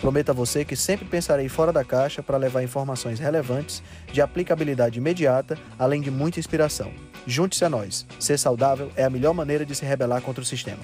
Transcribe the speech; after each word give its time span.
Prometo 0.00 0.30
a 0.30 0.34
você 0.34 0.64
que 0.64 0.76
sempre 0.76 1.06
pensarei 1.06 1.48
fora 1.48 1.72
da 1.72 1.84
caixa 1.84 2.22
para 2.22 2.36
levar 2.36 2.62
informações 2.62 3.18
relevantes, 3.18 3.82
de 4.12 4.20
aplicabilidade 4.20 4.98
imediata, 4.98 5.58
além 5.78 6.00
de 6.00 6.10
muita 6.10 6.38
inspiração. 6.38 6.92
Junte-se 7.26 7.64
a 7.64 7.70
nós. 7.70 8.06
Ser 8.20 8.38
saudável 8.38 8.90
é 8.94 9.04
a 9.04 9.10
melhor 9.10 9.32
maneira 9.32 9.64
de 9.64 9.74
se 9.74 9.84
rebelar 9.84 10.20
contra 10.20 10.42
o 10.42 10.46
sistema. 10.46 10.82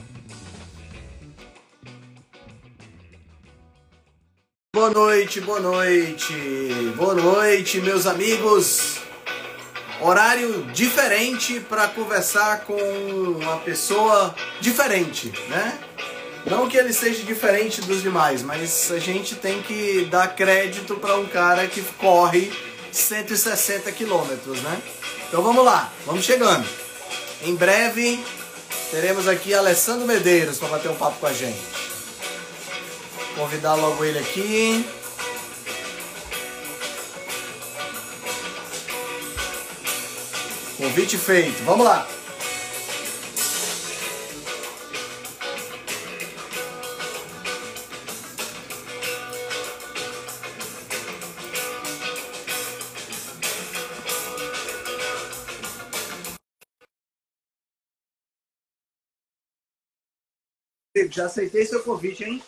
Boa 4.74 4.90
noite, 4.90 5.40
boa 5.40 5.60
noite, 5.60 6.34
boa 6.96 7.14
noite, 7.14 7.80
meus 7.80 8.06
amigos. 8.06 9.02
Horário 10.00 10.64
diferente 10.72 11.60
para 11.60 11.86
conversar 11.86 12.64
com 12.64 12.74
uma 12.74 13.58
pessoa 13.58 14.34
diferente, 14.60 15.30
né? 15.48 15.78
Não 16.44 16.68
que 16.68 16.76
ele 16.76 16.92
seja 16.92 17.22
diferente 17.22 17.80
dos 17.80 18.02
demais, 18.02 18.42
mas 18.42 18.90
a 18.90 18.98
gente 18.98 19.36
tem 19.36 19.62
que 19.62 20.06
dar 20.10 20.34
crédito 20.34 20.96
para 20.96 21.16
um 21.16 21.26
cara 21.26 21.66
que 21.66 21.80
corre 21.98 22.52
160 22.90 23.90
quilômetros, 23.92 24.60
né? 24.60 24.82
Então 25.28 25.42
vamos 25.42 25.64
lá, 25.64 25.90
vamos 26.04 26.24
chegando. 26.24 26.66
Em 27.42 27.54
breve 27.54 28.22
teremos 28.90 29.26
aqui 29.26 29.54
Alessandro 29.54 30.06
Medeiros 30.06 30.58
para 30.58 30.68
bater 30.68 30.90
um 30.90 30.94
papo 30.94 31.18
com 31.20 31.26
a 31.26 31.32
gente. 31.32 31.60
Convidar 33.36 33.74
logo 33.74 34.04
ele 34.04 34.18
aqui. 34.18 34.84
Convite 40.76 41.16
feito. 41.16 41.62
Vamos 41.64 41.86
lá. 41.86 42.06
Já 61.10 61.24
aceitei 61.24 61.64
seu 61.64 61.82
convite, 61.82 62.22
hein? 62.22 62.42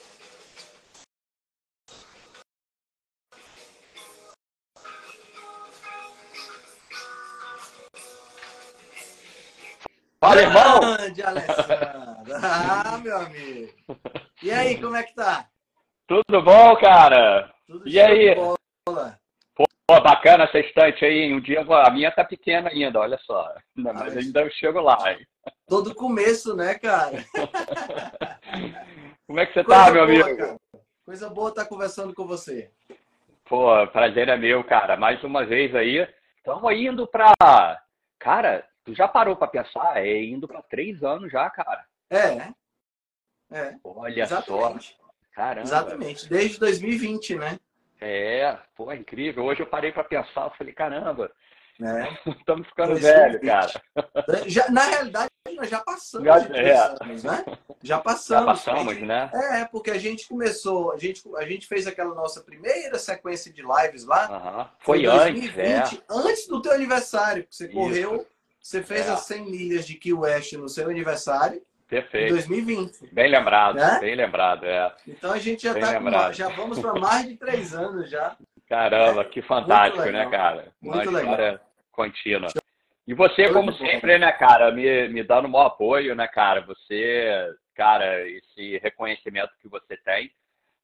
Fala, 10.20 10.42
irmão! 10.42 10.80
Grande, 10.80 11.22
Alessandro! 11.22 12.34
Ah, 12.42 12.98
meu 12.98 13.16
amigo! 13.18 13.72
E 14.42 14.50
aí, 14.50 14.80
como 14.80 14.96
é 14.96 15.02
que 15.02 15.14
tá? 15.14 15.48
Tudo 16.06 16.42
bom, 16.42 16.76
cara? 16.76 17.50
Tudo 17.66 17.88
E 17.88 17.98
aí? 18.00 18.34
bola. 18.34 19.18
Pô, 19.54 19.64
bacana 20.02 20.44
essa 20.44 20.58
estante 20.58 21.04
aí, 21.04 21.22
hein? 21.22 21.34
Um 21.34 21.40
dia 21.40 21.60
a 21.60 21.90
minha 21.90 22.10
tá 22.10 22.24
pequena 22.24 22.68
ainda, 22.70 23.00
olha 23.00 23.18
só. 23.24 23.54
Mas- 23.74 24.16
ainda 24.16 24.40
eu 24.42 24.50
chego 24.50 24.80
lá. 24.80 25.12
hein? 25.12 25.26
Todo 25.74 25.92
começo, 25.92 26.54
né, 26.54 26.78
cara? 26.78 27.24
Como 29.26 29.40
é 29.40 29.44
que 29.46 29.52
você 29.54 29.64
Coisa 29.64 29.84
tá, 29.86 29.90
meu 29.90 30.06
boa, 30.06 30.22
amigo? 30.22 30.38
cara. 30.38 30.56
Coisa 31.04 31.28
boa 31.30 31.48
estar 31.48 31.64
conversando 31.64 32.14
com 32.14 32.24
você. 32.24 32.70
Pô, 33.44 33.84
prazer 33.88 34.28
é 34.28 34.36
meu, 34.36 34.62
cara. 34.62 34.96
Mais 34.96 35.20
uma 35.24 35.44
vez 35.44 35.74
aí. 35.74 36.08
Estamos 36.36 36.72
indo 36.74 37.08
pra. 37.08 37.32
Cara, 38.20 38.64
tu 38.84 38.94
já 38.94 39.08
parou 39.08 39.34
pra 39.34 39.48
pensar? 39.48 39.96
É 39.96 40.22
indo 40.22 40.46
pra 40.46 40.62
três 40.62 41.02
anos 41.02 41.32
já, 41.32 41.50
cara. 41.50 41.84
É? 42.08 42.52
É, 43.50 43.74
Olha 43.82 44.22
exatamente. 44.22 44.96
só. 44.96 45.04
Caramba. 45.34 45.62
Exatamente. 45.66 46.28
Desde 46.28 46.60
2020, 46.60 47.34
né? 47.34 47.58
É, 48.00 48.56
pô, 48.76 48.92
é 48.92 48.96
incrível. 48.96 49.42
Hoje 49.44 49.60
eu 49.62 49.66
parei 49.66 49.90
pra 49.90 50.04
pensar, 50.04 50.44
eu 50.44 50.50
falei, 50.56 50.72
caramba, 50.72 51.32
né? 51.80 52.16
estamos 52.26 52.68
ficando 52.68 52.92
2020. 52.92 53.02
velho, 53.02 53.40
cara. 53.40 53.82
Já, 54.46 54.70
na 54.70 54.82
realidade, 54.84 55.33
nós 55.52 55.68
já 55.68 55.80
passamos 55.80 56.24
Já- 56.26 56.38
é. 56.38 56.62
né? 56.62 56.74
Já 57.14 57.44
Já 57.82 57.98
passamos. 57.98 58.46
passamos, 58.46 58.98
né? 59.02 59.30
É, 59.34 59.64
porque 59.66 59.90
a 59.90 59.98
gente 59.98 60.26
começou, 60.26 60.92
a 60.92 60.96
gente, 60.98 61.22
a 61.36 61.44
gente 61.44 61.66
fez 61.66 61.86
aquela 61.86 62.14
nossa 62.14 62.40
primeira 62.40 62.98
sequência 62.98 63.52
de 63.52 63.62
lives 63.62 64.06
lá. 64.06 64.24
Aham. 64.26 64.70
Foi 64.78 65.02
em 65.02 65.06
antes, 65.06 65.58
é. 65.58 65.82
antes 66.08 66.48
do 66.48 66.62
teu 66.62 66.72
aniversário, 66.72 67.46
você 67.50 67.66
Isso. 67.66 67.74
correu, 67.74 68.26
você 68.60 68.82
fez 68.82 69.06
É. 69.06 69.10
as 69.12 69.20
100 69.20 69.44
milhas 69.44 69.86
de 69.86 69.94
Key 69.96 70.14
West 70.14 70.54
no 70.54 70.66
seu 70.68 70.88
aniversário 70.88 71.58
em 71.58 71.88
Perfeito. 71.88 72.30
2020. 72.32 73.12
Bem 73.12 73.30
lembrado, 73.30 73.76
Né? 73.76 73.98
bem 74.00 74.14
lembrado, 74.14 74.64
é. 74.64 74.94
Então 75.06 75.30
a 75.30 75.38
gente 75.38 75.62
já 75.64 75.74
Bem 75.74 75.82
tá 75.82 76.32
já 76.32 76.48
vamos 76.48 76.78
para 76.78 76.94
mais 76.94 77.28
de 77.28 77.36
três 77.36 77.74
anos 77.74 78.08
já. 78.08 78.34
Caramba, 78.66 79.22
que 79.26 79.42
fantástico, 79.42 80.02
né, 80.06 80.26
cara? 80.30 80.72
Muito 80.80 81.10
Uma 81.10 81.18
legal. 81.18 81.32
história 81.34 81.60
contínua. 81.92 82.48
E 83.06 83.12
você, 83.12 83.52
como 83.52 83.70
bola. 83.70 83.78
sempre, 83.78 84.18
né, 84.18 84.32
cara, 84.32 84.72
me, 84.72 85.08
me 85.08 85.22
dando 85.22 85.46
o 85.46 85.50
maior 85.50 85.66
apoio, 85.66 86.14
né, 86.14 86.26
cara? 86.26 86.62
Você, 86.62 87.54
cara, 87.74 88.26
esse 88.28 88.78
reconhecimento 88.78 89.52
que 89.60 89.68
você 89.68 89.96
tem, 89.98 90.30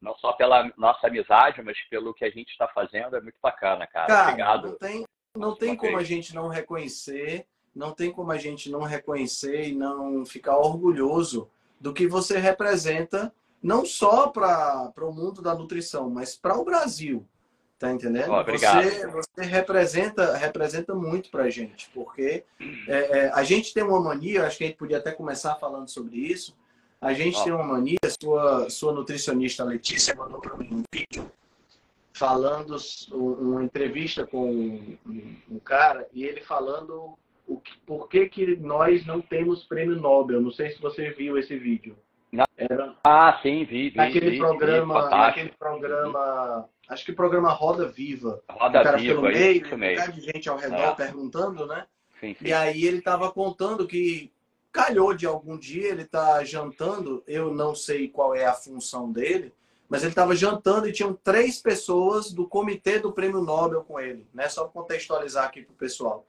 não 0.01 0.15
só 0.17 0.33
pela 0.33 0.71
nossa 0.77 1.07
amizade, 1.07 1.63
mas 1.63 1.79
pelo 1.89 2.13
que 2.13 2.25
a 2.25 2.31
gente 2.31 2.51
está 2.51 2.69
fazendo, 2.69 3.17
é 3.17 3.21
muito 3.21 3.39
bacana, 3.43 3.87
cara. 3.87 4.07
Cara, 4.07 4.29
Obrigado. 4.29 4.69
não 4.69 4.79
tem, 4.79 5.05
não 5.35 5.57
tem 5.57 5.77
como 5.77 5.97
a 5.97 6.05
gente 6.05 6.35
não 6.35 6.49
reconhecer, 6.49 7.47
não 7.75 7.93
tem 7.93 8.11
como 8.11 8.33
a 8.33 8.37
gente 8.37 8.71
não 8.71 8.83
reconhecer 8.83 9.69
e 9.69 9.75
não 9.75 10.25
ficar 10.27 10.59
orgulhoso 10.59 11.51
do 11.81 11.93
que 11.93 12.07
você 12.07 12.39
representa, 12.39 13.33
não 13.63 13.87
só 13.87 14.29
para 14.29 14.93
o 14.99 15.13
mundo 15.13 15.41
da 15.41 15.55
nutrição, 15.55 16.11
mas 16.11 16.37
para 16.37 16.59
o 16.59 16.65
Brasil. 16.65 17.27
Tá 17.81 17.91
entendendo? 17.91 18.31
Ó, 18.31 18.39
obrigado. 18.43 18.85
Você, 18.85 19.07
você 19.07 19.43
representa, 19.43 20.37
representa 20.37 20.95
muito 20.95 21.31
para 21.31 21.45
a 21.45 21.51
gente, 21.51 21.89
porque 21.95 22.45
é, 22.87 23.19
é, 23.19 23.31
a 23.33 23.43
gente 23.43 23.73
tem 23.73 23.83
uma 23.83 23.99
mania, 23.99 24.47
acho 24.47 24.59
que 24.59 24.65
a 24.65 24.67
gente 24.67 24.77
podia 24.77 24.99
até 24.99 25.13
começar 25.13 25.55
falando 25.57 25.89
sobre 25.89 26.19
isso. 26.19 26.55
A 27.01 27.15
gente 27.15 27.39
Ó. 27.39 27.43
tem 27.45 27.53
uma 27.55 27.65
mania, 27.65 27.97
sua, 28.23 28.69
sua 28.69 28.93
nutricionista 28.93 29.65
Letícia 29.65 30.15
mandou 30.15 30.41
para 30.43 30.59
mim 30.59 30.69
um 30.71 30.83
vídeo 30.93 31.33
falando 32.13 32.77
um- 33.13 33.33
uma 33.53 33.65
entrevista 33.65 34.27
com 34.27 34.51
um, 34.53 35.37
um 35.51 35.59
cara 35.59 36.07
e 36.13 36.23
ele 36.25 36.43
falando 36.43 37.17
o 37.47 37.59
que, 37.59 37.73
por 37.87 38.11
que, 38.11 38.29
que 38.29 38.57
nós 38.57 39.07
não 39.07 39.23
temos 39.23 39.65
prêmio 39.65 39.97
Nobel. 39.97 40.39
Não 40.43 40.51
sei 40.51 40.71
se 40.71 40.79
você 40.83 41.11
viu 41.13 41.39
esse 41.39 41.57
vídeo. 41.57 41.97
Era 42.57 42.95
Ah, 43.03 43.39
sim, 43.43 43.65
vi, 43.65 43.91
vi, 43.91 43.97
naquele 43.97 44.31
vi, 44.31 44.39
programa, 44.39 45.05
vi, 45.05 45.11
naquele 45.11 45.53
programa, 45.59 46.69
acho 46.89 47.05
que 47.05 47.11
o 47.13 47.17
programa 47.17 47.51
Roda 47.51 47.89
Viva. 47.89 48.43
o 48.49 48.53
Roda 48.53 48.83
cara 48.83 48.99
pelo 48.99 49.23
Viva, 49.23 49.33
meio, 49.33 49.65
isso 49.65 49.75
um 49.75 49.79
bocado 49.79 50.13
de 50.13 50.21
gente 50.21 50.49
ao 50.49 50.57
redor 50.57 50.77
É. 50.77 50.95
perguntando, 50.95 51.67
né? 51.67 51.87
Sim, 52.21 52.35
sim. 52.39 52.45
E 52.47 52.53
aí 52.53 52.85
ele 52.85 52.99
estava 52.99 53.33
contando 53.33 53.87
que 53.87 54.33
calhou 54.71 55.15
de 55.15 55.27
algum 55.27 55.59
dia 55.59 55.89
ele 55.89 56.05
tá 56.05 56.45
jantando, 56.45 57.25
eu 57.27 57.53
não 57.53 57.75
sei 57.75 58.09
qual 58.09 58.35
é 58.35 58.45
a 58.45 58.53
função 58.53 59.11
dele, 59.11 59.53
mas 59.89 60.03
ele 60.03 60.13
estava 60.13 60.37
jantando 60.37 60.87
e 60.89 60.93
tinham 60.93 61.13
três 61.13 61.61
pessoas 61.61 62.33
do 62.33 62.47
comitê 62.47 63.01
do 63.01 63.13
Prêmio 63.13 63.41
Nobel 63.41 63.83
com 63.83 63.99
ele, 63.99 64.25
né? 64.33 64.49
Só 64.49 64.63
para 64.63 64.81
contextualizar 64.81 65.47
aqui 65.47 65.63
pro 65.63 65.75
pessoal. 65.75 66.25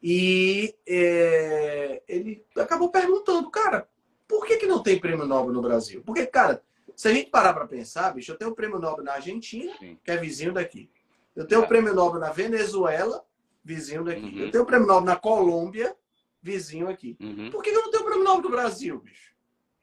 E 0.00 0.74
é, 0.86 2.00
ele 2.08 2.44
acabou 2.56 2.90
perguntando, 2.90 3.50
cara, 3.50 3.88
por 4.32 4.46
que, 4.46 4.56
que 4.56 4.66
não 4.66 4.82
tem 4.82 4.98
Prêmio 4.98 5.26
Nobel 5.26 5.52
no 5.52 5.60
Brasil? 5.60 6.02
Porque, 6.06 6.24
cara, 6.24 6.62
se 6.96 7.06
a 7.06 7.12
gente 7.12 7.28
parar 7.28 7.52
para 7.52 7.66
pensar, 7.66 8.14
bicho, 8.14 8.32
eu 8.32 8.38
tenho 8.38 8.50
o 8.50 8.54
Prêmio 8.54 8.78
Nobel 8.78 9.04
na 9.04 9.12
Argentina, 9.12 9.70
Sim. 9.78 9.98
que 10.02 10.10
é 10.10 10.16
vizinho 10.16 10.54
daqui. 10.54 10.88
Eu 11.36 11.46
tenho 11.46 11.60
o 11.60 11.64
É. 11.64 11.66
Prêmio 11.66 11.94
Nobel 11.94 12.18
na 12.18 12.32
Venezuela, 12.32 13.22
vizinho 13.62 14.02
daqui. 14.02 14.24
Uhum. 14.24 14.38
Eu 14.38 14.50
tenho 14.50 14.64
o 14.64 14.66
Prêmio 14.66 14.86
Nobel 14.86 15.04
na 15.04 15.16
Colômbia, 15.16 15.94
vizinho 16.42 16.88
aqui. 16.88 17.14
Uhum. 17.20 17.50
Por 17.50 17.62
que 17.62 17.68
eu 17.68 17.82
não 17.82 17.90
tenho 17.90 18.04
o 18.04 18.06
Prêmio 18.06 18.24
Nobel 18.24 18.42
do 18.42 18.48
Brasil, 18.48 18.98
bicho? 19.00 19.34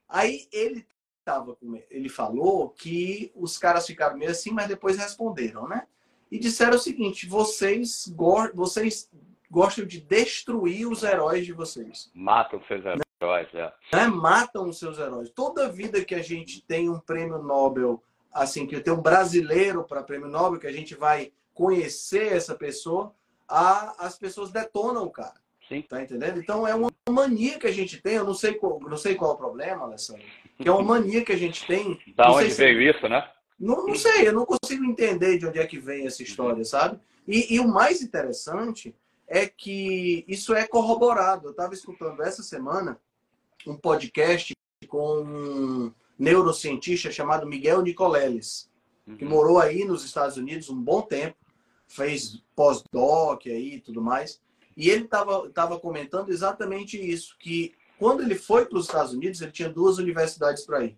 Aí 0.07 0.47
ele 0.51 0.83
tava 1.23 1.55
ele 1.91 2.09
falou 2.09 2.69
que 2.69 3.31
os 3.35 3.55
caras 3.55 3.85
ficaram 3.85 4.17
meio 4.17 4.31
assim, 4.31 4.49
mas 4.49 4.67
depois 4.67 4.97
responderam, 4.97 5.67
né? 5.67 5.85
E 6.31 6.39
disseram 6.39 6.75
o 6.75 6.79
seguinte: 6.79 7.27
vocês, 7.27 8.07
go... 8.07 8.49
vocês 8.55 9.11
gostam 9.51 9.85
de 9.85 10.01
destruir 10.01 10.87
os 10.87 11.03
heróis 11.03 11.45
de 11.45 11.53
vocês. 11.53 12.09
Matam 12.15 12.59
seus 12.67 12.83
heróis, 12.83 13.01
é. 13.21 13.73
Né? 13.93 14.07
Matam 14.07 14.69
os 14.69 14.79
seus 14.79 14.97
heróis. 14.97 15.29
Toda 15.29 15.69
vida 15.69 16.03
que 16.03 16.15
a 16.15 16.21
gente 16.21 16.61
tem 16.65 16.89
um 16.89 16.99
prêmio 16.99 17.37
Nobel, 17.39 18.01
assim, 18.31 18.65
que 18.65 18.79
tem 18.79 18.93
um 18.93 19.01
brasileiro 19.01 19.83
para 19.83 20.03
prêmio 20.03 20.29
Nobel, 20.29 20.59
que 20.59 20.67
a 20.67 20.71
gente 20.71 20.95
vai 20.95 21.33
conhecer 21.53 22.31
essa 22.31 22.55
pessoa, 22.55 23.13
a, 23.47 24.05
as 24.05 24.17
pessoas 24.17 24.51
detonam 24.51 25.03
o 25.03 25.11
cara. 25.11 25.35
Sim. 25.67 25.81
Tá 25.81 26.01
entendendo? 26.01 26.39
Então 26.39 26.67
é 26.67 26.73
uma 26.73 26.89
mania 27.09 27.59
que 27.59 27.67
a 27.67 27.71
gente 27.71 28.01
tem, 28.01 28.15
eu 28.15 28.23
não 28.23 28.33
sei 28.33 28.53
qual, 28.53 28.79
não 28.79 28.97
sei 28.97 29.15
qual 29.15 29.31
é 29.31 29.33
o 29.33 29.37
problema, 29.37 29.83
Alessandro, 29.83 30.23
que 30.57 30.67
é 30.67 30.71
uma 30.71 30.81
mania 30.81 31.23
que 31.23 31.33
a 31.33 31.37
gente 31.37 31.67
tem. 31.67 31.99
Da 32.15 32.31
onde 32.31 32.49
veio 32.49 32.93
se... 32.93 32.97
isso, 32.97 33.09
né? 33.09 33.29
Não, 33.59 33.85
não 33.85 33.95
sei, 33.95 34.27
eu 34.27 34.33
não 34.33 34.45
consigo 34.45 34.85
entender 34.85 35.37
de 35.37 35.45
onde 35.45 35.59
é 35.59 35.67
que 35.67 35.77
vem 35.77 36.07
essa 36.07 36.23
história, 36.23 36.63
sabe? 36.63 36.99
E, 37.27 37.55
e 37.55 37.59
o 37.59 37.67
mais 37.67 38.01
interessante 38.01 38.95
é 39.27 39.45
que 39.47 40.25
isso 40.27 40.55
é 40.55 40.65
corroborado. 40.65 41.47
Eu 41.47 41.51
estava 41.51 41.73
escutando 41.73 42.23
essa 42.23 42.41
semana 42.41 42.99
um 43.65 43.75
podcast 43.75 44.53
com 44.87 45.21
um 45.21 45.93
neurocientista 46.17 47.11
chamado 47.11 47.47
Miguel 47.47 47.81
Nicoleles, 47.81 48.69
que 49.17 49.23
uhum. 49.23 49.29
morou 49.29 49.59
aí 49.59 49.85
nos 49.85 50.03
Estados 50.03 50.37
Unidos 50.37 50.69
um 50.69 50.81
bom 50.81 51.01
tempo, 51.01 51.37
fez 51.87 52.43
pós-doc 52.55 53.47
aí 53.47 53.75
e 53.75 53.81
tudo 53.81 54.01
mais. 54.01 54.41
E 54.75 54.89
ele 54.89 55.05
estava 55.05 55.49
tava 55.49 55.79
comentando 55.79 56.29
exatamente 56.29 56.97
isso, 56.97 57.35
que 57.39 57.73
quando 57.97 58.21
ele 58.21 58.35
foi 58.35 58.65
para 58.65 58.77
os 58.77 58.85
Estados 58.85 59.13
Unidos, 59.13 59.41
ele 59.41 59.51
tinha 59.51 59.69
duas 59.69 59.97
universidades 59.97 60.65
para 60.65 60.85
ir. 60.85 60.97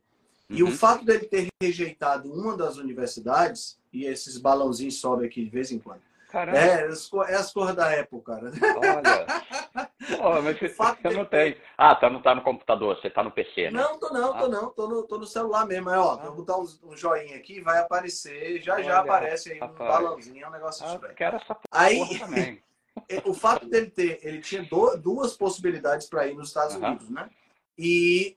E 0.49 0.61
uhum. 0.61 0.69
o 0.69 0.71
fato 0.71 1.05
dele 1.05 1.25
ter 1.25 1.47
rejeitado 1.61 2.31
uma 2.31 2.55
das 2.57 2.77
universidades, 2.77 3.79
e 3.91 4.05
esses 4.05 4.37
balãozinhos 4.37 4.99
sobem 4.99 5.27
aqui 5.27 5.43
de 5.43 5.49
vez 5.49 5.71
em 5.71 5.79
quando. 5.79 6.01
Caramba. 6.31 6.57
É, 6.57 6.87
é 7.29 7.35
as 7.35 7.51
cores 7.51 7.75
da 7.75 7.99
Apple, 7.99 8.21
cara. 8.21 8.51
Olha. 8.77 9.89
oh, 10.23 10.41
mas 10.41 10.57
você, 10.57 10.69
você 10.69 11.09
não 11.09 11.25
tem. 11.25 11.57
Ah, 11.77 11.93
tá, 11.93 12.09
não 12.09 12.21
tá 12.21 12.33
no 12.33 12.41
computador, 12.41 12.95
você 12.95 13.09
tá 13.09 13.21
no 13.21 13.31
PC, 13.31 13.69
né? 13.69 13.81
Não, 13.81 13.99
tô 13.99 14.13
não, 14.13 14.31
tô 14.37 14.45
ah. 14.45 14.47
não. 14.47 14.69
Tô 14.69 14.87
no, 14.87 15.03
tô 15.03 15.17
no 15.17 15.25
celular 15.25 15.65
mesmo. 15.65 15.89
É, 15.89 15.99
ó, 15.99 16.13
ah. 16.13 16.25
vou 16.27 16.35
botar 16.35 16.57
um, 16.57 16.65
um 16.85 16.95
joinha 16.95 17.35
aqui, 17.35 17.59
vai 17.59 17.79
aparecer, 17.79 18.61
já 18.61 18.75
Olha, 18.75 18.83
já 18.85 18.99
aparece 18.99 19.51
aí 19.51 19.59
rapaz. 19.59 19.81
um 19.81 19.93
balãozinho, 19.93 20.45
é 20.45 20.47
um 20.47 20.51
negócio 20.51 20.85
ah, 20.85 20.93
estranho. 20.93 21.15
Quero 21.15 21.35
essa 21.35 21.57
aí, 21.69 22.19
também. 22.19 22.63
É, 23.07 23.21
o 23.25 23.33
fato 23.33 23.69
dele 23.69 23.89
ter, 23.89 24.19
ele 24.21 24.41
tinha 24.41 24.63
do, 24.63 24.97
duas 24.97 25.35
possibilidades 25.37 26.07
para 26.07 26.27
ir 26.27 26.35
nos 26.35 26.49
Estados 26.49 26.75
uhum. 26.75 26.85
Unidos, 26.85 27.09
né? 27.09 27.29
E 27.77 28.35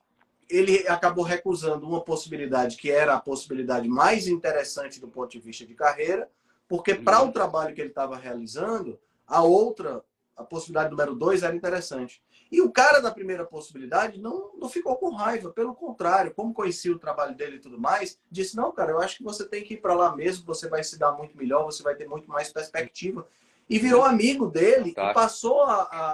ele 0.48 0.86
acabou 0.86 1.24
recusando 1.24 1.88
uma 1.88 2.00
possibilidade 2.00 2.76
que 2.76 2.88
era 2.88 3.14
a 3.14 3.20
possibilidade 3.20 3.88
mais 3.88 4.28
interessante 4.28 5.00
do 5.00 5.08
ponto 5.08 5.32
de 5.32 5.40
vista 5.40 5.66
de 5.66 5.74
carreira, 5.74 6.30
porque 6.74 6.90
uhum. 6.90 7.04
para 7.04 7.22
o 7.22 7.30
trabalho 7.30 7.72
que 7.72 7.80
ele 7.80 7.90
estava 7.90 8.16
realizando, 8.16 8.98
a 9.24 9.44
outra, 9.44 10.04
a 10.36 10.42
possibilidade 10.42 10.90
número 10.90 11.14
dois, 11.14 11.44
era 11.44 11.54
interessante. 11.54 12.20
E 12.50 12.60
o 12.60 12.68
cara 12.68 12.98
da 12.98 13.12
primeira 13.12 13.44
possibilidade 13.44 14.20
não, 14.20 14.50
não 14.56 14.68
ficou 14.68 14.96
com 14.96 15.14
raiva, 15.14 15.50
pelo 15.50 15.72
contrário, 15.72 16.34
como 16.34 16.52
conhecia 16.52 16.90
o 16.90 16.98
trabalho 16.98 17.36
dele 17.36 17.58
e 17.58 17.60
tudo 17.60 17.78
mais, 17.78 18.18
disse: 18.28 18.56
Não, 18.56 18.72
cara, 18.72 18.90
eu 18.90 18.98
acho 18.98 19.18
que 19.18 19.22
você 19.22 19.46
tem 19.46 19.62
que 19.62 19.74
ir 19.74 19.76
para 19.76 19.94
lá 19.94 20.16
mesmo, 20.16 20.44
você 20.44 20.68
vai 20.68 20.82
se 20.82 20.98
dar 20.98 21.12
muito 21.12 21.36
melhor, 21.36 21.64
você 21.64 21.80
vai 21.80 21.94
ter 21.94 22.08
muito 22.08 22.28
mais 22.28 22.52
perspectiva 22.52 23.24
e 23.70 23.78
virou 23.78 24.02
amigo 24.02 24.48
dele 24.48 24.94
tá. 24.94 25.12
e 25.12 25.14
passou 25.14 25.62
a, 25.62 25.80
a, 25.80 26.10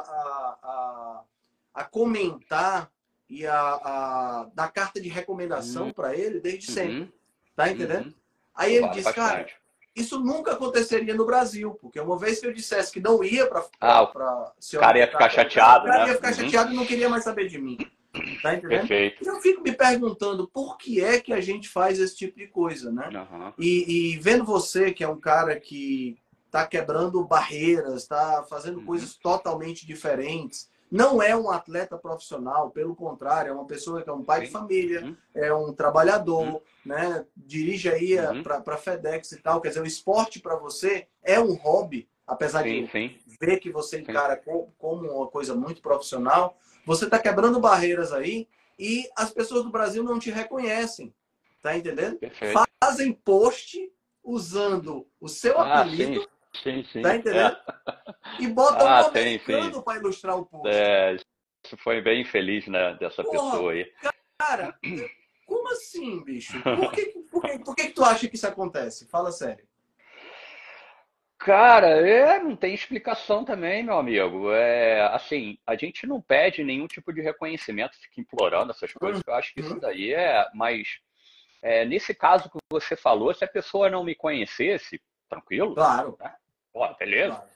a, 0.63 1.25
a, 1.73 1.85
comentar 1.85 2.93
e 3.31 3.47
a, 3.47 3.57
a 3.57 4.51
dar 4.53 4.71
carta 4.71 5.01
de 5.01 5.09
recomendação 5.09 5.87
uhum. 5.87 5.93
para 5.95 6.15
ele 6.15 6.39
desde 6.39 6.69
uhum. 6.69 6.75
sempre. 6.75 7.15
Tá 7.57 7.71
entendendo? 7.71 8.09
Uhum. 8.09 8.15
Aí 8.55 8.75
ele 8.75 8.89
disse, 8.91 9.11
cara, 9.15 9.47
isso 9.95 10.21
nunca 10.21 10.53
aconteceria 10.53 11.15
no 11.15 11.27
Brasil, 11.27 11.77
porque 11.81 12.01
uma 12.01 12.19
vez 12.19 12.41
que 12.41 12.47
eu 12.47 12.53
dissesse 12.53 12.93
que 12.93 13.01
não 13.01 13.23
ia 13.25 13.47
para. 13.47 13.67
Ah, 13.81 14.07
pra, 14.07 14.53
o 14.75 14.79
cara 14.79 14.99
ia 14.99 15.07
ficar 15.07 15.31
chateado. 15.31 15.85
O 15.85 15.89
cara 15.89 16.05
né? 16.05 16.11
ia 16.11 16.17
ficar 16.17 16.29
uhum. 16.29 16.35
chateado 16.35 16.73
e 16.73 16.77
não 16.77 16.87
queria 16.87 17.09
mais 17.09 17.25
saber 17.25 17.49
de 17.49 17.59
mim. 17.59 17.77
Tá 18.43 18.55
entendendo? 18.55 18.81
Perfeito. 18.81 19.25
Eu 19.25 19.41
fico 19.41 19.63
me 19.63 19.73
perguntando 19.73 20.49
por 20.49 20.77
que 20.77 21.01
é 21.01 21.21
que 21.21 21.33
a 21.33 21.41
gente 21.41 21.69
faz 21.69 22.01
esse 22.01 22.17
tipo 22.17 22.39
de 22.39 22.49
coisa, 22.49 22.91
né? 22.91 23.09
Uhum. 23.09 23.53
E, 23.59 24.15
e, 24.15 24.19
vendo 24.19 24.45
você, 24.45 24.93
que 24.93 25.05
é 25.05 25.09
um 25.09 25.21
cara 25.21 25.59
que 25.59 26.17
está 26.47 26.67
quebrando 26.67 27.25
barreiras, 27.25 28.03
está 28.03 28.45
fazendo 28.49 28.79
uhum. 28.79 28.87
coisas 28.87 29.15
totalmente 29.15 29.87
diferentes. 29.87 30.69
Não 30.91 31.23
é 31.23 31.37
um 31.37 31.51
atleta 31.51 31.97
profissional, 31.97 32.71
pelo 32.71 32.97
contrário, 32.97 33.51
é 33.51 33.53
uma 33.53 33.67
pessoa 33.67 34.03
que 34.03 34.11
é 34.11 34.13
um 34.13 34.25
pai 34.25 34.41
Sim. 34.41 34.47
de 34.47 34.53
família, 34.53 35.05
uhum. 35.05 35.17
é 35.35 35.55
um 35.55 35.73
trabalhador, 35.73 36.47
uhum. 36.47 36.61
né? 36.85 37.25
Dirige 37.37 37.89
aí 37.89 38.19
uhum. 38.19 38.43
para 38.43 38.63
a 38.67 38.77
FedEx 38.77 39.31
e 39.33 39.37
tal. 39.41 39.61
Quer 39.61 39.69
dizer, 39.69 39.83
o 39.83 39.87
esporte 39.87 40.41
para 40.41 40.57
você 40.57 41.07
é 41.23 41.39
um 41.39 41.55
hobby, 41.55 42.09
apesar 42.27 42.65
sim, 42.65 42.87
de 42.87 42.91
sim. 42.91 43.19
ver 43.41 43.59
que 43.59 43.71
você 43.71 44.01
encara 44.01 44.37
como, 44.37 44.75
como 44.77 45.09
uma 45.09 45.29
coisa 45.29 45.55
muito 45.55 45.81
profissional. 45.81 46.59
Você 46.85 47.05
está 47.05 47.21
quebrando 47.21 47.61
barreiras 47.61 48.13
aí 48.13 48.49
e 48.77 49.09
as 49.17 49.31
pessoas 49.31 49.63
do 49.63 49.71
Brasil 49.71 50.03
não 50.03 50.19
te 50.19 50.31
reconhecem. 50.31 51.15
Tá 51.63 51.77
entendendo? 51.77 52.19
Perfeito. 52.19 52.59
Fazem 52.83 53.13
post 53.13 53.79
usando 54.25 55.07
o 55.21 55.29
seu 55.29 55.57
ah, 55.61 55.83
apelido. 55.83 56.23
Sim 56.23 56.40
Sim, 56.63 56.85
sim. 56.93 57.03
Tá 57.03 57.17
entendendo? 57.17 57.57
E 58.39 58.47
bota 58.49 58.89
ah, 58.89 59.05
um 59.05 59.09
americano 59.09 59.83
para 59.83 59.99
ilustrar 59.99 60.37
o 60.37 60.47
post. 60.47 60.69
É, 60.69 61.15
isso 61.15 61.77
foi 61.79 62.01
bem 62.01 62.23
infeliz, 62.23 62.67
né, 62.67 62.95
dessa 62.95 63.23
Porra, 63.23 63.51
pessoa 63.51 63.73
aí. 63.73 63.93
Cara, 64.39 64.79
como 65.47 65.69
assim, 65.73 66.23
bicho? 66.25 66.61
Por 66.63 66.93
que, 66.93 67.07
por, 67.31 67.43
que, 67.43 67.59
por 67.59 67.75
que, 67.75 67.87
que 67.87 67.93
tu 67.93 68.05
acha 68.05 68.29
que 68.29 68.37
isso 68.37 68.47
acontece? 68.47 69.07
Fala 69.07 69.33
sério. 69.33 69.67
Cara, 71.39 71.89
é, 72.07 72.39
não 72.39 72.55
tem 72.55 72.75
explicação 72.75 73.45
também, 73.47 73.83
meu 73.83 73.99
amigo. 73.99 74.53
É, 74.53 75.01
assim, 75.07 75.59
a 75.67 75.75
gente 75.75 76.07
não 76.07 76.21
pede 76.21 76.63
nenhum 76.63 76.87
tipo 76.87 77.15
de 77.15 77.23
reconhecimento, 77.23 77.99
fica 77.99 78.21
implorando 78.21 78.73
essas 78.73 78.93
coisas. 78.93 79.23
Eu 79.27 79.35
acho 79.35 79.55
que 79.55 79.61
isso 79.61 79.73
uhum. 79.73 79.81
daí 79.81 80.13
é, 80.13 80.47
mas 80.55 81.01
é, 81.63 81.85
nesse 81.87 82.15
caso 82.15 82.51
que 82.51 82.59
você 82.71 82.95
falou, 82.95 83.33
se 83.33 83.43
a 83.43 83.49
pessoa 83.49 83.89
não 83.89 84.05
me 84.05 84.15
conhecesse, 84.15 85.01
tranquilo? 85.31 85.75
Claro. 85.75 86.17
Né? 86.21 86.35
Pô, 86.73 86.87
beleza. 86.95 87.37
Claro. 87.37 87.51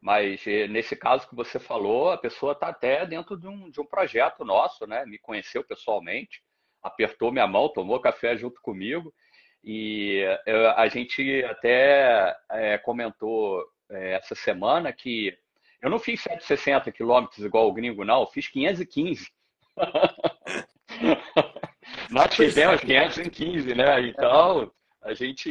Mas 0.00 0.44
eh, 0.46 0.66
nesse 0.66 0.96
caso 0.96 1.28
que 1.28 1.34
você 1.34 1.60
falou, 1.60 2.10
a 2.10 2.18
pessoa 2.18 2.52
está 2.52 2.68
até 2.68 3.06
dentro 3.06 3.36
de 3.36 3.46
um, 3.46 3.70
de 3.70 3.80
um 3.80 3.86
projeto 3.86 4.44
nosso, 4.44 4.84
né? 4.84 5.06
Me 5.06 5.16
conheceu 5.16 5.62
pessoalmente, 5.62 6.42
apertou 6.82 7.30
minha 7.30 7.46
mão, 7.46 7.68
tomou 7.68 8.00
café 8.00 8.36
junto 8.36 8.60
comigo. 8.60 9.14
E 9.62 10.24
eh, 10.44 10.74
a 10.76 10.88
gente 10.88 11.44
até 11.44 12.36
é, 12.50 12.78
comentou 12.78 13.64
é, 13.88 14.14
essa 14.14 14.34
semana 14.34 14.92
que 14.92 15.38
eu 15.80 15.88
não 15.88 16.00
fiz 16.00 16.20
160 16.22 16.90
quilômetros 16.90 17.44
igual 17.44 17.68
o 17.68 17.72
gringo, 17.72 18.04
não, 18.04 18.22
eu 18.22 18.26
fiz 18.26 18.48
515. 18.48 19.30
Nós 22.10 22.34
fizemos 22.34 22.80
515, 22.80 23.74
né? 23.74 24.08
Então, 24.08 24.70
a 25.02 25.14
gente, 25.14 25.50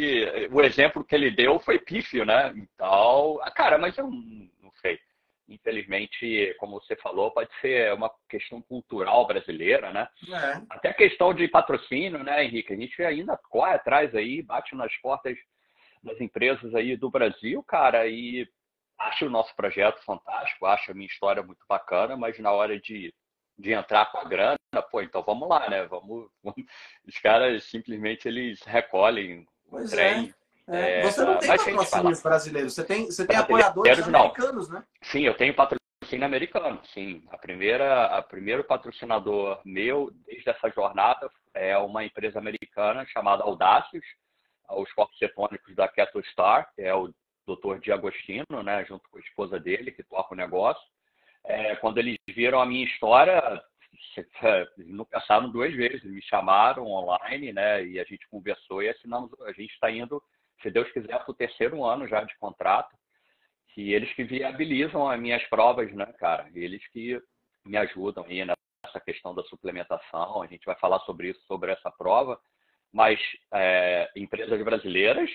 o 0.51 0.62
exemplo 0.62 1.03
que 1.03 1.13
ele 1.13 1.30
deu 1.30 1.59
foi 1.59 1.77
pífio, 1.77 2.25
né? 2.25 2.53
Então, 2.56 3.39
cara, 3.56 3.77
mas 3.77 3.98
eu 3.98 4.09
não 4.09 4.71
sei. 4.81 5.00
Infelizmente, 5.50 6.56
como 6.57 6.79
você 6.79 6.96
falou, 6.96 7.31
pode 7.31 7.50
ser 7.60 7.93
uma 7.93 8.10
questão 8.29 8.62
cultural 8.62 9.27
brasileira, 9.27 9.91
né? 9.91 10.08
É. 10.29 10.62
Até 10.70 10.93
questão 10.93 11.34
de 11.34 11.48
patrocínio, 11.50 12.24
né, 12.24 12.46
Henrique? 12.46 12.74
A 12.74 12.77
gente 12.77 13.03
ainda 13.03 13.38
corre 13.50 13.74
atrás 13.74 14.15
aí, 14.15 14.41
bate 14.41 14.74
nas 14.75 14.96
portas 14.98 15.38
das 16.01 16.20
empresas 16.22 16.74
aí 16.74 16.96
do 16.96 17.10
Brasil, 17.12 17.62
cara, 17.63 18.08
e 18.08 18.48
acho 18.98 19.25
o 19.25 19.29
nosso 19.29 19.53
projeto 19.55 20.01
fantástico, 20.03 20.65
acho 20.65 20.91
a 20.91 20.93
minha 20.93 21.08
história 21.08 21.43
muito 21.43 21.63
bacana, 21.67 22.15
mas 22.15 22.39
na 22.39 22.51
hora 22.51 22.79
de 22.79 23.13
de 23.62 23.74
entrar 23.74 24.12
com 24.12 24.18
a 24.18 24.24
grana, 24.24 24.58
pô, 24.89 25.01
então 25.01 25.22
vamos 25.22 25.48
lá, 25.48 25.70
né? 25.70 25.86
Vamos, 25.86 26.30
vamos. 26.44 26.65
Os 27.08 27.18
caras 27.20 27.63
simplesmente 27.65 28.27
eles 28.27 28.62
recolhem 28.63 29.48
o 29.68 29.72
pois 29.72 29.91
trem. 29.91 30.34
É. 30.38 30.41
É, 30.68 31.01
você 31.03 31.25
não 31.25 31.38
tem 31.38 31.50
patrocínios 31.50 32.22
brasileiros, 32.22 32.74
você 32.74 32.84
tem, 32.84 33.06
você 33.06 33.25
tem 33.25 33.36
apoiadores 33.36 34.08
americanos, 34.08 34.70
não. 34.70 34.80
né? 34.80 34.86
Sim, 35.01 35.22
eu 35.22 35.36
tenho 35.36 35.53
patrocínio 35.53 36.25
americano, 36.25 36.80
sim. 36.94 37.24
A 37.30 37.38
primeira, 37.38 38.06
a 38.06 38.22
primeiro 38.22 38.63
patrocinador 38.63 39.60
meu 39.65 40.12
desde 40.25 40.50
essa 40.50 40.70
jornada 40.70 41.30
é 41.53 41.77
uma 41.77 42.06
empresa 42.06 42.39
americana 42.39 43.06
chamada 43.08 43.44
Audacious, 43.44 44.06
os 44.70 44.91
corpos 44.94 45.18
cetônicos 45.18 45.75
da 45.75 45.88
Keto 45.88 46.24
Star, 46.25 46.72
que 46.74 46.82
é 46.84 46.96
o 46.96 47.13
Dr. 47.46 47.80
Diagostino, 47.82 48.63
né, 48.63 48.86
junto 48.86 49.10
com 49.10 49.18
a 49.18 49.22
esposa 49.22 49.60
dele, 49.60 49.91
que 49.91 50.03
toca 50.03 50.34
o 50.34 50.38
negócio 50.38 50.84
é, 51.43 51.75
quando 51.77 51.98
eles 51.98 52.17
viram 52.27 52.62
a 52.62 52.65
minha 52.65 52.86
história, 52.86 53.62
não 54.77 55.05
pensaram 55.05 55.50
duas 55.50 55.74
vezes, 55.74 56.03
me 56.03 56.21
chamaram 56.21 56.86
online, 56.86 57.53
né? 57.53 57.86
E 57.86 58.00
a 58.00 58.03
gente 58.03 58.27
conversou 58.29 58.81
e 58.81 58.89
assinamos. 58.89 59.31
A 59.41 59.51
gente 59.51 59.74
está 59.74 59.89
indo, 59.91 60.21
se 60.62 60.69
Deus 60.69 60.91
quiser, 60.91 61.19
para 61.19 61.31
o 61.31 61.36
terceiro 61.36 61.83
ano 61.83 62.07
já 62.07 62.24
de 62.24 62.38
contrato. 62.38 62.95
Que 63.74 63.93
eles 63.93 64.13
que 64.13 64.24
viabilizam 64.24 65.10
as 65.10 65.19
minhas 65.19 65.41
provas, 65.45 65.91
né, 65.93 66.05
cara? 66.19 66.50
Eles 66.53 66.86
que 66.89 67.21
me 67.65 67.77
ajudam 67.77 68.25
aí 68.25 68.43
nessa 68.43 69.00
questão 69.00 69.33
da 69.33 69.43
suplementação. 69.43 70.41
A 70.41 70.48
gente 70.48 70.65
vai 70.65 70.77
falar 70.77 71.00
sobre 71.01 71.29
isso, 71.29 71.41
sobre 71.45 71.71
essa 71.71 71.89
prova. 71.89 72.39
Mas 72.91 73.17
é, 73.53 74.12
empresas 74.17 74.62
brasileiras, 74.62 75.29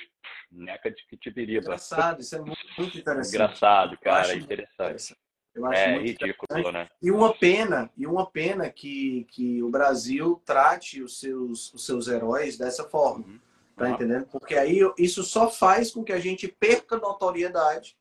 neca 0.51 0.91
de 0.91 1.03
que 1.07 1.17
te 1.17 1.31
deriva. 1.31 1.65
Engraçado, 1.65 2.21
isso 2.21 2.37
é 2.37 2.41
muito 2.41 2.99
interessante. 2.99 3.29
Engraçado, 3.29 3.99
cara, 3.99 4.35
interessante. 4.35 4.45
interessante. 4.45 5.26
Eu 5.57 5.65
acho 5.67 5.81
é 5.81 5.99
ridículo, 5.99 6.71
né? 6.71 6.89
E 7.01 7.11
uma 7.11 7.35
pena, 7.35 7.91
e 7.97 8.07
uma 8.07 8.27
pena 8.27 8.69
que, 8.69 9.27
que 9.31 9.63
o 9.63 9.71
Brasil 9.71 10.41
trate 10.45 11.03
os 11.03 11.19
seus, 11.19 11.73
os 11.73 11.87
seus 11.87 12.09
heróis 12.09 12.59
dessa 12.59 12.85
forma. 12.85 13.25
Uhum. 13.27 13.41
Tá 13.75 13.87
uhum. 13.87 13.95
entendendo? 13.95 14.27
Porque 14.27 14.55
aí 14.55 14.81
isso 14.99 15.23
só 15.23 15.51
faz 15.51 15.91
com 15.91 16.05
que 16.05 16.13
a 16.13 16.19
gente 16.19 16.47
perca 16.47 16.99
notoriedade 16.99 17.97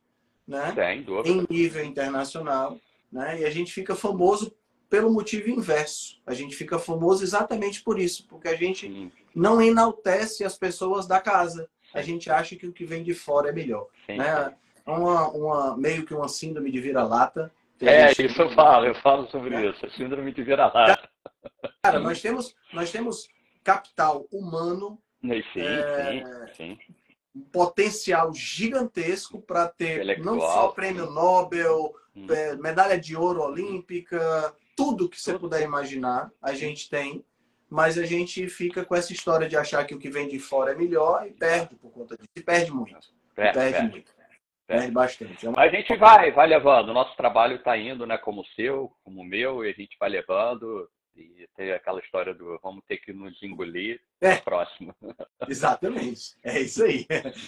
né? 0.48 0.74
em 1.26 1.46
nível 1.50 1.84
internacional, 1.84 2.78
né? 3.12 3.42
E 3.42 3.46
a 3.46 3.50
gente 3.50 3.72
fica 3.72 3.96
famoso 3.96 4.54
pelo 4.90 5.12
motivo 5.12 5.50
inverso. 5.50 6.22
A 6.26 6.34
gente 6.34 6.56
fica 6.56 6.78
famoso 6.78 7.24
exatamente 7.24 7.82
por 7.82 8.00
isso, 8.00 8.28
porque 8.28 8.48
a 8.48 8.56
gente 8.56 8.88
Sim. 8.88 9.12
não 9.34 9.62
enaltece 9.62 10.44
as 10.44 10.58
pessoas 10.58 11.08
da 11.08 11.20
casa. 11.20 11.70
A 11.94 12.02
gente 12.02 12.30
acha 12.30 12.56
que 12.56 12.68
o 12.68 12.74
que 12.74 12.86
vem 12.86 13.04
de 13.04 13.14
fora 13.14 13.50
é 13.50 13.54
melhor, 13.54 13.88
Sim. 14.06 14.18
né? 14.18 14.54
Uma, 14.86 15.30
uma 15.30 15.78
meio 15.78 16.06
que 16.06 16.14
uma 16.14 16.28
síndrome 16.28 16.72
de 16.72 16.80
vira-lata. 16.80 17.52
É, 17.82 18.10
gente... 18.10 18.28
isso 18.28 18.42
eu 18.42 18.52
falo, 18.52 18.86
eu 18.86 18.96
falo 18.96 19.28
sobre 19.28 19.56
é. 19.56 19.70
isso, 19.70 19.90
síndrome 19.92 20.32
de 20.34 20.44
vira-lata. 20.44 21.10
Cara, 21.84 22.00
nós 22.00 22.22
temos, 22.22 22.56
nós 22.72 22.92
temos 22.92 23.28
capital 23.64 24.26
humano. 24.32 25.00
Sim, 25.22 25.62
é, 25.62 26.48
sim, 26.56 26.78
sim 26.78 26.96
potencial 27.52 28.34
gigantesco 28.34 29.42
para 29.42 29.68
ter 29.68 30.20
não 30.20 30.40
só 30.40 30.70
prêmio 30.70 31.10
Nobel, 31.10 31.94
hum. 32.16 32.28
É, 32.30 32.56
medalha 32.56 32.98
de 32.98 33.16
ouro 33.16 33.42
olímpica, 33.42 34.56
tudo 34.76 35.10
que 35.10 35.20
você 35.20 35.38
puder 35.38 35.62
imaginar, 35.64 36.32
a 36.42 36.54
gente 36.54 36.90
tem, 36.90 37.26
mas 37.70 37.98
a 37.98 38.06
gente 38.06 38.48
fica 38.48 38.86
com 38.86 38.96
essa 38.96 39.12
história 39.12 39.50
de 39.50 39.58
achar 39.58 39.86
que 39.86 39.94
o 39.94 40.00
que 40.00 40.10
vem 40.10 40.28
de 40.28 40.40
fora 40.40 40.72
é 40.72 40.76
melhor 40.76 41.28
e 41.28 41.32
perde 41.32 41.76
por 41.76 41.92
conta 41.92 42.16
disso. 42.16 42.30
E 42.36 42.42
perde 42.42 42.72
muito. 42.72 42.96
Perde, 43.36 43.54
perde, 43.54 43.74
perde 43.74 43.90
muito. 43.90 44.15
Perde, 44.68 44.82
perde 44.82 44.92
bastante. 44.92 45.46
É 45.46 45.50
uma... 45.50 45.62
A 45.62 45.70
gente 45.70 45.96
vai, 45.96 46.32
vai 46.32 46.48
levando. 46.48 46.90
O 46.90 46.94
nosso 46.94 47.16
trabalho 47.16 47.58
está 47.58 47.78
indo, 47.78 48.06
né? 48.06 48.18
Como 48.18 48.42
o 48.42 48.48
seu, 48.56 48.92
como 49.04 49.22
o 49.22 49.26
meu, 49.26 49.64
e 49.64 49.70
a 49.70 49.74
gente 49.74 49.96
vai 50.00 50.10
levando. 50.10 50.90
E 51.16 51.48
tem 51.56 51.72
aquela 51.72 52.02
história 52.02 52.34
do 52.34 52.60
vamos 52.62 52.84
ter 52.86 52.98
que 52.98 53.14
nos 53.14 53.42
engolir 53.42 54.02
é. 54.20 54.36
próximo. 54.36 54.94
Exatamente. 55.48 56.36
É 56.44 56.60
isso 56.60 56.84
aí. 56.84 57.08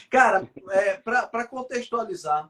Cara, 0.10 0.48
é, 0.72 0.98
para 0.98 1.48
contextualizar 1.48 2.50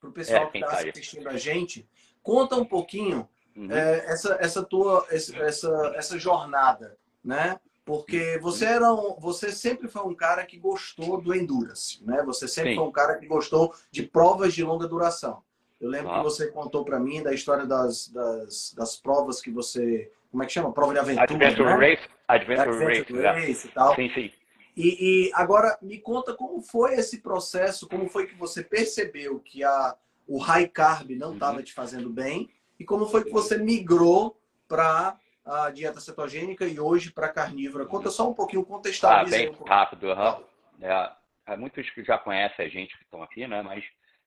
para 0.00 0.08
o 0.08 0.12
pessoal 0.12 0.44
é, 0.44 0.50
que 0.50 0.58
está 0.58 0.70
tá 0.70 0.88
assistindo 0.88 1.28
a 1.28 1.36
gente, 1.36 1.88
conta 2.22 2.56
um 2.56 2.64
pouquinho 2.64 3.28
uhum. 3.54 3.70
é, 3.70 4.06
essa, 4.06 4.38
essa 4.40 4.62
tua 4.62 5.06
essa, 5.10 5.92
essa 5.96 6.18
jornada, 6.18 6.96
né? 7.22 7.58
Porque 7.88 8.34
uhum. 8.34 8.42
você 8.42 8.66
era 8.66 8.92
um, 8.92 9.18
você 9.18 9.50
sempre 9.50 9.88
foi 9.88 10.02
um 10.02 10.14
cara 10.14 10.44
que 10.44 10.58
gostou 10.58 11.18
do 11.18 11.34
endurance, 11.34 12.04
né? 12.04 12.22
Você 12.26 12.46
sempre 12.46 12.72
Sim. 12.72 12.76
foi 12.76 12.84
um 12.84 12.92
cara 12.92 13.16
que 13.16 13.26
gostou 13.26 13.72
de 13.90 14.02
provas 14.02 14.52
de 14.52 14.62
longa 14.62 14.86
duração. 14.86 15.42
Eu 15.80 15.88
lembro 15.88 16.10
ah. 16.10 16.18
que 16.18 16.24
você 16.24 16.48
contou 16.48 16.84
para 16.84 17.00
mim 17.00 17.22
da 17.22 17.32
história 17.32 17.64
das, 17.64 18.08
das, 18.08 18.74
das 18.76 18.94
provas 18.96 19.40
que 19.40 19.50
você 19.50 20.12
como 20.30 20.42
é 20.42 20.46
que 20.46 20.52
chama? 20.52 20.70
Prova 20.70 20.92
de 20.92 20.98
aventura. 20.98 21.24
Adventure 21.24 21.64
né? 21.64 21.76
Race. 21.76 22.08
Adventure, 22.28 22.68
Adventure 22.68 23.22
Race, 23.22 23.46
Race 23.46 23.66
e 23.68 23.70
tal. 23.70 23.94
Sim, 23.94 24.10
sim. 24.10 24.30
E, 24.76 25.28
e, 25.28 25.30
agora 25.32 25.78
me 25.80 25.96
conta 25.96 26.34
como 26.34 26.60
foi 26.60 26.92
esse 26.92 27.22
processo, 27.22 27.88
como 27.88 28.06
foi 28.06 28.26
que 28.26 28.34
você 28.34 28.62
percebeu 28.62 29.40
que 29.40 29.64
a, 29.64 29.96
o 30.26 30.36
high 30.36 30.68
carb 30.68 31.12
não 31.12 31.32
estava 31.32 31.56
uhum. 31.56 31.62
te 31.62 31.72
fazendo 31.72 32.10
bem 32.10 32.50
e 32.78 32.84
como 32.84 33.06
foi 33.06 33.24
que 33.24 33.30
você 33.30 33.56
migrou 33.56 34.38
para 34.68 35.18
a 35.48 35.70
dieta 35.70 36.00
cetogênica 36.00 36.66
e 36.66 36.78
hoje 36.78 37.10
para 37.10 37.28
carnívora. 37.28 37.86
Conta 37.86 38.10
só 38.10 38.28
um 38.28 38.34
pouquinho, 38.34 38.64
contextualiza. 38.64 39.34
Ah, 39.34 39.38
bem 39.38 39.50
um 39.50 39.64
rápido. 39.64 40.08
Uhum. 40.08 40.44
É, 40.80 41.56
muitos 41.56 41.88
que 41.90 42.04
já 42.04 42.18
conhecem 42.18 42.66
a 42.66 42.68
gente 42.68 42.96
que 42.96 43.04
estão 43.04 43.22
aqui, 43.22 43.46
né? 43.46 43.62
Mas 43.62 43.84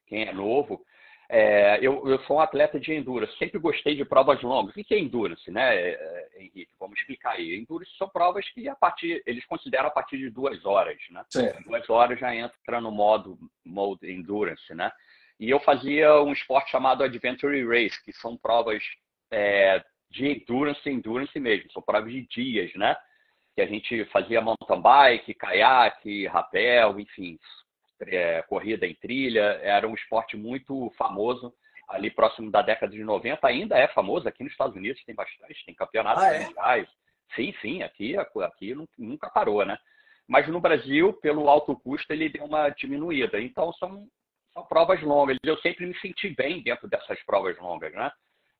quem 0.07 0.23
é 0.23 0.33
novo, 0.33 0.83
é, 1.33 1.77
eu, 1.81 2.05
eu, 2.09 2.19
sou 2.23 2.35
um 2.35 2.39
atleta 2.41 2.77
de 2.77 2.93
endurance, 2.93 3.37
sempre 3.37 3.57
gostei 3.57 3.95
de 3.95 4.03
provas 4.03 4.41
longas. 4.41 4.75
O 4.75 4.83
que 4.83 4.93
é 4.93 4.99
endurance, 4.99 5.49
né, 5.49 5.75
é, 5.77 6.27
Henrique? 6.35 6.67
Vamos 6.77 6.99
explicar 6.99 7.35
aí. 7.35 7.55
Endurance 7.55 7.95
são 7.97 8.09
provas 8.09 8.45
que 8.49 8.67
a 8.67 8.75
partir, 8.75 9.23
eles 9.25 9.45
consideram 9.45 9.87
a 9.87 9.91
partir 9.91 10.17
de 10.17 10.29
duas 10.29 10.65
horas, 10.65 10.97
né? 11.09 11.23
Certo. 11.29 11.63
Duas 11.63 11.89
horas 11.89 12.19
já 12.19 12.35
entra 12.35 12.81
no 12.81 12.91
modo 12.91 13.37
mode 13.63 14.11
endurance, 14.11 14.73
né? 14.73 14.91
E 15.39 15.49
eu 15.49 15.59
fazia 15.61 16.21
um 16.21 16.33
esporte 16.33 16.69
chamado 16.69 17.01
Adventure 17.01 17.65
Race, 17.65 18.03
que 18.03 18.11
são 18.11 18.35
provas 18.35 18.83
é, 19.31 19.81
de 20.11 20.27
endurance, 20.27 20.89
endurance 20.89 21.39
mesmo, 21.39 21.71
são 21.71 21.81
provas 21.81 22.11
de 22.11 22.27
dias, 22.27 22.73
né? 22.75 22.95
Que 23.55 23.61
a 23.61 23.65
gente 23.65 24.05
fazia 24.05 24.41
mountain 24.41 24.81
bike, 24.81 25.33
caiaque, 25.33 26.27
rapel, 26.27 26.99
enfim, 26.99 27.39
é, 28.01 28.41
corrida 28.43 28.85
em 28.85 28.95
trilha, 28.95 29.59
era 29.61 29.87
um 29.87 29.95
esporte 29.95 30.37
muito 30.37 30.91
famoso 30.97 31.53
ali 31.91 32.09
próximo 32.09 32.49
da 32.49 32.61
década 32.61 32.91
de 32.91 33.03
90, 33.03 33.45
ainda 33.45 33.77
é 33.77 33.87
famoso, 33.89 34.27
aqui 34.27 34.43
nos 34.43 34.51
Estados 34.53 34.75
Unidos 34.75 35.03
tem 35.03 35.13
bastante, 35.13 35.65
tem 35.65 35.75
campeonatos 35.75 36.23
ah, 36.23 36.33
é? 36.33 36.45
mundiais. 36.45 36.87
Sim, 37.35 37.53
sim, 37.61 37.83
aqui, 37.83 38.15
aqui 38.17 38.75
nunca 38.97 39.29
parou, 39.29 39.65
né? 39.65 39.77
Mas 40.27 40.47
no 40.47 40.61
Brasil, 40.61 41.13
pelo 41.13 41.49
alto 41.49 41.75
custo, 41.75 42.11
ele 42.13 42.29
deu 42.29 42.45
uma 42.45 42.69
diminuída. 42.69 43.39
Então, 43.41 43.71
são, 43.73 44.07
são 44.53 44.63
provas 44.65 45.01
longas. 45.01 45.37
Eu 45.43 45.57
sempre 45.57 45.85
me 45.85 45.97
senti 45.99 46.29
bem 46.29 46.63
dentro 46.63 46.87
dessas 46.87 47.21
provas 47.25 47.57
longas, 47.57 47.93
né? 47.93 48.11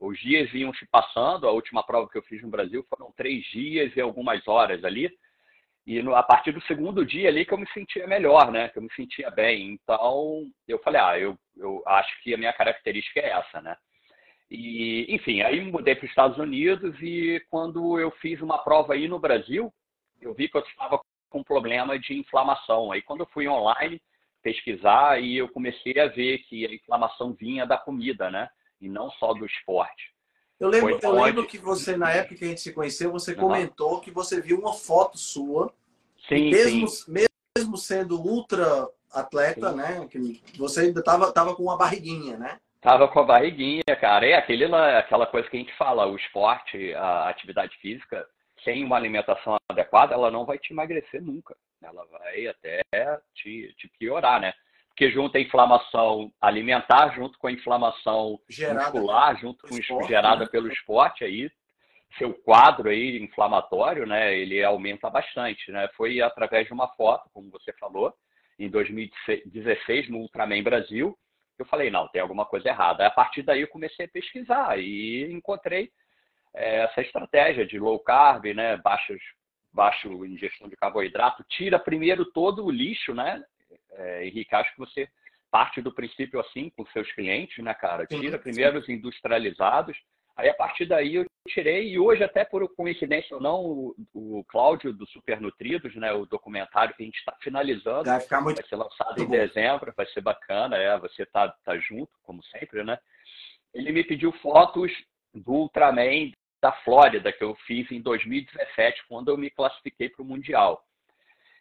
Os 0.02 0.20
dias 0.20 0.52
iam 0.56 0.74
se 0.74 0.86
passando. 0.88 1.48
A 1.48 1.52
última 1.52 1.84
prova 1.84 2.10
que 2.10 2.18
eu 2.18 2.24
fiz 2.24 2.42
no 2.42 2.50
Brasil 2.50 2.84
foram 2.90 3.14
três 3.16 3.46
dias 3.46 3.96
e 3.96 4.02
algumas 4.02 4.46
horas 4.48 4.84
ali. 4.84 5.16
E 5.86 6.02
no, 6.02 6.16
a 6.16 6.24
partir 6.24 6.52
do 6.52 6.62
segundo 6.64 7.06
dia 7.06 7.30
ali 7.30 7.46
que 7.46 7.54
eu 7.54 7.58
me 7.58 7.68
sentia 7.72 8.08
melhor, 8.08 8.52
né? 8.52 8.70
Que 8.70 8.80
eu 8.80 8.82
me 8.82 8.92
sentia 8.96 9.30
bem. 9.30 9.74
Então, 9.74 10.50
eu 10.68 10.80
falei, 10.80 11.00
ah, 11.00 11.20
eu, 11.20 11.38
eu 11.56 11.84
acho 11.86 12.20
que 12.24 12.34
a 12.34 12.38
minha 12.38 12.52
característica 12.52 13.20
é 13.20 13.30
essa, 13.30 13.62
né? 13.62 13.78
E, 14.50 15.06
enfim, 15.14 15.44
aí 15.44 15.62
mudei 15.62 15.96
para 15.96 16.06
os 16.06 16.10
Estados 16.10 16.38
Unidos 16.40 16.96
e 17.00 17.40
quando 17.50 18.00
eu 18.00 18.10
fiz 18.12 18.42
uma 18.42 18.58
prova 18.58 18.94
aí 18.94 19.08
no 19.08 19.20
Brasil, 19.20 19.72
eu 20.20 20.34
vi 20.34 20.50
que 20.50 20.58
eu 20.58 20.62
estava 20.62 21.00
com 21.30 21.44
problema 21.44 21.98
de 22.00 22.18
inflamação. 22.18 22.92
Aí 22.92 23.04
quando 23.04 23.22
eu 23.22 23.28
fui 23.28 23.48
online 23.48 24.02
pesquisar 24.42 25.22
e 25.22 25.38
eu 25.38 25.48
comecei 25.48 26.00
a 26.00 26.08
ver 26.08 26.40
que 26.40 26.66
a 26.66 26.74
inflamação 26.74 27.34
vinha 27.34 27.68
da 27.68 27.78
comida, 27.78 28.32
né? 28.32 28.50
E 28.82 28.90
não 28.90 29.10
só 29.12 29.34
do 29.34 29.46
esporte. 29.46 30.12
Eu 30.60 30.70
lembro, 30.70 31.00
eu 31.02 31.12
lembro 31.12 31.48
que 31.48 31.58
você, 31.58 31.98
na 31.98 32.12
época 32.12 32.36
que 32.36 32.46
a 32.46 32.48
gente 32.48 32.62
se 32.62 32.74
conheceu, 32.74 33.12
você 33.12 33.34
uhum. 33.34 33.40
comentou 33.40 34.00
que 34.00 34.12
você 34.12 34.40
viu 34.40 34.60
uma 34.60 34.74
foto 34.74 35.18
sua. 35.18 35.74
Sim, 36.28 36.52
mesmo, 36.52 36.88
sim. 36.88 37.14
mesmo 37.58 37.78
sendo 37.78 38.22
ultra 38.22 38.88
atleta, 39.12 39.72
sim. 39.72 39.76
né? 39.76 40.08
Que 40.08 40.42
você 40.58 40.82
ainda 40.82 41.04
tava, 41.04 41.32
tava 41.32 41.56
com 41.56 41.64
uma 41.64 41.78
barriguinha, 41.78 42.38
né? 42.38 42.60
Tava 42.80 43.08
com 43.08 43.20
a 43.20 43.24
barriguinha, 43.24 43.96
cara. 44.00 44.26
É 44.28 44.36
aquele, 44.36 44.66
aquela 44.66 45.26
coisa 45.26 45.50
que 45.50 45.58
a 45.58 45.60
gente 45.60 45.76
fala, 45.78 46.06
o 46.08 46.16
esporte, 46.16 46.94
a 46.96 47.30
atividade 47.30 47.76
física, 47.78 48.28
sem 48.64 48.84
uma 48.84 48.98
alimentação 48.98 49.56
adequada, 49.70 50.14
ela 50.14 50.30
não 50.30 50.46
vai 50.46 50.58
te 50.58 50.74
emagrecer 50.74 51.22
nunca. 51.22 51.56
Ela 51.82 52.06
vai 52.06 52.48
até 52.48 52.82
te, 53.34 53.74
te 53.78 53.88
piorar, 54.00 54.40
né? 54.40 54.54
Porque 54.92 55.10
junta 55.10 55.38
a 55.38 55.42
inflamação 55.42 56.32
alimentar 56.40 57.16
junto 57.16 57.40
com 57.40 57.48
a 57.48 57.52
inflamação 57.52 58.40
gerada 58.50 58.92
muscular, 58.92 59.40
junto 59.40 59.68
com 59.68 59.78
esporte, 59.78 60.08
gerada 60.08 60.44
né? 60.44 60.50
pelo 60.52 60.68
esporte 60.68 61.24
aí, 61.24 61.50
seu 62.18 62.34
quadro 62.34 62.90
aí 62.90 63.18
inflamatório, 63.18 64.06
né, 64.06 64.38
ele 64.38 64.62
aumenta 64.64 65.10
bastante, 65.10 65.72
né? 65.72 65.90
Foi 65.96 66.22
através 66.22 66.68
de 66.68 66.74
uma 66.74 66.90
foto, 66.90 67.30
como 67.34 67.50
você 67.50 67.72
falou, 67.74 68.14
em 68.60 68.70
2016 68.70 70.10
no 70.10 70.20
Ultraman 70.20 70.62
Brasil, 70.62 71.18
eu 71.58 71.66
falei, 71.66 71.90
não, 71.90 72.08
tem 72.10 72.22
alguma 72.22 72.46
coisa 72.46 72.68
errada. 72.68 73.04
Aí, 73.04 73.08
a 73.08 73.12
partir 73.12 73.44
daí 73.44 73.62
eu 73.62 73.68
comecei 73.70 74.06
a 74.06 74.10
pesquisar 74.10 74.78
e 74.78 75.32
encontrei 75.32 75.90
é, 76.54 76.84
essa 76.84 77.02
estratégia 77.02 77.66
de 77.66 77.80
low 77.80 77.98
carb, 78.00 78.46
né, 78.54 78.76
baixas 78.78 79.20
baixo 79.74 80.26
ingestão 80.26 80.68
de 80.68 80.76
carboidrato, 80.76 81.46
tira 81.48 81.80
primeiro 81.80 82.26
todo 82.26 82.66
o 82.66 82.70
lixo, 82.70 83.14
né? 83.14 83.42
É, 84.02 84.26
Henrique, 84.26 84.56
acho 84.56 84.72
que 84.74 84.80
você 84.80 85.10
parte 85.52 85.82
do 85.82 85.94
princípio 85.94 86.40
assim 86.40 86.70
com 86.70 86.86
seus 86.88 87.12
clientes, 87.12 87.64
né, 87.64 87.74
cara? 87.74 88.06
Tira 88.06 88.38
sim, 88.38 88.44
primeiro 88.44 88.78
sim. 88.78 88.80
os 88.80 88.90
industrializados, 88.90 89.98
aí 90.36 90.48
a 90.48 90.54
partir 90.54 90.86
daí 90.86 91.16
eu 91.16 91.26
tirei, 91.48 91.90
e 91.90 92.00
hoje, 92.00 92.24
até 92.24 92.46
por 92.46 92.68
coincidência 92.76 93.36
ou 93.36 93.42
não, 93.42 93.62
o, 93.66 93.96
o 94.14 94.44
Cláudio 94.46 94.94
do 94.94 95.06
Super 95.08 95.42
Nutridos, 95.42 95.94
né, 95.96 96.14
o 96.14 96.26
documentário 96.26 96.96
que 96.96 97.04
a 97.04 97.06
gente 97.06 97.18
está 97.18 97.36
finalizando, 97.42 98.06
vai, 98.06 98.20
ficar 98.22 98.42
muito... 98.42 98.58
vai 98.58 98.68
ser 98.68 98.76
lançado 98.76 99.18
muito 99.18 99.22
em 99.24 99.26
bom. 99.26 99.32
dezembro, 99.32 99.94
vai 99.96 100.06
ser 100.08 100.22
bacana, 100.22 100.78
é, 100.78 100.98
você 100.98 101.26
tá, 101.26 101.50
tá 101.66 101.78
junto, 101.78 102.12
como 102.24 102.44
sempre, 102.46 102.84
né? 102.84 102.98
Ele 103.74 103.92
me 103.92 104.04
pediu 104.04 104.32
fotos 104.34 104.92
do 105.34 105.52
Ultraman 105.52 106.32
da 106.62 106.72
Flórida, 106.84 107.32
que 107.34 107.44
eu 107.44 107.56
fiz 107.66 107.90
em 107.92 108.02
2017, 108.02 109.04
quando 109.08 109.30
eu 109.30 109.38
me 109.38 109.50
classifiquei 109.50 110.10
para 110.10 110.22
o 110.22 110.26
Mundial. 110.26 110.84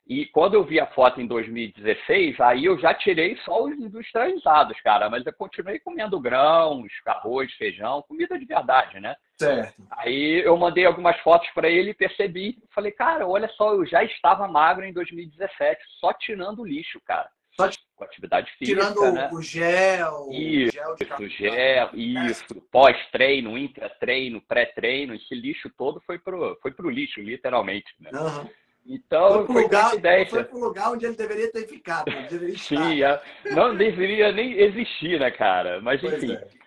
E 0.06 0.26
quando 0.26 0.54
eu 0.54 0.64
vi 0.64 0.80
a 0.80 0.86
foto 0.86 1.20
em 1.20 1.26
2016, 1.26 2.40
aí 2.40 2.64
eu 2.64 2.78
já 2.78 2.92
tirei 2.92 3.36
só 3.44 3.64
os 3.64 3.78
industrializados, 3.78 4.80
cara. 4.80 5.08
Mas 5.08 5.24
eu 5.24 5.32
continuei 5.32 5.78
comendo 5.78 6.18
grãos, 6.18 6.90
arroz, 7.06 7.52
feijão, 7.54 8.02
comida 8.02 8.38
de 8.38 8.44
verdade, 8.44 8.98
né? 8.98 9.14
Certo. 9.38 9.82
Aí 9.92 10.42
eu 10.44 10.56
mandei 10.56 10.84
algumas 10.84 11.18
fotos 11.20 11.48
para 11.54 11.68
ele 11.68 11.90
e 11.90 11.94
percebi. 11.94 12.58
Falei, 12.74 12.90
cara, 12.90 13.26
olha 13.26 13.48
só, 13.50 13.72
eu 13.72 13.86
já 13.86 14.02
estava 14.02 14.48
magro 14.48 14.84
em 14.84 14.92
2017, 14.92 15.80
só 16.00 16.12
tirando 16.12 16.62
o 16.62 16.66
lixo, 16.66 17.00
cara. 17.06 17.28
Só 17.52 17.68
com 17.96 18.04
atividade 18.04 18.50
física, 18.58 18.80
Tirando 18.80 19.12
né? 19.12 19.28
o 19.32 19.42
gel, 19.42 20.28
isso, 20.30 20.72
gel 20.72 20.94
de 21.18 21.28
gel, 21.28 21.90
isso, 21.92 22.54
pós-treino, 22.72 23.58
intra-treino, 23.58 24.40
pré-treino, 24.40 25.14
esse 25.14 25.34
lixo 25.34 25.68
todo 25.76 26.00
foi 26.06 26.18
pro, 26.18 26.58
foi 26.62 26.72
pro 26.72 26.88
lixo, 26.88 27.20
literalmente, 27.20 27.92
né? 28.00 28.10
Uhum. 28.12 28.48
Então, 28.86 29.46
foi 29.46 29.68
para 29.68 29.92
lugar, 29.92 30.26
foi 30.28 30.44
pro 30.44 30.58
lugar 30.58 30.92
onde 30.92 31.06
ele 31.06 31.16
deveria 31.16 31.52
ter 31.52 31.66
ficado. 31.66 32.10
Deveria 32.28 32.56
Sim, 32.58 33.02
é. 33.02 33.20
não 33.52 33.76
deveria 33.76 34.32
nem 34.32 34.52
existir, 34.58 35.20
né, 35.20 35.30
cara? 35.30 35.80
Mas 35.80 36.02
enfim. 36.02 36.32
É. 36.32 36.60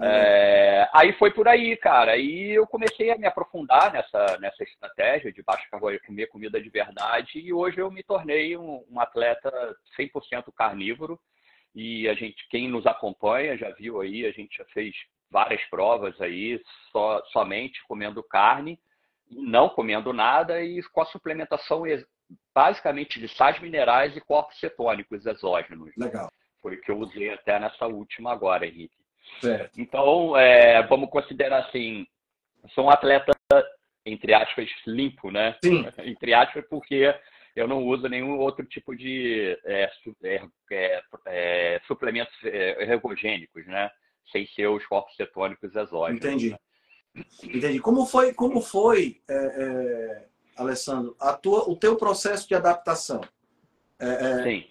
É, 0.00 0.88
aí 0.92 1.12
foi 1.14 1.32
por 1.32 1.48
aí, 1.48 1.76
cara. 1.76 2.16
E 2.16 2.50
eu 2.50 2.66
comecei 2.66 3.10
a 3.10 3.18
me 3.18 3.26
aprofundar 3.26 3.92
nessa, 3.92 4.38
nessa 4.38 4.62
estratégia 4.62 5.32
de 5.32 5.42
baixo 5.42 5.68
carboidrato, 5.70 6.06
comer 6.06 6.28
comida 6.28 6.60
de 6.60 6.70
verdade. 6.70 7.40
E 7.40 7.52
hoje 7.52 7.78
eu 7.78 7.90
me 7.90 8.02
tornei 8.02 8.56
um, 8.56 8.84
um, 8.88 9.00
atleta 9.00 9.50
100% 9.98 10.52
carnívoro. 10.56 11.18
E 11.74 12.08
a 12.08 12.14
gente, 12.14 12.46
quem 12.48 12.68
nos 12.68 12.86
acompanha, 12.86 13.58
já 13.58 13.70
viu 13.70 14.00
aí, 14.00 14.24
a 14.24 14.30
gente 14.30 14.56
já 14.56 14.64
fez 14.66 14.94
várias 15.30 15.62
provas 15.68 16.18
aí, 16.20 16.60
só, 16.90 17.22
somente 17.26 17.80
comendo 17.86 18.22
carne, 18.22 18.78
não 19.30 19.68
comendo 19.68 20.12
nada 20.12 20.62
e 20.62 20.82
com 20.84 21.02
a 21.02 21.06
suplementação 21.06 21.84
basicamente 22.54 23.20
de 23.20 23.28
sais 23.28 23.58
minerais 23.60 24.16
e 24.16 24.20
corpos 24.20 24.58
cetônicos 24.58 25.24
exógenos. 25.26 25.90
Legal. 25.96 26.30
Foi 26.60 26.74
o 26.74 26.80
que 26.80 26.90
eu 26.90 26.98
usei 26.98 27.30
até 27.30 27.58
nessa 27.58 27.86
última 27.86 28.32
agora, 28.32 28.66
Henrique. 28.66 28.96
Certo. 29.40 29.80
Então, 29.80 30.36
é, 30.36 30.82
vamos 30.86 31.10
considerar 31.10 31.58
assim, 31.60 32.06
sou 32.74 32.86
um 32.86 32.90
atleta, 32.90 33.32
entre 34.04 34.34
aspas, 34.34 34.68
limpo, 34.86 35.30
né? 35.30 35.56
Sim. 35.62 35.86
Entre 36.04 36.34
aspas, 36.34 36.64
porque 36.68 37.14
eu 37.54 37.68
não 37.68 37.84
uso 37.84 38.08
nenhum 38.08 38.38
outro 38.38 38.64
tipo 38.64 38.96
de 38.96 39.58
é, 39.64 39.90
é, 40.24 40.42
é, 40.72 41.02
é 41.26 41.80
suplementos 41.86 42.34
é, 42.44 42.82
ergogênicos, 42.84 43.66
né? 43.66 43.90
Sem 44.32 44.46
ser 44.48 44.66
os 44.68 44.84
corpos 44.86 45.14
cetônicos 45.16 45.74
exógenos. 45.74 46.24
Entendi. 46.24 46.50
Né? 46.50 46.58
Entendi. 47.42 47.80
Como 47.80 48.06
foi, 48.06 48.32
como 48.32 48.60
foi 48.60 49.20
Alessandro, 50.56 51.16
a 51.18 51.32
tua, 51.32 51.68
o 51.68 51.76
teu 51.76 51.96
processo 51.96 52.48
de 52.48 52.54
adaptação? 52.54 53.20
Sim. 54.44 54.64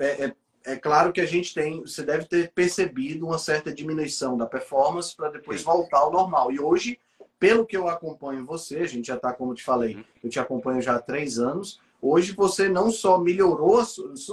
É, 0.00 0.32
é 0.64 0.76
claro 0.76 1.12
que 1.12 1.20
a 1.20 1.26
gente 1.26 1.54
tem, 1.54 1.80
você 1.80 2.02
deve 2.02 2.26
ter 2.26 2.52
percebido 2.52 3.26
uma 3.26 3.38
certa 3.38 3.72
diminuição 3.72 4.36
da 4.36 4.46
performance 4.46 5.16
para 5.16 5.30
depois 5.30 5.60
Sim. 5.60 5.66
voltar 5.66 5.98
ao 5.98 6.12
normal. 6.12 6.52
E 6.52 6.60
hoje, 6.60 7.00
pelo 7.38 7.64
que 7.64 7.76
eu 7.76 7.88
acompanho 7.88 8.44
você, 8.44 8.78
a 8.78 8.86
gente 8.86 9.06
já 9.06 9.16
está, 9.16 9.32
como 9.32 9.54
te 9.54 9.64
falei, 9.64 9.96
uhum. 9.96 10.04
eu 10.22 10.30
te 10.30 10.38
acompanho 10.38 10.82
já 10.82 10.96
há 10.96 11.00
três 11.00 11.38
anos. 11.38 11.80
Hoje 12.00 12.32
você 12.32 12.68
não 12.68 12.90
só 12.90 13.18
melhorou, 13.18 13.82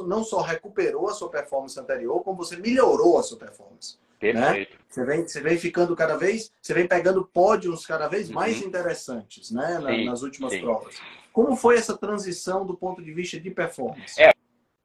não 0.05 0.23
só 0.23 0.41
recuperou 0.41 1.09
a 1.09 1.13
sua 1.13 1.29
performance 1.29 1.79
anterior, 1.79 2.21
como 2.21 2.37
você 2.37 2.57
melhorou 2.57 3.17
a 3.17 3.23
sua 3.23 3.37
performance. 3.37 3.97
Né? 4.33 4.41
Perfeito. 4.41 4.73
Né? 4.73 4.79
Você, 4.87 5.05
vem, 5.05 5.27
você 5.27 5.41
vem 5.41 5.57
ficando 5.57 5.95
cada 5.95 6.17
vez, 6.17 6.51
você 6.61 6.73
vem 6.73 6.87
pegando 6.87 7.25
pódios 7.25 7.85
cada 7.85 8.07
vez 8.07 8.29
uhum. 8.29 8.35
mais 8.35 8.61
interessantes, 8.61 9.51
né? 9.51 9.81
Sim, 9.85 10.05
nas 10.05 10.21
últimas 10.21 10.53
sim. 10.53 10.61
provas. 10.61 11.01
Como 11.33 11.55
foi 11.55 11.75
essa 11.75 11.97
transição 11.97 12.65
do 12.65 12.77
ponto 12.77 13.03
de 13.03 13.13
vista 13.13 13.39
de 13.39 13.51
performance? 13.51 14.21
É, 14.21 14.31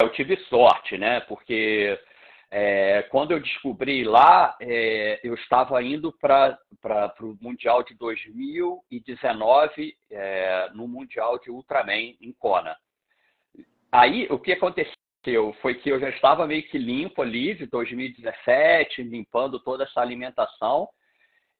eu 0.00 0.10
tive 0.10 0.36
sorte, 0.48 0.98
né? 0.98 1.20
Porque 1.20 1.96
é, 2.50 3.02
quando 3.04 3.30
eu 3.30 3.38
descobri 3.38 4.02
lá, 4.02 4.56
é, 4.60 5.20
eu 5.22 5.34
estava 5.34 5.80
indo 5.80 6.12
para 6.12 6.58
o 7.20 7.38
Mundial 7.40 7.84
de 7.84 7.94
2019, 7.94 9.96
é, 10.10 10.68
no 10.74 10.88
Mundial 10.88 11.38
de 11.38 11.50
Ultraman, 11.50 12.16
em 12.20 12.34
Kona. 12.36 12.76
Aí, 13.92 14.26
o 14.30 14.38
que 14.38 14.52
aconteceu 14.52 14.92
foi 15.60 15.74
que 15.74 15.90
eu 15.90 16.00
já 16.00 16.08
estava 16.08 16.46
meio 16.46 16.62
que 16.68 16.78
limpo 16.78 17.22
ali, 17.22 17.54
de 17.54 17.66
2017, 17.66 19.02
limpando 19.02 19.60
toda 19.60 19.84
essa 19.84 20.00
alimentação. 20.00 20.88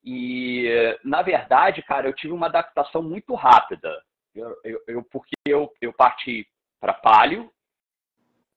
E, 0.03 0.67
na 1.05 1.23
verdade, 1.23 1.83
cara, 1.83 2.09
eu 2.09 2.15
tive 2.15 2.33
uma 2.33 2.47
adaptação 2.47 3.03
muito 3.03 3.35
rápida. 3.35 3.91
Eu, 4.35 4.57
eu, 4.65 4.83
eu 4.87 5.03
porque 5.05 5.35
eu, 5.47 5.71
eu 5.81 5.93
parti 5.93 6.47
para 6.81 6.95
palio, 6.95 7.51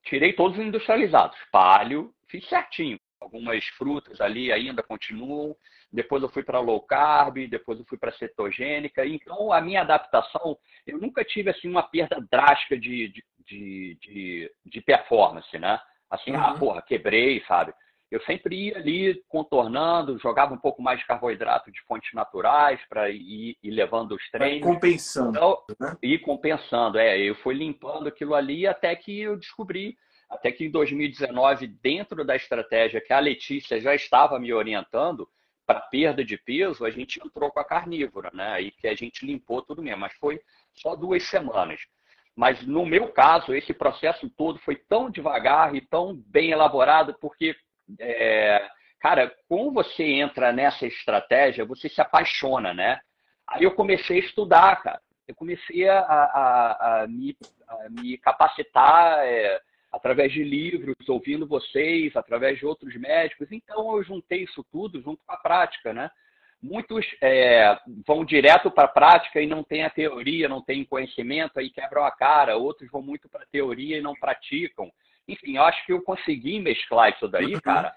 tirei 0.03 0.33
todos 0.33 0.57
os 0.57 0.65
industrializados. 0.65 1.37
Palio, 1.51 2.13
fiz 2.29 2.47
certinho. 2.47 2.97
Algumas 3.19 3.63
frutas 3.77 4.19
ali 4.19 4.51
ainda 4.51 4.83
continuam. 4.83 5.55
Depois 5.91 6.23
eu 6.23 6.29
fui 6.29 6.43
para 6.43 6.59
low 6.59 6.81
carb, 6.81 7.47
depois 7.47 7.79
eu 7.79 7.85
fui 7.85 7.97
para 7.97 8.11
cetogênica. 8.13 9.05
Então, 9.05 9.51
a 9.51 9.61
minha 9.61 9.81
adaptação, 9.81 10.57
eu 10.85 10.97
nunca 10.97 11.23
tive 11.23 11.49
assim 11.49 11.69
uma 11.69 11.83
perda 11.83 12.19
drástica 12.31 12.77
de, 12.77 13.09
de, 13.09 13.23
de, 13.45 13.97
de, 14.01 14.51
de 14.65 14.81
performance, 14.81 15.57
né? 15.57 15.79
Assim, 16.09 16.31
ah, 16.31 16.37
uhum. 16.37 16.43
ah, 16.43 16.59
porra, 16.59 16.81
quebrei, 16.81 17.43
sabe? 17.47 17.73
eu 18.13 18.21
sempre 18.21 18.67
ia 18.67 18.77
ali 18.77 19.23
contornando, 19.27 20.19
jogava 20.19 20.53
um 20.53 20.57
pouco 20.57 20.83
mais 20.83 20.99
de 20.99 21.05
carboidrato 21.07 21.71
de 21.71 21.81
fontes 21.81 22.13
naturais 22.13 22.79
para 22.87 23.09
ir, 23.09 23.57
ir, 23.61 23.71
levando 23.71 24.11
os 24.11 24.29
treinos. 24.29 24.61
Vai 24.61 24.73
compensando. 24.75 25.29
Então, 25.31 25.63
né? 25.79 25.97
Ir 26.03 26.19
compensando, 26.19 26.99
é. 26.99 27.17
Eu 27.17 27.33
fui 27.33 27.55
limpando 27.55 28.07
aquilo 28.07 28.35
ali 28.35 28.67
até 28.67 28.95
que 28.95 29.19
eu 29.19 29.35
descobri, 29.35 29.97
até 30.29 30.51
que 30.51 30.63
em 30.63 30.69
2019, 30.69 31.65
dentro 31.65 32.23
da 32.23 32.35
estratégia 32.35 33.01
que 33.01 33.11
a 33.11 33.19
Letícia 33.19 33.81
já 33.81 33.95
estava 33.95 34.39
me 34.39 34.53
orientando, 34.53 35.27
para 35.65 35.79
perda 35.79 36.23
de 36.23 36.37
peso, 36.37 36.85
a 36.85 36.91
gente 36.91 37.19
entrou 37.25 37.49
com 37.49 37.59
a 37.59 37.65
carnívora, 37.65 38.29
né? 38.31 38.49
Aí 38.49 38.69
que 38.69 38.87
a 38.87 38.93
gente 38.93 39.25
limpou 39.25 39.63
tudo 39.63 39.81
mesmo, 39.81 40.01
mas 40.01 40.13
foi 40.13 40.39
só 40.71 40.95
duas 40.95 41.23
semanas. 41.23 41.79
Mas 42.35 42.65
no 42.65 42.85
meu 42.85 43.09
caso, 43.09 43.53
esse 43.53 43.73
processo 43.73 44.29
todo 44.31 44.59
foi 44.59 44.75
tão 44.75 45.09
devagar 45.09 45.75
e 45.75 45.81
tão 45.81 46.15
bem 46.15 46.51
elaborado, 46.51 47.15
porque 47.19 47.55
é, 47.99 48.67
cara, 48.99 49.33
quando 49.47 49.71
você 49.71 50.03
entra 50.03 50.51
nessa 50.51 50.87
estratégia, 50.87 51.65
você 51.65 51.87
se 51.89 52.01
apaixona, 52.01 52.73
né? 52.73 52.99
Aí 53.47 53.63
eu 53.63 53.75
comecei 53.75 54.17
a 54.17 54.25
estudar, 54.25 54.81
cara. 54.81 55.01
Eu 55.27 55.35
comecei 55.35 55.87
a, 55.87 55.99
a, 55.99 57.03
a, 57.03 57.07
me, 57.07 57.37
a 57.67 57.89
me, 57.89 58.17
capacitar 58.17 59.19
é, 59.19 59.61
através 59.91 60.31
de 60.31 60.43
livros, 60.43 60.95
ouvindo 61.07 61.47
vocês, 61.47 62.15
através 62.15 62.57
de 62.57 62.65
outros 62.65 62.95
médicos. 62.95 63.51
Então 63.51 63.95
eu 63.95 64.03
juntei 64.03 64.43
isso 64.43 64.65
tudo 64.71 65.01
junto 65.01 65.23
com 65.25 65.33
a 65.33 65.37
prática, 65.37 65.93
né? 65.93 66.09
Muitos 66.63 67.05
é, 67.19 67.77
vão 68.07 68.23
direto 68.23 68.71
para 68.71 68.85
a 68.85 68.87
prática 68.87 69.41
e 69.41 69.45
não 69.45 69.65
têm 69.65 69.83
a 69.83 69.89
teoria, 69.89 70.47
não 70.47 70.61
têm 70.61 70.85
conhecimento, 70.85 71.59
aí 71.59 71.69
quebram 71.69 72.05
a 72.05 72.11
cara. 72.11 72.55
Outros 72.55 72.89
vão 72.89 73.01
muito 73.01 73.27
para 73.27 73.43
a 73.43 73.47
teoria 73.47 73.97
e 73.97 74.01
não 74.01 74.15
praticam. 74.15 74.89
Enfim, 75.27 75.57
eu 75.57 75.63
acho 75.63 75.85
que 75.85 75.91
eu 75.91 76.01
consegui 76.01 76.61
mesclar 76.61 77.11
isso 77.11 77.27
daí, 77.27 77.53
uhum. 77.53 77.59
cara, 77.59 77.93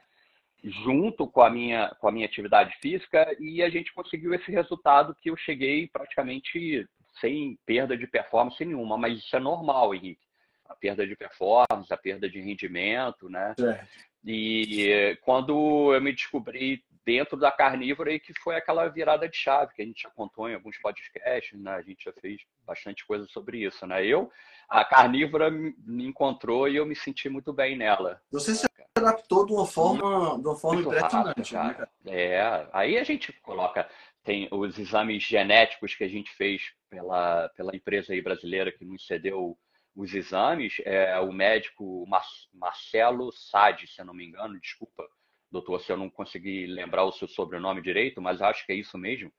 junto 0.64 1.29
com 1.29 1.42
a 1.42 1.48
minha, 1.48 1.94
com 2.00 2.09
a 2.09 2.12
minha 2.12 2.26
atividade 2.26 2.74
física 2.81 3.37
e 3.38 3.62
a 3.62 3.70
gente 3.70 3.94
conseguiu 3.94 4.35
esse 4.35 4.50
resultado 4.50 5.14
que 5.22 5.31
eu 5.31 5.37
cheguei 5.37 5.87
praticamente 5.87 6.88
sem 7.20 7.57
perda 7.64 7.96
de 7.96 8.07
performance 8.07 8.62
nenhuma, 8.64 8.98
mas 8.98 9.18
isso 9.18 9.37
é 9.37 9.40
normal, 9.40 9.94
Henrique. 9.94 10.26
A 10.68 10.74
perda 10.74 11.07
de 11.07 11.14
performance, 11.14 11.92
a 11.92 11.96
perda 11.96 12.29
de 12.29 12.40
rendimento, 12.40 13.29
né? 13.29 13.55
É. 13.61 13.85
E 14.24 15.16
quando 15.22 15.94
eu 15.94 16.00
me 16.00 16.12
descobri 16.12 16.83
dentro 17.06 17.36
da 17.36 17.52
carnívora 17.52 18.12
e 18.12 18.18
que 18.18 18.34
foi 18.40 18.56
aquela 18.56 18.88
virada 18.88 19.28
de 19.28 19.36
chave 19.36 19.72
que 19.72 19.80
a 19.80 19.84
gente 19.86 20.02
já 20.02 20.10
contou 20.10 20.50
em 20.50 20.54
alguns 20.54 20.76
podcasts, 20.78 21.58
né? 21.58 21.70
A 21.70 21.82
gente 21.82 22.04
já 22.04 22.12
fez 22.20 22.42
bastante 22.66 23.06
coisa 23.06 23.24
sobre 23.28 23.64
isso, 23.64 23.86
né? 23.86 24.04
Eu, 24.04 24.28
a 24.68 24.84
carnívora 24.84 25.48
me 25.48 26.04
encontrou 26.04 26.68
e 26.68 26.74
eu 26.74 26.84
me 26.84 26.96
senti 26.96 27.28
muito 27.28 27.52
bem 27.52 27.76
nela. 27.76 28.20
Você 28.32 28.56
se 28.56 28.66
adaptou 28.96 29.46
de 29.46 29.52
uma 29.52 29.66
forma, 29.66 30.36
de 30.40 30.48
uma 30.48 30.56
forma 30.56 30.80
impressionante, 30.80 31.54
rápido, 31.54 31.62
né, 31.62 31.74
cara? 31.74 31.90
É, 32.06 32.68
aí 32.72 32.98
a 32.98 33.04
gente 33.04 33.32
coloca 33.34 33.88
tem 34.24 34.48
os 34.50 34.76
exames 34.76 35.22
genéticos 35.22 35.94
que 35.94 36.02
a 36.02 36.08
gente 36.08 36.32
fez 36.32 36.72
pela, 36.90 37.48
pela 37.50 37.76
empresa 37.76 38.12
aí 38.12 38.20
brasileira 38.20 38.72
que 38.72 38.84
nos 38.84 39.06
cedeu 39.06 39.56
os 39.94 40.12
exames, 40.12 40.74
é 40.84 41.18
o 41.20 41.32
médico 41.32 42.04
Marcelo 42.52 43.30
Sade, 43.32 43.86
se 43.86 44.00
eu 44.00 44.04
não 44.04 44.12
me 44.12 44.26
engano, 44.26 44.60
desculpa, 44.60 45.08
doutor, 45.50 45.80
se 45.80 45.92
eu 45.92 45.96
não 45.96 46.11
consegui 46.11 46.66
lembrar 46.66 47.04
o 47.04 47.12
seu 47.12 47.28
sobrenome 47.28 47.82
direito, 47.82 48.20
mas 48.20 48.40
acho 48.40 48.64
que 48.66 48.72
é 48.72 48.76
isso 48.76 48.98
mesmo. 48.98 49.32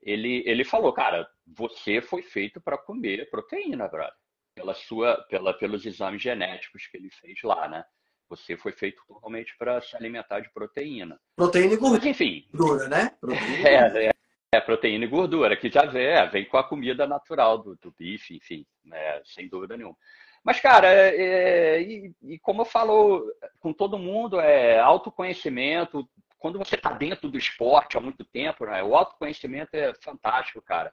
Ele, 0.00 0.42
ele 0.46 0.64
falou, 0.64 0.92
cara, 0.92 1.28
você 1.46 2.00
foi 2.00 2.22
feito 2.22 2.60
para 2.60 2.78
comer 2.78 3.28
proteína, 3.30 3.88
brother. 3.88 4.14
Pela 4.54 4.74
sua, 4.74 5.16
pela, 5.28 5.54
pelos 5.54 5.86
exames 5.86 6.20
genéticos 6.20 6.86
que 6.86 6.96
ele 6.96 7.10
fez 7.10 7.40
lá, 7.42 7.68
né? 7.68 7.84
Você 8.28 8.56
foi 8.56 8.72
feito 8.72 9.02
totalmente 9.06 9.56
para 9.56 9.80
se 9.80 9.96
alimentar 9.96 10.40
de 10.40 10.52
proteína. 10.52 11.18
Proteína 11.34 11.74
e 11.74 11.76
gordura. 11.76 12.00
Mas, 12.00 12.10
enfim. 12.10 12.46
Gordura, 12.52 12.88
né? 12.88 13.10
Proteína. 13.20 13.68
É, 13.68 14.06
é, 14.06 14.10
é, 14.52 14.60
proteína 14.60 15.04
e 15.04 15.08
gordura, 15.08 15.56
que 15.56 15.70
já 15.70 15.84
vem, 15.84 16.06
é, 16.06 16.26
vem 16.26 16.44
com 16.44 16.56
a 16.56 16.64
comida 16.64 17.06
natural 17.06 17.58
do, 17.58 17.76
do 17.76 17.92
bife, 17.92 18.36
enfim, 18.36 18.66
né, 18.84 19.22
sem 19.24 19.48
dúvida 19.48 19.76
nenhuma. 19.76 19.96
Mas, 20.44 20.60
cara, 20.60 20.88
é, 20.88 21.16
é, 21.16 21.82
e, 21.82 22.12
e, 22.22 22.38
como 22.38 22.62
eu 22.62 22.66
falo 22.66 23.24
com 23.60 23.72
todo 23.72 23.98
mundo, 23.98 24.40
é 24.40 24.78
autoconhecimento. 24.78 26.08
Quando 26.38 26.58
você 26.58 26.76
está 26.76 26.92
dentro 26.92 27.28
do 27.28 27.36
esporte 27.36 27.96
há 27.96 28.00
muito 28.00 28.24
tempo, 28.24 28.64
né, 28.64 28.82
o 28.82 28.94
autoconhecimento 28.94 29.74
é 29.74 29.92
fantástico, 29.94 30.62
cara. 30.62 30.92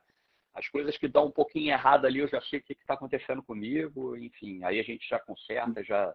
As 0.54 0.68
coisas 0.70 0.98
que 0.98 1.08
dão 1.08 1.26
um 1.26 1.32
pouquinho 1.32 1.72
errado 1.72 2.06
ali, 2.06 2.20
eu 2.20 2.28
já 2.28 2.42
sei 2.42 2.60
o 2.60 2.64
que 2.64 2.74
está 2.74 2.94
acontecendo 2.94 3.44
comigo, 3.44 4.16
enfim, 4.18 4.64
aí 4.64 4.80
a 4.80 4.84
gente 4.84 5.08
já 5.08 5.20
conserta, 5.20 5.84
já. 5.84 6.14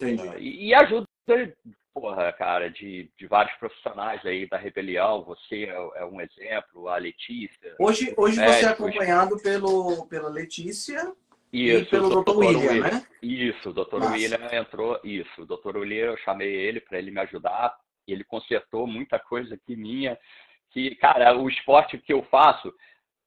Entendi. 0.00 0.28
E, 0.38 0.68
e 0.68 0.74
ajuda, 0.74 1.08
porra, 1.92 2.32
cara, 2.32 2.70
de, 2.70 3.10
de 3.16 3.26
vários 3.26 3.54
profissionais 3.56 4.24
aí 4.24 4.48
da 4.48 4.56
rebelião. 4.56 5.24
Você 5.24 5.64
é, 5.64 6.00
é 6.00 6.04
um 6.04 6.20
exemplo, 6.20 6.88
a 6.88 6.96
Letícia. 6.96 7.74
Hoje, 7.78 8.14
hoje 8.16 8.36
você 8.36 8.64
é 8.64 8.68
acompanhado 8.68 9.36
pelo, 9.42 10.06
pela 10.06 10.28
Letícia 10.28 11.12
Isso, 11.52 11.82
e 11.82 11.86
pelo 11.86 12.22
Dr. 12.22 12.36
William, 12.36 12.58
William, 12.58 12.90
né? 12.90 13.06
Isso, 13.22 13.70
o 13.70 13.72
Dr. 13.72 13.98
Nossa. 13.98 14.12
William 14.12 14.48
entrou, 14.52 15.00
isso, 15.02 15.42
o 15.42 15.46
Dr. 15.46 15.78
William, 15.78 16.06
eu 16.06 16.16
chamei 16.18 16.54
ele 16.54 16.80
para 16.80 16.98
ele 16.98 17.10
me 17.10 17.20
ajudar, 17.20 17.74
ele 18.06 18.24
consertou 18.24 18.86
muita 18.86 19.18
coisa 19.18 19.54
aqui 19.54 19.74
minha, 19.74 20.18
que, 20.70 20.94
cara, 20.96 21.36
o 21.36 21.48
esporte 21.48 21.98
que 21.98 22.12
eu 22.12 22.22
faço, 22.24 22.72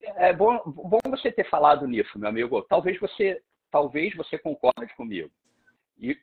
é 0.02 0.34
bom, 0.34 0.60
bom 0.66 1.00
você 1.10 1.32
ter 1.32 1.48
falado 1.50 1.88
nisso, 1.88 2.18
meu 2.18 2.30
amigo. 2.30 2.62
Talvez 2.64 3.00
você, 3.00 3.42
talvez 3.72 4.16
você 4.16 4.38
concorde 4.38 4.94
comigo. 4.96 5.32
E 6.00 6.18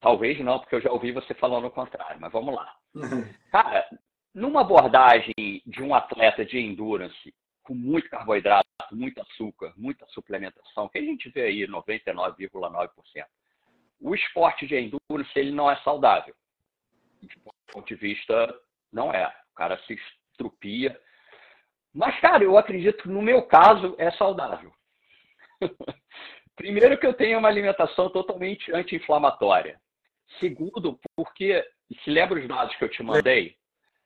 talvez 0.00 0.38
não, 0.40 0.58
porque 0.58 0.74
eu 0.74 0.80
já 0.80 0.90
ouvi 0.90 1.12
você 1.12 1.34
falando 1.34 1.66
o 1.66 1.70
contrário, 1.70 2.20
mas 2.20 2.32
vamos 2.32 2.54
lá. 2.54 2.74
Cara, 3.50 3.86
numa 4.34 4.60
abordagem 4.60 5.34
de 5.66 5.82
um 5.82 5.94
atleta 5.94 6.44
de 6.44 6.58
endurance 6.58 7.34
com 7.62 7.74
muito 7.74 8.08
carboidrato, 8.08 8.66
muito 8.92 9.20
açúcar, 9.20 9.72
muita 9.76 10.06
suplementação, 10.08 10.88
que 10.88 10.98
a 10.98 11.02
gente 11.02 11.28
vê 11.30 11.42
aí 11.42 11.66
99,9%. 11.66 12.90
O 14.00 14.14
esporte 14.14 14.66
de 14.66 14.76
endurance 14.76 15.30
ele 15.36 15.52
não 15.52 15.70
é 15.70 15.76
saudável. 15.76 16.34
De 17.20 17.36
ponto 17.70 17.86
de 17.86 17.94
vista, 17.94 18.54
não 18.92 19.12
é. 19.12 19.26
O 19.52 19.54
cara 19.54 19.78
se 19.86 19.94
estrupia. 20.32 20.98
Mas, 21.92 22.18
cara, 22.20 22.42
eu 22.42 22.56
acredito 22.56 23.02
que 23.02 23.08
no 23.08 23.20
meu 23.20 23.42
caso 23.42 23.94
é 23.98 24.10
saudável. 24.12 24.72
Primeiro 26.56 26.98
que 26.98 27.06
eu 27.06 27.14
tenho 27.14 27.38
uma 27.38 27.48
alimentação 27.48 28.10
totalmente 28.10 28.72
anti-inflamatória. 28.72 29.80
Segundo, 30.38 30.98
porque, 31.16 31.62
se 32.04 32.10
lembra 32.10 32.38
os 32.38 32.46
dados 32.46 32.74
que 32.76 32.84
eu 32.84 32.88
te 32.88 33.02
mandei? 33.02 33.56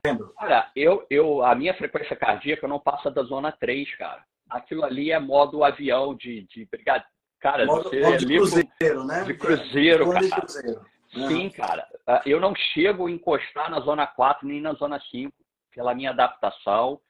Lembro. 0.05 0.35
Cara, 0.35 0.71
eu, 0.77 1.07
eu, 1.09 1.43
a 1.43 1.55
minha 1.55 1.73
frequência 1.75 2.14
cardíaca 2.14 2.69
não 2.69 2.79
passa 2.79 3.11
da 3.11 3.23
zona 3.23 3.51
3, 3.51 3.97
cara. 3.97 4.23
Aquilo 4.51 4.85
ali 4.85 5.11
é 5.11 5.19
modo 5.19 5.64
avião 5.64 6.14
de, 6.14 6.43
de 6.43 6.67
brigada. 6.67 7.05
Cara, 7.40 7.64
modo, 7.64 7.88
você 7.88 8.01
modo 8.01 8.19
de 8.19 8.35
é 8.35 8.37
cruzeiro, 8.37 9.05
né? 9.05 9.25
De 9.25 9.35
cruzeiro, 9.35 10.11
cara. 10.11 10.25
De 10.25 10.31
cruzeiro. 10.31 10.81
Sim, 11.11 11.49
cara. 11.49 11.87
Ah, 12.07 12.23
eu 12.27 12.38
não 12.38 12.55
chego 12.55 13.07
a 13.07 13.11
encostar 13.11 13.71
na 13.71 13.81
zona 13.81 14.07
4 14.07 14.47
nem 14.47 14.61
na 14.61 14.75
zona 14.75 15.01
5 15.11 15.33
pela 15.75 15.95
minha 15.95 16.11
adaptação, 16.11 17.01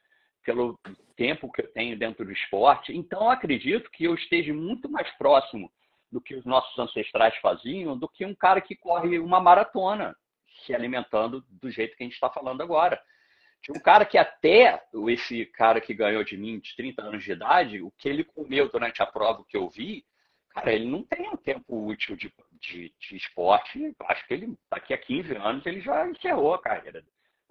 pelo 0.43 0.79
tempo 1.17 1.51
que 1.51 1.61
eu 1.61 1.73
tenho 1.73 1.97
dentro 1.97 2.23
do 2.23 2.31
esporte. 2.31 2.95
Então, 2.95 3.29
acredito 3.29 3.89
que 3.91 4.05
eu 4.05 4.15
esteja 4.15 4.53
muito 4.53 4.89
mais 4.89 5.09
próximo 5.17 5.69
do 6.11 6.21
que 6.21 6.35
os 6.35 6.45
nossos 6.45 6.77
ancestrais 6.79 7.35
faziam 7.37 7.97
do 7.97 8.07
que 8.07 8.25
um 8.25 8.33
cara 8.33 8.61
que 8.61 8.75
corre 8.75 9.19
uma 9.19 9.41
maratona 9.41 10.15
se 10.65 10.73
alimentando 10.73 11.43
do 11.49 11.69
jeito 11.69 11.95
que 11.95 12.03
a 12.03 12.05
gente 12.05 12.13
está 12.13 12.29
falando 12.29 12.61
agora. 12.61 12.99
Tinha 13.61 13.77
um 13.77 13.81
cara 13.81 14.05
que 14.05 14.17
até, 14.17 14.81
esse 15.09 15.45
cara 15.47 15.81
que 15.81 15.93
ganhou 15.93 16.23
de 16.23 16.37
mim 16.37 16.59
de 16.59 16.75
30 16.75 17.01
anos 17.01 17.23
de 17.23 17.31
idade, 17.31 17.81
o 17.81 17.91
que 17.97 18.07
ele 18.07 18.23
comeu 18.23 18.69
durante 18.69 19.01
a 19.01 19.05
prova 19.05 19.43
que 19.47 19.57
eu 19.57 19.69
vi, 19.69 20.05
cara, 20.49 20.71
ele 20.71 20.85
não 20.85 21.03
tem 21.03 21.29
um 21.29 21.35
tempo 21.35 21.87
útil 21.87 22.15
de, 22.15 22.31
de, 22.61 22.93
de 22.99 23.15
esporte. 23.15 23.95
Acho 24.01 24.27
que 24.27 24.33
ele, 24.33 24.57
daqui 24.69 24.93
a 24.93 24.97
15 24.97 25.35
anos, 25.35 25.65
ele 25.65 25.81
já 25.81 26.07
encerrou 26.07 26.53
a 26.53 26.61
carreira, 26.61 27.03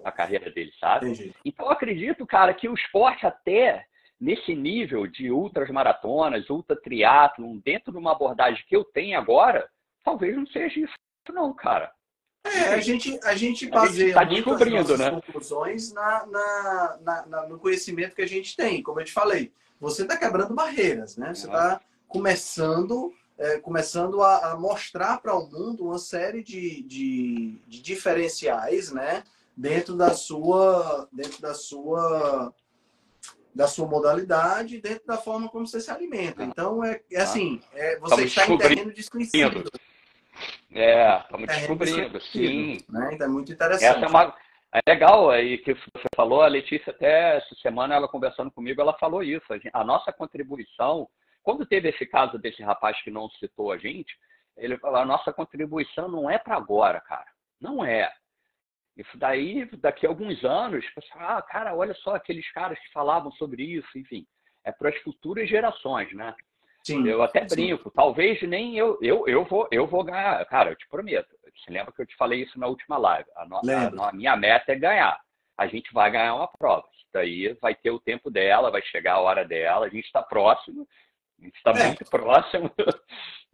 a 0.04 0.12
carreira 0.12 0.50
dele, 0.50 0.72
sabe? 0.78 1.10
Entendi. 1.10 1.34
Então, 1.44 1.66
eu 1.66 1.72
acredito, 1.72 2.26
cara, 2.26 2.54
que 2.54 2.68
o 2.68 2.74
esporte 2.74 3.26
até 3.26 3.84
nesse 4.20 4.54
nível 4.54 5.06
de 5.06 5.30
ultras 5.30 5.68
maratonas, 5.70 6.48
ultra 6.48 6.80
triatlon, 6.80 7.58
dentro 7.58 7.92
de 7.92 7.98
uma 7.98 8.12
abordagem 8.12 8.64
que 8.68 8.76
eu 8.76 8.84
tenho 8.84 9.18
agora, 9.18 9.68
talvez 10.02 10.36
não 10.36 10.46
seja 10.46 10.80
isso 10.80 10.94
não, 11.32 11.52
cara. 11.54 11.92
É, 12.44 12.74
a 12.74 12.80
gente, 12.80 13.18
a 13.24 13.34
gente 13.34 13.66
baseia 13.68 14.08
está 14.08 14.24
descobrindo, 14.24 14.98
né? 14.98 15.10
conclusões 15.10 15.92
na, 15.92 16.26
na, 16.26 16.98
na, 17.02 17.26
na, 17.26 17.48
no 17.48 17.58
conhecimento 17.58 18.14
que 18.14 18.20
a 18.20 18.28
gente 18.28 18.54
tem. 18.54 18.82
Como 18.82 19.00
eu 19.00 19.04
te 19.04 19.12
falei, 19.12 19.50
você 19.80 20.02
está 20.02 20.16
quebrando 20.16 20.54
barreiras, 20.54 21.16
né? 21.16 21.34
Você 21.34 21.46
está 21.46 21.80
começando, 22.06 23.14
é, 23.38 23.58
começando 23.58 24.22
a, 24.22 24.52
a 24.52 24.56
mostrar 24.56 25.18
para 25.22 25.34
o 25.34 25.48
mundo 25.50 25.86
uma 25.86 25.98
série 25.98 26.42
de, 26.42 26.82
de, 26.82 27.58
de, 27.66 27.82
diferenciais, 27.82 28.92
né? 28.92 29.24
Dentro 29.56 29.96
da 29.96 30.12
sua, 30.12 31.08
dentro 31.10 31.40
da 31.40 31.54
sua, 31.54 32.52
da 33.54 33.66
sua 33.66 33.86
modalidade, 33.86 34.82
dentro 34.82 35.06
da 35.06 35.16
forma 35.16 35.48
como 35.48 35.66
você 35.66 35.80
se 35.80 35.90
alimenta. 35.90 36.44
Então 36.44 36.84
é, 36.84 37.00
é 37.10 37.22
assim, 37.22 37.60
é, 37.72 37.98
você 38.00 38.24
está 38.24 38.46
em 38.46 38.58
terreno 38.58 38.92
desconhecido. 38.92 39.64
É, 40.72 41.18
estamos 41.18 41.48
é, 41.48 41.56
descobrindo, 41.56 42.20
sim. 42.20 42.78
Né? 42.88 43.10
Então 43.12 43.26
é 43.26 43.30
muito 43.30 43.52
interessante. 43.52 43.84
Essa 43.84 44.06
é, 44.06 44.08
uma, 44.08 44.34
é 44.74 44.80
legal 44.90 45.30
aí 45.30 45.58
que 45.58 45.72
você 45.72 46.08
falou, 46.16 46.42
a 46.42 46.48
Letícia 46.48 46.90
até 46.90 47.36
essa 47.36 47.54
semana, 47.62 47.94
ela 47.94 48.08
conversando 48.08 48.50
comigo, 48.50 48.80
ela 48.80 48.98
falou 48.98 49.22
isso. 49.22 49.46
A, 49.72 49.84
nossa 49.84 50.12
contribuição, 50.12 51.08
quando 51.44 51.64
teve 51.64 51.90
esse 51.90 52.04
caso 52.06 52.38
desse 52.38 52.62
rapaz 52.62 53.00
que 53.02 53.10
não 53.10 53.30
citou 53.30 53.70
a 53.70 53.78
gente, 53.78 54.12
ele 54.56 54.76
falou, 54.78 54.98
a 54.98 55.04
nossa 55.04 55.32
contribuição 55.32 56.08
não 56.08 56.28
é 56.28 56.38
para 56.38 56.56
agora, 56.56 57.00
cara. 57.00 57.26
Não 57.60 57.84
é. 57.84 58.12
Isso 58.96 59.16
daí, 59.16 59.64
daqui 59.76 60.06
a 60.06 60.08
alguns 60.08 60.44
anos, 60.44 60.84
ah, 61.16 61.40
cara, 61.42 61.74
olha 61.74 61.94
só 61.94 62.16
aqueles 62.16 62.50
caras 62.52 62.78
que 62.78 62.92
falavam 62.92 63.30
sobre 63.32 63.62
isso, 63.62 63.96
enfim. 63.96 64.26
É 64.64 64.72
para 64.72 64.88
as 64.88 64.96
futuras 65.02 65.48
gerações, 65.48 66.12
né? 66.14 66.34
Sim, 66.84 67.08
eu 67.08 67.22
até 67.22 67.44
brinco, 67.46 67.84
sim. 67.88 67.94
talvez 67.94 68.42
nem 68.42 68.76
eu, 68.76 68.98
eu, 69.00 69.26
eu 69.26 69.44
vou, 69.44 69.66
eu 69.70 69.86
vou 69.86 70.04
ganhar. 70.04 70.44
Cara, 70.46 70.70
eu 70.70 70.76
te 70.76 70.86
prometo. 70.86 71.34
Você 71.56 71.70
lembra 71.70 71.92
que 71.92 72.02
eu 72.02 72.06
te 72.06 72.14
falei 72.16 72.42
isso 72.42 72.58
na 72.58 72.66
última 72.66 72.98
live? 72.98 73.28
A, 73.36 73.46
no, 73.46 73.56
a, 73.56 74.08
a 74.08 74.12
minha 74.12 74.36
meta 74.36 74.72
é 74.72 74.76
ganhar. 74.76 75.18
A 75.56 75.66
gente 75.66 75.92
vai 75.94 76.10
ganhar 76.10 76.34
uma 76.34 76.48
prova. 76.48 76.86
Isso 76.94 77.06
daí 77.12 77.56
vai 77.60 77.74
ter 77.74 77.90
o 77.90 77.98
tempo 77.98 78.30
dela, 78.30 78.70
vai 78.70 78.82
chegar 78.82 79.14
a 79.14 79.20
hora 79.20 79.46
dela. 79.46 79.86
A 79.86 79.88
gente 79.88 80.04
está 80.04 80.22
próximo, 80.22 80.86
a 81.40 81.44
gente 81.44 81.56
está 81.56 81.70
é. 81.70 81.86
muito 81.86 82.04
próximo, 82.10 82.70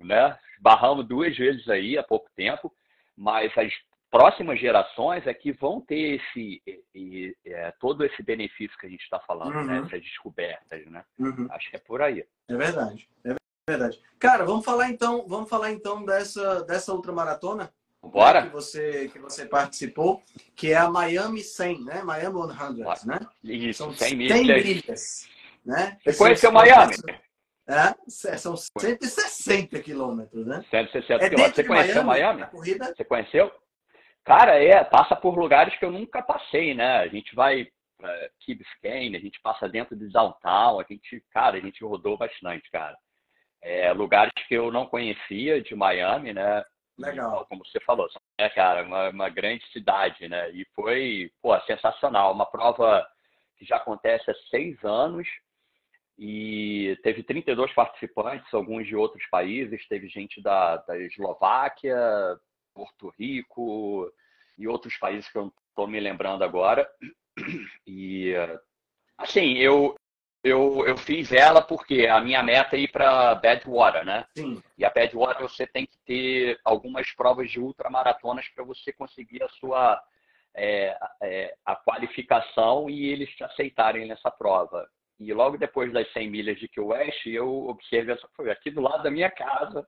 né? 0.01 0.37
Barramos 0.61 1.07
duas 1.07 1.37
vezes 1.37 1.69
aí 1.69 1.97
há 1.97 2.03
pouco 2.03 2.29
tempo, 2.35 2.73
mas 3.17 3.57
as 3.57 3.73
próximas 4.11 4.61
gerações 4.61 5.27
é 5.27 5.33
que 5.33 5.53
vão 5.53 5.81
ter 5.81 6.21
esse 6.21 6.63
e, 6.95 7.37
é, 7.47 7.73
todo 7.79 8.05
esse 8.05 8.23
benefício 8.23 8.77
que 8.79 8.87
a 8.87 8.91
gente 8.91 9.03
está 9.03 9.21
falando, 9.21 9.55
né? 9.55 9.61
uhum. 9.61 9.67
né? 9.67 9.79
Essas 9.87 10.03
descobertas, 10.03 10.87
né? 10.87 11.05
Uhum. 11.19 11.47
Acho 11.51 11.71
que 11.71 11.77
é 11.77 11.81
por 11.81 12.03
aí. 12.03 12.25
É 12.49 12.57
verdade, 12.57 13.09
é 13.25 13.35
verdade. 13.69 14.01
Cara, 14.19 14.45
vamos 14.45 14.65
falar 14.65 14.89
então, 14.89 15.27
vamos 15.27 15.49
falar 15.49 15.71
então 15.71 16.05
dessa 16.05 16.63
dessa 16.65 16.93
ultramaratona 16.93 17.73
Bora. 18.03 18.41
Né, 18.41 18.47
que 18.47 18.53
você 18.53 19.09
que 19.13 19.19
você 19.19 19.45
participou, 19.47 20.23
que 20.57 20.73
é 20.73 20.77
a 20.77 20.91
Miami 20.91 21.43
100, 21.43 21.85
né? 21.85 22.03
Miami 22.03 22.39
100, 22.57 22.83
Bora. 22.83 23.01
né? 23.05 23.21
Isso, 23.45 23.85
São 23.85 23.93
100 23.93 24.17
milhas. 24.17 24.39
100 24.39 24.47
milhas 24.47 25.29
né? 25.65 25.99
Você 26.05 26.17
conheceu 26.17 26.53
Miami? 26.53 26.95
É, 27.69 27.95
são 28.37 28.57
160 28.57 29.79
quilômetros, 29.81 30.45
né? 30.45 30.65
160 30.71 31.25
é 31.25 31.29
quilômetros. 31.29 31.55
Você 31.57 31.65
conheceu 31.65 32.03
Miami? 32.03 32.41
Miami? 32.41 32.79
Você 32.97 33.05
conheceu? 33.05 33.53
Cara, 34.25 34.63
é, 34.63 34.85
passa 34.85 35.17
por 35.17 35.39
lugares 35.39 35.77
que 35.79 35.85
eu 35.85 35.91
nunca 35.91 36.23
passei, 36.23 36.75
né? 36.75 36.99
A 36.99 37.09
gente 37.09 37.35
vai 37.35 37.67
para 37.99 38.31
Key 38.41 38.55
Biscayne, 38.55 39.17
a 39.17 39.21
gente 39.21 39.41
passa 39.41 39.69
dentro 39.69 39.97
de 39.97 40.09
downtown, 40.09 40.81
a 40.81 40.85
gente, 40.89 41.23
cara, 41.31 41.57
a 41.57 41.61
gente 41.61 41.85
rodou 41.85 42.17
bastante, 42.17 42.71
cara. 42.71 42.97
É, 43.63 43.93
lugares 43.93 44.33
que 44.49 44.55
eu 44.55 44.73
não 44.73 44.87
conhecia 44.87 45.61
de 45.61 45.75
Miami, 45.75 46.33
né? 46.33 46.65
Legal. 46.99 47.47
Como 47.47 47.65
você 47.65 47.81
falou, 47.81 48.09
é, 48.39 48.49
cara, 48.51 48.85
uma, 48.85 49.11
uma 49.11 49.29
grande 49.29 49.67
cidade, 49.73 50.29
né? 50.29 50.51
E 50.51 50.67
foi, 50.75 51.31
pô, 51.43 51.59
sensacional. 51.63 52.33
Uma 52.33 52.47
prova 52.47 53.07
que 53.57 53.65
já 53.65 53.77
acontece 53.77 54.31
há 54.31 54.35
seis 54.51 54.83
anos 54.85 55.27
e 56.19 56.99
teve 57.03 57.23
32 57.23 57.73
participantes, 57.73 58.53
alguns 58.53 58.87
de 58.87 58.95
outros 58.95 59.25
países, 59.31 59.87
teve 59.89 60.09
gente 60.09 60.43
da, 60.43 60.77
da 60.77 60.99
Eslováquia, 60.99 61.97
Porto 62.81 63.13
Rico 63.19 64.11
e 64.57 64.67
outros 64.67 64.97
países 64.97 65.31
que 65.31 65.37
eu 65.37 65.43
não 65.43 65.53
estou 65.69 65.87
me 65.87 66.01
lembrando 66.01 66.43
agora. 66.43 66.89
E, 67.87 68.33
assim, 69.19 69.59
eu, 69.59 69.95
eu, 70.43 70.87
eu 70.87 70.97
fiz 70.97 71.31
ela 71.31 71.61
porque 71.61 72.07
a 72.07 72.21
minha 72.23 72.43
meta 72.43 72.77
é 72.77 72.81
ir 72.81 72.89
para 72.89 73.35
Badwater, 73.35 74.05
né? 74.05 74.27
Sim. 74.35 74.63
E 74.79 74.85
a 74.85 74.91
Badwater 74.91 75.43
você 75.43 75.67
tem 75.67 75.85
que 75.85 75.99
ter 76.07 76.59
algumas 76.65 77.11
provas 77.13 77.51
de 77.51 77.61
ultramaratonas 77.61 78.49
para 78.49 78.65
você 78.65 78.93
conseguir 78.95 79.43
a 79.43 79.49
sua 79.51 80.03
é, 80.55 80.97
é, 81.23 81.55
a 81.65 81.77
qualificação 81.77 82.89
e 82.89 83.07
eles 83.07 83.29
te 83.31 83.45
aceitarem 83.45 84.07
nessa 84.07 84.31
prova. 84.31 84.89
E 85.19 85.35
logo 85.35 85.59
depois 85.59 85.93
das 85.93 86.11
100 86.13 86.31
milhas 86.31 86.59
de 86.59 86.67
Key 86.67 86.81
West, 86.81 87.27
eu 87.27 87.67
observei 87.67 88.15
essa 88.15 88.27
foi 88.35 88.51
aqui 88.51 88.71
do 88.71 88.81
lado 88.81 89.03
da 89.03 89.11
minha 89.11 89.31
casa. 89.31 89.87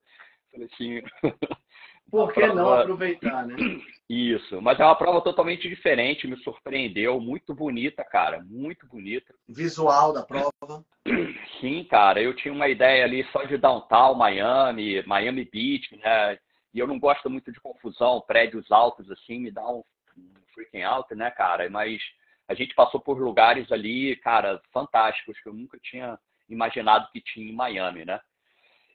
Falei 0.50 0.68
assim, 0.70 1.02
Por 2.10 2.32
que 2.32 2.40
prova... 2.40 2.54
não 2.54 2.72
aproveitar, 2.72 3.46
né? 3.46 3.56
Isso, 4.08 4.60
mas 4.60 4.78
é 4.78 4.84
uma 4.84 4.94
prova 4.94 5.22
totalmente 5.22 5.66
diferente, 5.68 6.26
me 6.26 6.36
surpreendeu, 6.38 7.18
muito 7.18 7.54
bonita, 7.54 8.04
cara, 8.04 8.44
muito 8.44 8.86
bonita. 8.86 9.34
Visual 9.48 10.12
da 10.12 10.22
prova. 10.22 10.84
Sim, 11.60 11.84
cara, 11.84 12.20
eu 12.20 12.36
tinha 12.36 12.52
uma 12.52 12.68
ideia 12.68 13.04
ali 13.04 13.24
só 13.32 13.44
de 13.44 13.56
downtown, 13.56 14.14
Miami, 14.14 15.02
Miami 15.06 15.44
Beach, 15.50 15.96
né? 15.96 16.38
E 16.74 16.78
eu 16.78 16.86
não 16.86 16.98
gosto 16.98 17.30
muito 17.30 17.50
de 17.50 17.60
confusão, 17.60 18.22
prédios 18.26 18.70
altos 18.70 19.10
assim, 19.10 19.38
me 19.38 19.50
dá 19.50 19.66
um, 19.66 19.82
um 20.16 20.32
freaking 20.54 20.82
out, 20.82 21.14
né, 21.14 21.30
cara? 21.30 21.68
Mas 21.70 22.02
a 22.48 22.54
gente 22.54 22.74
passou 22.74 23.00
por 23.00 23.18
lugares 23.18 23.70
ali, 23.72 24.16
cara, 24.16 24.60
fantásticos 24.72 25.40
que 25.40 25.48
eu 25.48 25.54
nunca 25.54 25.78
tinha 25.82 26.18
imaginado 26.48 27.08
que 27.12 27.20
tinha 27.20 27.50
em 27.50 27.54
Miami, 27.54 28.04
né? 28.04 28.20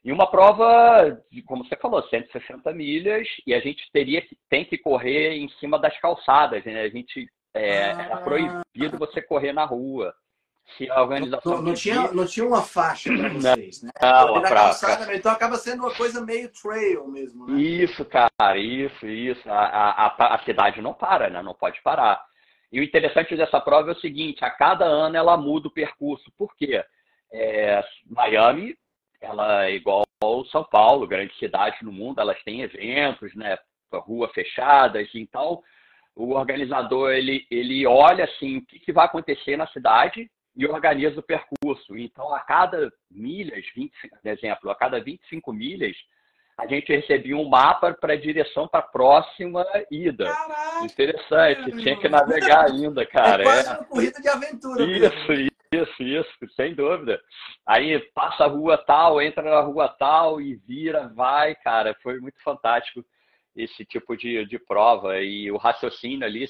E 0.08 0.12
uma 0.12 0.26
prova, 0.26 1.20
de, 1.30 1.42
como 1.42 1.62
você 1.62 1.76
falou, 1.76 2.02
160 2.02 2.72
milhas, 2.72 3.28
e 3.46 3.52
a 3.52 3.60
gente 3.60 3.82
teria 3.92 4.22
que, 4.22 4.38
tem 4.48 4.64
que 4.64 4.78
correr 4.78 5.36
em 5.36 5.50
cima 5.60 5.78
das 5.78 6.00
calçadas, 6.00 6.64
né? 6.64 6.80
A 6.80 6.88
gente 6.88 7.28
é, 7.52 7.92
ah. 7.92 8.02
era 8.02 8.16
proibido 8.16 8.96
você 8.98 9.20
correr 9.20 9.52
na 9.52 9.66
rua. 9.66 10.14
Se 10.78 10.90
a 10.90 11.02
organização. 11.02 11.56
Não, 11.56 11.62
não 11.62 11.74
tinha, 11.74 12.10
não 12.10 12.24
tinha 12.24 12.46
uma 12.46 12.62
faixa 12.62 13.14
para 13.14 13.28
vocês, 13.36 13.82
né? 13.82 13.90
Não, 14.00 14.40
pra, 14.40 14.48
calçada, 14.48 15.04
pra... 15.04 15.14
Então 15.14 15.30
acaba 15.30 15.56
sendo 15.56 15.80
uma 15.80 15.94
coisa 15.94 16.24
meio 16.24 16.50
trail 16.54 17.06
mesmo, 17.06 17.46
né? 17.46 17.60
Isso, 17.60 18.02
cara, 18.06 18.56
isso, 18.56 19.06
isso. 19.06 19.42
A, 19.50 20.06
a, 20.06 20.34
a 20.36 20.38
cidade 20.44 20.80
não 20.80 20.94
para, 20.94 21.28
né? 21.28 21.42
Não 21.42 21.52
pode 21.52 21.82
parar. 21.82 22.18
E 22.72 22.80
o 22.80 22.82
interessante 22.82 23.36
dessa 23.36 23.60
prova 23.60 23.90
é 23.90 23.92
o 23.92 24.00
seguinte: 24.00 24.42
a 24.42 24.48
cada 24.50 24.86
ano 24.86 25.18
ela 25.18 25.36
muda 25.36 25.68
o 25.68 25.72
percurso. 25.72 26.32
Por 26.38 26.56
quê? 26.56 26.82
É, 27.30 27.84
Miami, 28.06 28.74
ela 29.20 29.66
é 29.66 29.74
igual 29.74 30.04
ao 30.20 30.44
São 30.46 30.64
Paulo, 30.64 31.06
grande 31.06 31.34
cidade 31.38 31.76
no 31.82 31.92
mundo, 31.92 32.20
elas 32.20 32.42
têm 32.42 32.62
eventos, 32.62 33.34
né? 33.34 33.58
Rua 33.92 34.28
fechadas, 34.28 35.08
então 35.14 35.62
o 36.14 36.34
organizador 36.34 37.12
ele, 37.12 37.46
ele 37.50 37.86
olha 37.86 38.24
assim 38.24 38.58
o 38.58 38.66
que, 38.66 38.78
que 38.80 38.92
vai 38.92 39.06
acontecer 39.06 39.56
na 39.56 39.66
cidade 39.68 40.30
e 40.56 40.66
organiza 40.66 41.20
o 41.20 41.22
percurso. 41.22 41.96
Então, 41.96 42.34
a 42.34 42.40
cada 42.40 42.92
milhas, 43.08 43.64
20, 43.74 43.92
por 44.08 44.30
exemplo, 44.30 44.70
a 44.70 44.74
cada 44.74 45.00
25 45.00 45.52
milhas, 45.52 45.96
a 46.58 46.66
gente 46.66 46.92
recebia 46.92 47.36
um 47.36 47.48
mapa 47.48 47.94
para 47.94 48.14
a 48.14 48.20
direção 48.20 48.66
para 48.66 48.80
a 48.80 48.88
próxima 48.88 49.64
ida. 49.88 50.24
Caraca, 50.24 50.84
Interessante, 50.84 51.70
tinha 51.76 51.96
que 51.96 52.08
navegar 52.08 52.66
ainda, 52.66 53.06
cara. 53.06 53.42
É 53.42 53.44
quase 53.44 53.68
é. 53.68 53.72
uma 53.72 53.84
corrida 53.84 54.20
de 54.20 54.28
aventura. 54.28 54.84
Isso, 54.84 55.28
mesmo. 55.28 55.57
Isso, 55.72 56.02
isso, 56.02 56.54
sem 56.54 56.74
dúvida. 56.74 57.20
Aí 57.66 57.98
passa 58.14 58.44
a 58.44 58.48
rua 58.48 58.78
tal, 58.78 59.20
entra 59.20 59.42
na 59.42 59.60
rua 59.60 59.88
tal 59.88 60.40
e 60.40 60.56
vira, 60.56 61.08
vai, 61.08 61.54
cara. 61.54 61.94
Foi 62.02 62.18
muito 62.20 62.40
fantástico 62.42 63.04
esse 63.54 63.84
tipo 63.84 64.16
de, 64.16 64.46
de 64.46 64.58
prova. 64.58 65.20
E 65.20 65.50
o 65.50 65.56
raciocínio 65.56 66.24
ali, 66.26 66.46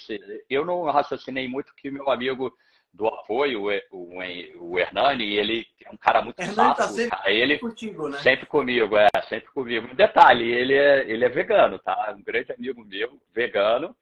eu 0.48 0.64
não 0.64 0.84
raciocinei 0.84 1.48
muito 1.48 1.74
que 1.74 1.90
meu 1.90 2.10
amigo 2.10 2.52
do 2.92 3.06
apoio, 3.06 3.64
o, 3.92 4.18
o, 4.60 4.78
Hernani, 4.78 5.34
ele 5.34 5.66
é 5.84 5.90
um 5.90 5.96
cara 5.96 6.22
muito 6.22 6.40
Hernani 6.40 6.74
tá 6.74 6.88
sempre 6.88 7.16
cara. 7.16 7.30
ele 7.30 7.58
contigo, 7.58 8.08
né? 8.08 8.18
Sempre 8.18 8.46
comigo, 8.46 8.96
é, 8.96 9.08
sempre 9.28 9.50
comigo. 9.52 9.88
Um 9.88 9.94
detalhe, 9.94 10.50
ele 10.50 10.74
é, 10.74 11.08
ele 11.08 11.24
é 11.24 11.28
vegano, 11.28 11.78
tá? 11.78 12.14
Um 12.16 12.22
grande 12.22 12.52
amigo 12.52 12.84
meu, 12.84 13.20
vegano. 13.32 13.94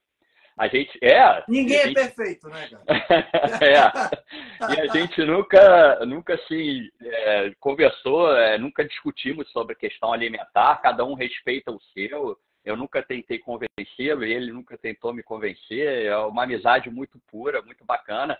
A 0.56 0.68
gente 0.68 0.98
é. 1.02 1.44
Ninguém 1.46 1.76
é 1.76 1.84
gente, 1.88 1.98
é 1.98 2.08
perfeito, 2.08 2.48
né, 2.48 2.68
cara? 2.70 2.84
é. 3.60 4.74
E 4.74 4.80
a 4.80 4.86
gente 4.86 5.22
nunca, 5.24 6.04
nunca 6.06 6.34
assim, 6.34 6.88
é, 7.02 7.52
conversou, 7.60 8.34
é, 8.34 8.56
nunca 8.56 8.82
discutimos 8.82 9.50
sobre 9.50 9.74
a 9.74 9.78
questão 9.78 10.12
alimentar, 10.12 10.80
cada 10.80 11.04
um 11.04 11.12
respeita 11.12 11.70
o 11.70 11.80
seu. 11.92 12.38
Eu 12.64 12.76
nunca 12.76 13.02
tentei 13.02 13.38
convencê-lo, 13.38 14.24
ele 14.24 14.50
nunca 14.50 14.78
tentou 14.78 15.12
me 15.12 15.22
convencer. 15.22 16.06
É 16.06 16.16
uma 16.16 16.44
amizade 16.44 16.90
muito 16.90 17.20
pura, 17.30 17.60
muito 17.62 17.84
bacana. 17.84 18.36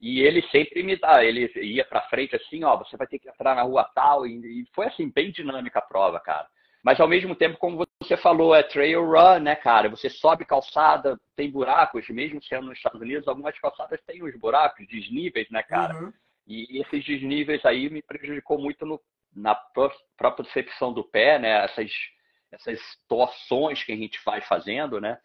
E 0.00 0.22
ele 0.22 0.42
sempre 0.50 0.82
me 0.82 0.96
dá, 0.96 1.22
ele 1.22 1.52
ia 1.56 1.84
para 1.84 2.08
frente 2.08 2.34
assim, 2.34 2.64
ó, 2.64 2.74
você 2.78 2.96
vai 2.96 3.06
ter 3.06 3.18
que 3.18 3.28
entrar 3.28 3.54
na 3.54 3.62
rua 3.62 3.84
tal, 3.94 4.26
e, 4.26 4.62
e, 4.62 4.66
foi 4.74 4.86
assim, 4.86 5.10
bem 5.14 5.30
dinâmica 5.30 5.78
a 5.78 5.82
prova, 5.82 6.18
cara. 6.18 6.48
Mas 6.82 6.98
ao 6.98 7.08
mesmo 7.08 7.34
tempo, 7.34 7.58
como 7.58 7.86
você 8.02 8.16
falou, 8.16 8.54
é 8.54 8.62
trail 8.62 9.04
run, 9.04 9.40
né, 9.40 9.54
cara? 9.54 9.88
Você 9.90 10.08
sobe 10.08 10.44
calçada, 10.44 11.18
tem 11.36 11.50
buracos, 11.50 12.08
mesmo 12.08 12.42
sendo 12.42 12.68
nos 12.68 12.78
Estados 12.78 13.00
Unidos, 13.00 13.28
algumas 13.28 13.58
calçadas 13.58 14.00
têm 14.06 14.22
os 14.22 14.34
buracos, 14.38 14.86
desníveis, 14.88 15.48
né, 15.50 15.62
cara? 15.62 15.94
Uhum. 15.94 16.12
E 16.46 16.80
esses 16.80 17.04
desníveis 17.04 17.64
aí 17.64 17.90
me 17.90 18.02
prejudicou 18.02 18.58
muito 18.58 18.86
no, 18.86 19.00
na 19.34 19.54
própria 19.54 20.32
percepção 20.32 20.92
do 20.92 21.04
pé, 21.04 21.38
né? 21.38 21.64
Essas, 21.64 21.92
essas 22.50 22.80
torções 23.06 23.84
que 23.84 23.92
a 23.92 23.96
gente 23.96 24.18
vai 24.24 24.40
fazendo, 24.40 25.00
né? 25.00 25.18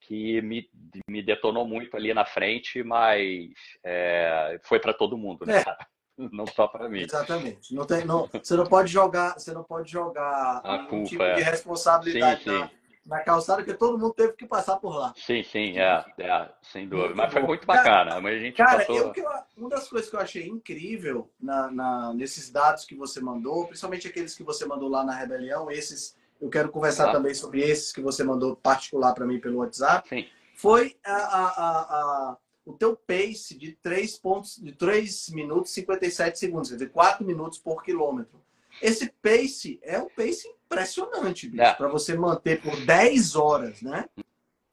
que 0.00 0.40
me, 0.42 0.68
me 1.08 1.22
detonou 1.22 1.66
muito 1.66 1.96
ali 1.96 2.14
na 2.14 2.24
frente, 2.24 2.82
mas 2.82 3.50
é, 3.84 4.58
foi 4.64 4.78
para 4.78 4.94
todo 4.94 5.18
mundo, 5.18 5.44
né? 5.44 5.58
É. 5.60 5.97
Não 6.32 6.46
só 6.46 6.66
para 6.66 6.88
mim. 6.88 7.00
Exatamente. 7.00 7.74
Não 7.74 7.84
tem, 7.84 8.04
não, 8.04 8.28
você 8.32 8.56
não 8.56 8.66
pode 8.66 8.90
jogar, 8.90 9.38
você 9.38 9.52
não 9.52 9.62
pode 9.62 9.90
jogar 9.90 10.60
a 10.64 10.78
culpa, 10.88 11.08
tipo 11.08 11.22
é. 11.22 11.36
de 11.36 11.42
responsabilidade 11.42 12.42
sim, 12.42 12.50
sim. 12.50 12.58
Na, 12.58 12.70
na, 13.06 13.20
calçada, 13.20 13.62
porque 13.62 13.78
todo 13.78 13.96
mundo 13.96 14.12
teve 14.12 14.32
que 14.32 14.44
passar 14.44 14.76
por 14.76 14.96
lá. 14.96 15.14
Sim, 15.16 15.44
sim, 15.44 15.78
é, 15.78 16.04
é 16.18 16.48
sem 16.60 16.88
dúvida. 16.88 17.14
Mas 17.14 17.32
foi 17.32 17.42
muito 17.42 17.66
bacana. 17.66 18.10
Cara, 18.10 18.20
mas 18.20 18.36
a 18.36 18.38
gente 18.40 18.56
cara 18.56 18.78
passou... 18.78 18.96
eu, 18.96 19.12
eu, 19.14 19.30
uma 19.56 19.68
das 19.70 19.88
coisas 19.88 20.10
que 20.10 20.16
eu 20.16 20.20
achei 20.20 20.46
incrível 20.48 21.30
na, 21.40 21.70
na, 21.70 22.14
nesses 22.14 22.50
dados 22.50 22.84
que 22.84 22.96
você 22.96 23.20
mandou, 23.20 23.66
principalmente 23.66 24.08
aqueles 24.08 24.34
que 24.34 24.42
você 24.42 24.66
mandou 24.66 24.88
lá 24.88 25.04
na 25.04 25.14
Rebelião, 25.14 25.70
esses 25.70 26.18
eu 26.40 26.48
quero 26.48 26.70
conversar 26.70 27.06
tá. 27.06 27.12
também 27.12 27.34
sobre 27.34 27.60
esses 27.60 27.92
que 27.92 28.00
você 28.00 28.22
mandou 28.22 28.56
particular 28.56 29.12
para 29.12 29.26
mim 29.26 29.40
pelo 29.40 29.58
WhatsApp. 29.58 30.08
Sim. 30.08 30.26
Foi 30.54 30.96
a, 31.04 31.12
a, 31.12 31.46
a, 31.46 32.36
o 32.68 32.74
teu 32.74 32.94
pace 32.94 33.56
de 33.56 33.72
3, 33.72 34.18
pontos, 34.18 34.56
de 34.56 34.72
3 34.72 35.30
minutos 35.30 35.72
e 35.72 35.76
57 35.76 36.38
segundos, 36.38 36.68
quer 36.68 36.74
dizer, 36.74 36.90
4 36.90 37.24
minutos 37.24 37.58
por 37.58 37.82
quilômetro. 37.82 38.38
Esse 38.82 39.10
pace 39.22 39.80
é 39.82 39.98
um 39.98 40.08
pace 40.10 40.46
impressionante, 40.46 41.48
bicho, 41.48 41.62
é. 41.62 41.72
para 41.72 41.88
você 41.88 42.14
manter 42.14 42.60
por 42.60 42.76
10 42.84 43.36
horas, 43.36 43.80
né? 43.80 44.06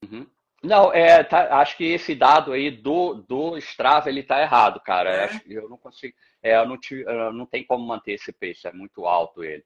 Uhum. 0.04 0.28
Não, 0.62 0.92
é, 0.92 1.24
tá, 1.24 1.58
acho 1.60 1.78
que 1.78 1.86
esse 1.86 2.14
dado 2.14 2.52
aí 2.52 2.70
do, 2.70 3.14
do 3.14 3.58
Strava 3.60 4.10
ele 4.10 4.24
tá 4.24 4.42
errado, 4.42 4.82
cara. 4.82 5.28
É. 5.28 5.42
Eu 5.48 5.70
não 5.70 5.78
consigo, 5.78 6.14
é, 6.44 6.58
eu 6.58 6.68
não, 6.68 6.78
te, 6.78 6.96
eu 6.96 7.32
não 7.32 7.46
tem 7.46 7.64
como 7.64 7.88
manter 7.88 8.14
esse 8.14 8.34
pace, 8.34 8.68
é 8.68 8.74
muito 8.74 9.06
alto 9.06 9.42
ele. 9.42 9.64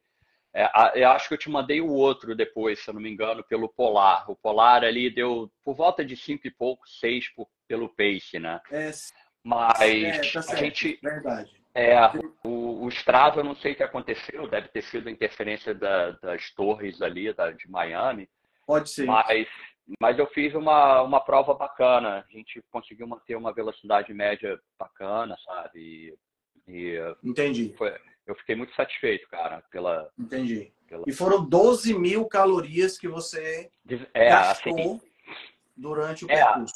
É, 0.54 0.68
eu 0.96 1.10
acho 1.10 1.28
que 1.28 1.34
eu 1.36 1.38
te 1.38 1.50
mandei 1.50 1.80
o 1.80 1.92
outro 1.92 2.36
depois, 2.36 2.80
se 2.80 2.90
eu 2.90 2.94
não 2.94 3.02
me 3.02 3.10
engano, 3.10 3.44
pelo 3.44 3.70
Polar. 3.70 4.30
O 4.30 4.36
Polar 4.36 4.84
ali 4.84 5.10
deu 5.10 5.52
por 5.64 5.76
volta 5.76 6.04
de 6.04 6.18
cinco 6.18 6.48
e 6.48 6.52
pouco, 6.52 6.88
seis 6.88 7.26
pelo 7.68 7.90
Pace, 7.90 8.40
né? 8.40 8.60
É, 8.72 8.92
Mas 9.44 9.80
é, 9.82 10.32
tá 10.32 10.54
a 10.54 10.56
gente. 10.56 11.00
Verdade. 11.04 11.60
É, 11.76 11.96
o, 12.44 12.84
o 12.84 12.90
Strava, 12.90 13.40
eu 13.40 13.44
não 13.44 13.56
sei 13.56 13.74
o 13.74 13.76
que 13.76 13.84
aconteceu, 13.84 14.48
deve 14.48 14.70
ter 14.70 14.82
sido 14.84 15.08
a 15.08 15.12
interferência 15.12 15.74
da, 15.74 16.12
das 16.12 16.52
torres 16.56 17.00
ali 17.02 17.32
da, 17.32 17.52
de 17.52 17.70
Miami. 17.70 18.28
Pode 18.66 18.90
ser. 18.90 19.06
Mas, 19.06 19.48
mas 20.02 20.18
eu 20.18 20.26
fiz 20.28 20.54
uma, 20.56 21.04
uma 21.04 21.20
prova 21.20 21.54
bacana. 21.54 22.26
A 22.28 22.32
gente 22.36 22.62
conseguiu 22.72 23.08
manter 23.08 23.36
uma 23.36 23.54
velocidade 23.54 24.12
média 24.14 24.60
bacana, 24.80 25.38
sabe? 25.46 26.18
E, 26.68 26.98
Entendi. 27.24 27.74
Foi, 27.78 27.96
eu 28.32 28.36
fiquei 28.36 28.56
muito 28.56 28.74
satisfeito, 28.76 29.28
cara, 29.30 29.64
pela. 29.72 30.10
Entendi. 30.18 30.72
Pela... 30.88 31.04
E 31.08 31.14
foram 31.14 31.44
12 31.44 31.94
mil 31.94 32.26
calorias 32.26 32.98
que 32.98 33.08
você 33.08 33.70
é, 34.14 34.30
gastou 34.30 34.74
assim, 34.74 35.02
durante 35.76 36.26
o 36.26 36.32
é, 36.32 36.36
percurso. 36.36 36.74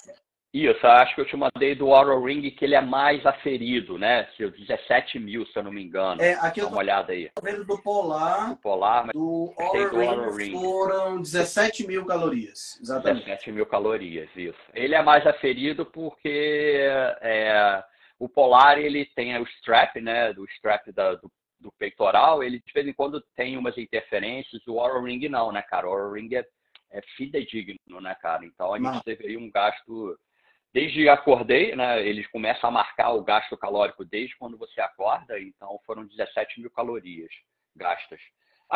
Isso, 0.54 0.86
acho 0.86 1.16
que 1.16 1.22
eu 1.22 1.26
te 1.26 1.36
mandei 1.36 1.74
do 1.74 1.92
Aura 1.92 2.16
Ring 2.20 2.52
que 2.52 2.64
ele 2.64 2.76
é 2.76 2.82
mais 2.82 3.26
aferido, 3.26 3.98
né? 3.98 4.30
17 4.38 5.18
mil, 5.18 5.48
se 5.48 5.58
eu 5.58 5.64
não 5.64 5.72
me 5.72 5.84
engano. 5.84 6.22
É, 6.22 6.34
aqui 6.34 6.62
Dá 6.62 6.68
uma 6.68 6.78
olhada 6.78 7.12
aí. 7.12 7.32
vendo 7.42 7.66
do 7.66 7.82
Polar. 7.82 8.50
Do 8.50 8.58
Polar, 8.58 9.08
mas 9.08 9.14
do 9.14 9.52
Aura 9.58 10.30
Ring, 10.30 10.52
Ring 10.52 10.52
foram 10.52 11.20
17 11.20 11.88
mil 11.88 12.06
calorias. 12.06 12.80
Exatamente. 12.80 13.26
17 13.26 13.52
mil 13.52 13.66
calorias, 13.66 14.30
isso. 14.36 14.60
Ele 14.76 14.94
é 14.94 15.02
mais 15.02 15.26
aferido 15.26 15.88
porque 15.88 16.86
é, 17.22 17.84
o 18.20 18.30
Polar 18.30 18.78
ele 18.78 19.06
tem 19.16 19.36
o 19.40 19.44
strap, 19.58 19.96
né? 19.96 20.34
Do 20.34 20.46
strap 20.46 20.88
da, 20.92 21.16
do 21.16 21.32
do 21.64 21.72
peitoral, 21.72 22.44
ele 22.44 22.60
de 22.60 22.74
vez 22.74 22.86
em 22.86 22.94
quando 22.94 23.22
tem 23.36 23.58
umas 23.58 23.78
interferências, 23.78 24.62
o 24.68 24.76
Oral 24.76 25.02
Ring 25.02 25.28
não, 25.30 25.52
né, 25.52 25.62
cara? 25.64 25.88
O 25.88 25.92
Oral 25.92 26.12
Ring 26.12 26.36
é, 26.36 26.46
é 26.92 27.02
fidedigno, 27.16 28.00
né, 28.00 28.16
cara? 28.22 28.46
Então 28.46 28.74
a 28.74 28.78
gente 28.78 28.86
não. 28.86 29.02
teve 29.02 29.26
aí 29.26 29.38
um 29.38 29.50
gasto. 29.50 30.20
Desde 30.72 31.08
acordei, 31.08 31.76
né? 31.76 32.06
Eles 32.06 32.28
começam 32.28 32.68
a 32.68 32.72
marcar 32.72 33.12
o 33.12 33.24
gasto 33.24 33.56
calórico 33.58 34.04
desde 34.04 34.36
quando 34.38 34.58
você 34.58 34.82
acorda, 34.82 35.40
então 35.40 35.80
foram 35.86 36.06
17 36.06 36.60
mil 36.60 36.70
calorias 36.70 37.32
gastas. 37.76 38.20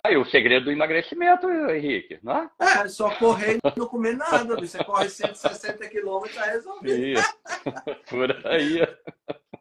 Aí 0.04 0.18
o 0.18 0.26
segredo 0.26 0.66
do 0.66 0.72
emagrecimento, 0.72 1.50
Henrique, 1.50 2.20
não 2.22 2.34
é? 2.34 2.50
É, 2.60 2.88
só 2.88 3.10
correr 3.16 3.58
e 3.58 3.80
não 3.80 3.88
comer 3.88 4.16
nada. 4.16 4.56
Você 4.56 4.84
corre 4.84 5.10
160 5.10 5.88
quilômetros, 5.90 6.36
tá 6.36 6.46
resolvido. 6.46 7.22
Por 8.10 8.48
aí. 8.48 8.82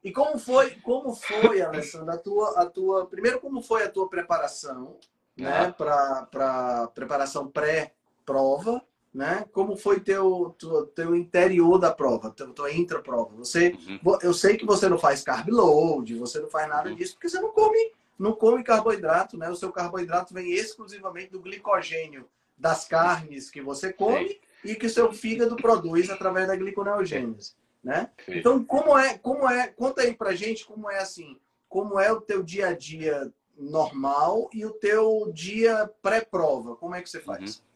E 0.05 0.13
como 0.13 0.39
foi, 0.39 0.71
como 0.83 1.15
foi, 1.15 1.61
Alessandra, 1.63 2.15
a 2.15 2.19
tua, 2.19 2.61
a 2.61 2.67
tua, 2.67 3.07
primeiro 3.07 3.41
como 3.41 3.61
foi 3.61 3.83
a 3.83 3.91
tua 3.91 4.09
preparação, 4.09 4.97
né, 5.37 5.75
para 5.77 6.89
preparação 6.95 7.49
pré-prova, 7.49 8.81
né? 9.13 9.47
Como 9.51 9.77
foi 9.77 9.99
teu, 9.99 10.55
teu, 10.59 10.87
teu 10.89 11.17
interior 11.17 11.79
da 11.79 11.91
prova, 11.91 12.31
teu, 12.31 12.53
tua 12.53 12.71
intra-prova? 12.71 13.35
Você, 13.37 13.77
uhum. 13.89 14.19
eu 14.23 14.35
sei 14.35 14.57
que 14.57 14.67
você 14.67 14.89
não 14.89 14.99
faz 14.99 15.23
carb 15.23 15.49
load, 15.49 16.15
você 16.17 16.39
não 16.39 16.51
faz 16.51 16.69
nada 16.69 16.91
uhum. 16.91 16.95
disso 16.95 17.15
porque 17.15 17.29
você 17.29 17.41
não 17.41 17.51
come, 17.51 17.93
não 18.19 18.33
come 18.33 18.63
carboidrato, 18.63 19.37
né? 19.37 19.49
O 19.49 19.57
seu 19.57 19.73
carboidrato 19.73 20.33
vem 20.33 20.53
exclusivamente 20.53 21.31
do 21.31 21.41
glicogênio 21.41 22.29
das 22.57 22.87
carnes 22.87 23.51
que 23.51 23.61
você 23.61 23.93
come 23.93 24.29
Sim. 24.29 24.39
e 24.65 24.75
que 24.75 24.87
o 24.87 24.91
seu 24.91 25.13
fígado 25.13 25.57
produz 25.57 26.09
através 26.09 26.47
da 26.47 26.57
gliconeogênese 26.57 27.55
né? 27.87 28.11
Então, 28.27 28.65
como 28.65 28.99
é, 28.99 29.17
como 29.17 29.49
é, 29.49 29.69
conta 29.69 30.03
aí 30.03 30.13
pra 30.13 30.35
gente 30.35 30.67
como 30.67 30.91
é 30.91 30.99
assim, 30.99 31.37
como 31.69 32.01
é 32.01 32.11
o 32.11 32.21
teu 32.21 32.43
dia 32.43 32.71
a 32.71 32.73
dia 32.77 33.33
normal 33.57 34.51
e 34.53 34.67
o 34.67 34.73
teu 34.73 35.31
dia 35.33 35.89
pré-prova? 36.03 36.75
Como 36.75 36.97
é 36.97 37.01
que 37.01 37.09
você 37.09 37.21
faz? 37.21 37.59
Uhum. 37.59 37.67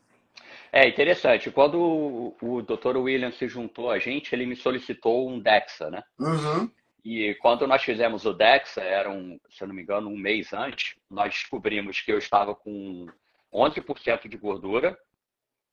É 0.72 0.88
interessante. 0.88 1.48
Quando 1.52 1.80
o, 1.80 2.36
o 2.42 2.62
Dr. 2.62 2.96
William 2.96 3.30
se 3.30 3.46
juntou 3.46 3.88
a 3.88 4.00
gente, 4.00 4.34
ele 4.34 4.46
me 4.46 4.56
solicitou 4.56 5.28
um 5.28 5.38
DEXA, 5.38 5.90
né? 5.90 6.02
Uhum. 6.18 6.68
E 7.04 7.34
quando 7.36 7.66
nós 7.66 7.82
fizemos 7.82 8.26
o 8.26 8.32
DEXA, 8.32 8.82
era, 8.82 9.10
um, 9.10 9.38
se 9.48 9.62
eu 9.62 9.68
não 9.68 9.74
me 9.74 9.82
engano, 9.82 10.08
um 10.08 10.16
mês 10.16 10.52
antes, 10.52 10.96
nós 11.10 11.32
descobrimos 11.32 12.00
que 12.00 12.12
eu 12.12 12.18
estava 12.18 12.54
com 12.54 13.06
11% 13.52 14.28
de 14.28 14.36
gordura, 14.36 14.96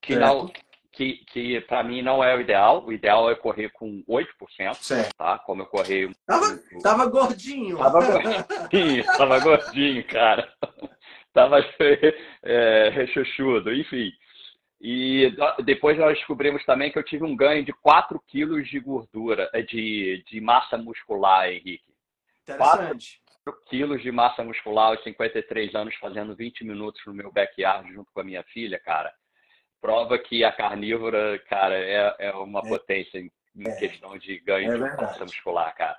que, 0.01 0.15
não, 0.15 0.51
que, 0.91 1.25
que 1.27 1.61
para 1.61 1.83
mim 1.83 2.01
não 2.01 2.23
é 2.23 2.35
o 2.35 2.41
ideal. 2.41 2.85
O 2.85 2.93
ideal 2.93 3.29
é 3.29 3.35
correr 3.35 3.69
com 3.69 4.03
8%, 4.03 4.73
certo. 4.75 5.15
tá? 5.15 5.37
Como 5.39 5.61
eu 5.61 5.65
corri... 5.65 6.13
Tava, 6.25 6.59
tava 6.81 7.05
gordinho. 7.07 7.77
Tava 7.77 7.99
gordinho, 7.99 9.05
tava 9.05 9.39
gordinho, 9.39 10.07
cara. 10.07 10.51
Tava 11.33 11.59
é, 12.41 12.89
rechuchudo, 12.89 13.71
enfim. 13.71 14.11
E 14.79 15.35
depois 15.65 15.97
nós 15.97 16.17
descobrimos 16.17 16.63
também 16.63 16.91
que 16.91 16.99
eu 16.99 17.03
tive 17.03 17.23
um 17.23 17.35
ganho 17.35 17.65
de 17.65 17.73
4 17.73 18.21
quilos 18.27 18.67
de 18.69 18.79
gordura, 18.79 19.49
é, 19.53 19.61
de, 19.61 20.23
de 20.27 20.39
massa 20.39 20.77
muscular, 20.77 21.49
Henrique. 21.49 21.93
Interessante. 22.43 23.19
4 23.43 23.61
quilos 23.69 24.01
de 24.01 24.11
massa 24.11 24.43
muscular 24.43 24.89
aos 24.89 25.03
53 25.03 25.73
anos, 25.73 25.95
fazendo 25.95 26.35
20 26.35 26.63
minutos 26.63 27.01
no 27.07 27.13
meu 27.13 27.31
backyard 27.31 27.91
junto 27.91 28.11
com 28.13 28.19
a 28.19 28.23
minha 28.23 28.43
filha, 28.43 28.79
cara. 28.79 29.11
Prova 29.81 30.17
que 30.19 30.43
a 30.43 30.51
carnívora, 30.51 31.39
cara, 31.49 31.75
é, 31.75 32.15
é 32.19 32.31
uma 32.33 32.59
é. 32.59 32.69
potência 32.69 33.17
em, 33.17 33.31
em 33.55 33.67
é. 33.67 33.75
questão 33.77 34.17
de 34.17 34.39
ganho 34.39 34.71
é 34.71 34.73
de 34.75 34.79
massa 34.79 35.23
muscular, 35.23 35.73
cara. 35.75 35.97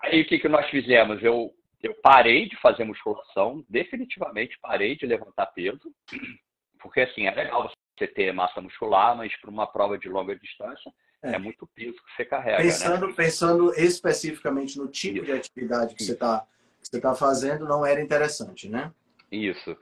Aí 0.00 0.22
o 0.22 0.26
que, 0.26 0.38
que 0.38 0.48
nós 0.48 0.68
fizemos? 0.70 1.22
Eu, 1.22 1.52
eu 1.82 1.94
parei 2.02 2.48
de 2.48 2.56
fazer 2.56 2.84
musculação, 2.84 3.64
definitivamente 3.68 4.58
parei 4.60 4.96
de 4.96 5.04
levantar 5.04 5.46
peso, 5.46 5.92
porque 6.80 7.02
assim, 7.02 7.26
é 7.26 7.30
legal 7.30 7.70
você 8.02 8.06
ter 8.06 8.32
massa 8.32 8.60
muscular, 8.60 9.16
mas 9.16 9.34
para 9.36 9.50
uma 9.50 9.66
prova 9.66 9.96
de 9.98 10.08
longa 10.08 10.34
distância 10.36 10.92
é, 11.22 11.34
é 11.34 11.38
muito 11.38 11.66
peso 11.74 11.96
que 11.96 12.16
você 12.16 12.24
carrega. 12.24 12.58
Né? 12.58 12.64
Pensando, 12.64 13.06
né? 13.06 13.14
pensando 13.14 13.74
especificamente 13.74 14.78
no 14.78 14.88
tipo 14.88 15.18
Isso. 15.18 15.26
de 15.26 15.32
atividade 15.32 15.94
que 15.94 16.02
Isso. 16.02 16.12
você 16.12 16.14
está 16.14 16.46
você 16.82 17.00
tá 17.00 17.14
fazendo, 17.14 17.64
não 17.64 17.86
era 17.86 18.02
interessante, 18.02 18.68
né? 18.68 18.90
Isso. 19.30 19.76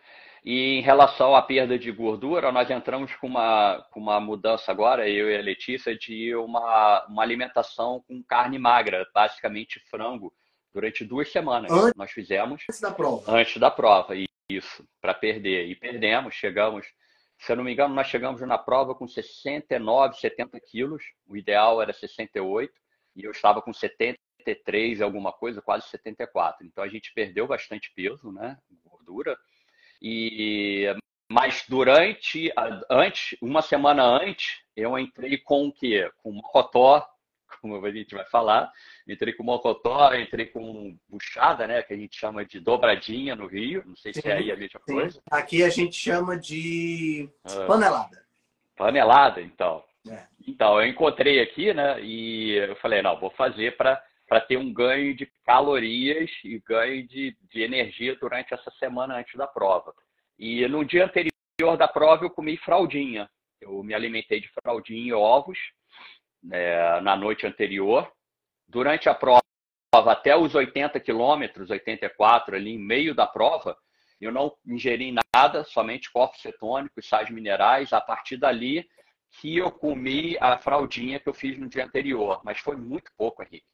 E 0.44 0.78
em 0.78 0.82
relação 0.82 1.34
à 1.34 1.40
perda 1.40 1.78
de 1.78 1.90
gordura, 1.90 2.52
nós 2.52 2.70
entramos 2.70 3.14
com 3.16 3.26
uma, 3.26 3.86
com 3.90 4.00
uma 4.00 4.20
mudança 4.20 4.70
agora, 4.70 5.08
eu 5.08 5.30
e 5.30 5.36
a 5.36 5.40
Letícia, 5.40 5.96
de 5.96 6.34
uma, 6.34 7.06
uma 7.06 7.22
alimentação 7.22 8.04
com 8.06 8.22
carne 8.22 8.58
magra, 8.58 9.06
basicamente 9.14 9.80
frango, 9.90 10.30
durante 10.74 11.04
duas 11.04 11.32
semanas. 11.32 11.72
Antes, 11.72 11.94
nós 11.96 12.10
fizemos. 12.10 12.62
Antes 12.68 12.80
da 12.80 12.90
prova. 12.90 13.32
Antes 13.32 13.56
da 13.56 13.70
prova, 13.70 14.14
isso, 14.50 14.84
para 15.00 15.14
perder. 15.14 15.68
E 15.68 15.74
perdemos, 15.74 16.34
chegamos 16.34 16.86
se 17.40 17.50
eu 17.50 17.56
não 17.56 17.64
me 17.64 17.72
engano, 17.72 17.94
nós 17.94 18.06
chegamos 18.06 18.40
na 18.42 18.58
prova 18.58 18.94
com 18.94 19.08
69, 19.08 20.16
70 20.18 20.60
quilos. 20.60 21.02
O 21.26 21.36
ideal 21.36 21.80
era 21.80 21.92
68 21.92 22.72
e 23.16 23.24
eu 23.24 23.30
estava 23.30 23.62
com 23.62 23.72
73 23.72 25.00
alguma 25.00 25.32
coisa, 25.32 25.62
quase 25.62 25.88
74. 25.88 26.66
Então 26.66 26.84
a 26.84 26.88
gente 26.88 27.12
perdeu 27.14 27.46
bastante 27.46 27.90
peso, 27.94 28.30
né? 28.30 28.58
Gordura. 28.84 29.36
E 30.02 30.86
mas 31.32 31.64
durante 31.68 32.52
antes, 32.90 33.38
uma 33.40 33.62
semana 33.62 34.02
antes, 34.02 34.62
eu 34.76 34.98
entrei 34.98 35.38
com 35.38 35.68
o 35.68 35.72
quê? 35.72 36.10
Com 36.18 36.32
mocotó, 36.32 37.06
como 37.60 37.84
a 37.84 37.90
gente 37.90 38.14
vai 38.14 38.24
falar. 38.26 38.70
Entrei 39.06 39.32
com 39.32 39.42
mocotó, 39.42 40.14
entrei 40.14 40.46
com 40.46 40.96
buchada, 41.08 41.66
né? 41.66 41.82
Que 41.82 41.94
a 41.94 41.96
gente 41.96 42.16
chama 42.16 42.44
de 42.44 42.60
dobradinha 42.60 43.34
no 43.34 43.46
Rio. 43.46 43.82
Não 43.86 43.96
sei 43.96 44.12
se 44.12 44.26
é 44.28 44.32
aí 44.32 44.52
a 44.52 44.56
mesma 44.56 44.80
sim. 44.86 44.94
coisa. 44.94 45.22
Aqui 45.30 45.62
a 45.62 45.68
gente 45.68 45.96
chama 45.96 46.38
de 46.38 47.28
ah. 47.44 47.66
panelada. 47.66 48.24
Panelada, 48.76 49.40
então. 49.40 49.84
É. 50.08 50.24
Então, 50.46 50.80
eu 50.80 50.88
encontrei 50.88 51.40
aqui, 51.40 51.74
né? 51.74 52.00
E 52.02 52.52
eu 52.52 52.76
falei, 52.76 53.02
não, 53.02 53.18
vou 53.18 53.30
fazer 53.30 53.76
para 53.76 54.02
para 54.30 54.40
ter 54.40 54.56
um 54.56 54.72
ganho 54.72 55.12
de 55.12 55.26
calorias 55.44 56.30
e 56.44 56.60
ganho 56.60 57.04
de, 57.04 57.36
de 57.50 57.62
energia 57.62 58.14
durante 58.14 58.54
essa 58.54 58.70
semana 58.78 59.18
antes 59.18 59.34
da 59.34 59.44
prova. 59.44 59.92
E 60.38 60.68
no 60.68 60.84
dia 60.84 61.04
anterior 61.04 61.76
da 61.76 61.88
prova 61.88 62.24
eu 62.24 62.30
comi 62.30 62.56
fraldinha. 62.56 63.28
Eu 63.60 63.82
me 63.82 63.92
alimentei 63.92 64.40
de 64.40 64.48
fraldinha 64.62 65.08
e 65.08 65.12
ovos 65.12 65.58
é, 66.50 67.00
na 67.00 67.16
noite 67.16 67.46
anterior. 67.46 68.10
Durante 68.68 69.08
a 69.08 69.14
prova, 69.14 69.40
até 69.92 70.36
os 70.36 70.54
80 70.54 71.00
quilômetros, 71.00 71.70
84, 71.70 72.54
ali 72.54 72.70
em 72.70 72.78
meio 72.78 73.14
da 73.14 73.26
prova, 73.26 73.76
eu 74.20 74.30
não 74.30 74.54
ingeri 74.66 75.14
nada, 75.34 75.64
somente 75.64 76.12
corpos 76.12 76.40
cetônicos, 76.40 77.08
sais 77.08 77.30
minerais. 77.30 77.92
A 77.92 78.00
partir 78.00 78.36
dali 78.36 78.88
que 79.40 79.56
eu 79.56 79.70
comi 79.70 80.36
a 80.40 80.58
fraldinha 80.58 81.20
que 81.20 81.28
eu 81.28 81.34
fiz 81.34 81.58
no 81.58 81.68
dia 81.68 81.84
anterior, 81.84 82.40
mas 82.44 82.58
foi 82.58 82.76
muito 82.76 83.10
pouco, 83.16 83.42
Henrique. 83.42 83.66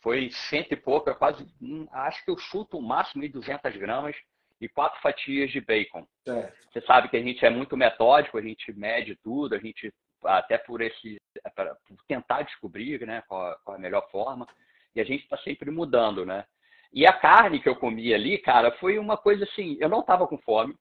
Foi 0.00 0.30
cento 0.30 0.72
e 0.72 0.76
pouco, 0.76 1.14
quase, 1.14 1.46
hum, 1.60 1.86
acho 1.92 2.24
que 2.24 2.30
eu 2.30 2.38
chuto 2.38 2.78
o 2.78 2.82
máximo 2.82 3.22
de 3.22 3.28
200 3.28 3.76
gramas 3.76 4.16
e 4.60 4.68
quatro 4.68 5.00
fatias 5.00 5.50
de 5.50 5.60
bacon. 5.60 6.06
É. 6.26 6.52
Você 6.70 6.80
sabe 6.82 7.08
que 7.08 7.16
a 7.16 7.22
gente 7.22 7.44
é 7.44 7.50
muito 7.50 7.76
metódico, 7.76 8.38
a 8.38 8.42
gente 8.42 8.72
mede 8.72 9.16
tudo, 9.16 9.54
a 9.54 9.58
gente 9.58 9.92
até 10.24 10.56
por 10.56 10.80
esse 10.80 11.19
por 11.86 11.96
tentar 12.06 12.42
descobrir 12.42 13.06
né, 13.06 13.22
qual, 13.26 13.56
qual, 13.64 13.76
a 13.76 13.80
melhor 13.80 14.08
forma. 14.10 14.46
E 14.94 15.00
a 15.00 15.04
gente 15.04 15.22
está 15.22 15.36
sempre 15.38 15.70
mudando, 15.70 16.26
né? 16.26 16.44
E 16.92 17.06
a 17.06 17.12
carne 17.12 17.60
que 17.60 17.68
eu 17.68 17.76
comi 17.76 18.12
ali, 18.12 18.38
cara, 18.38 18.72
foi 18.72 18.98
uma 18.98 19.16
coisa 19.16 19.44
assim, 19.44 19.76
eu 19.80 19.88
não 19.88 20.00
estava 20.00 20.26
com 20.26 20.36
fome. 20.38 20.74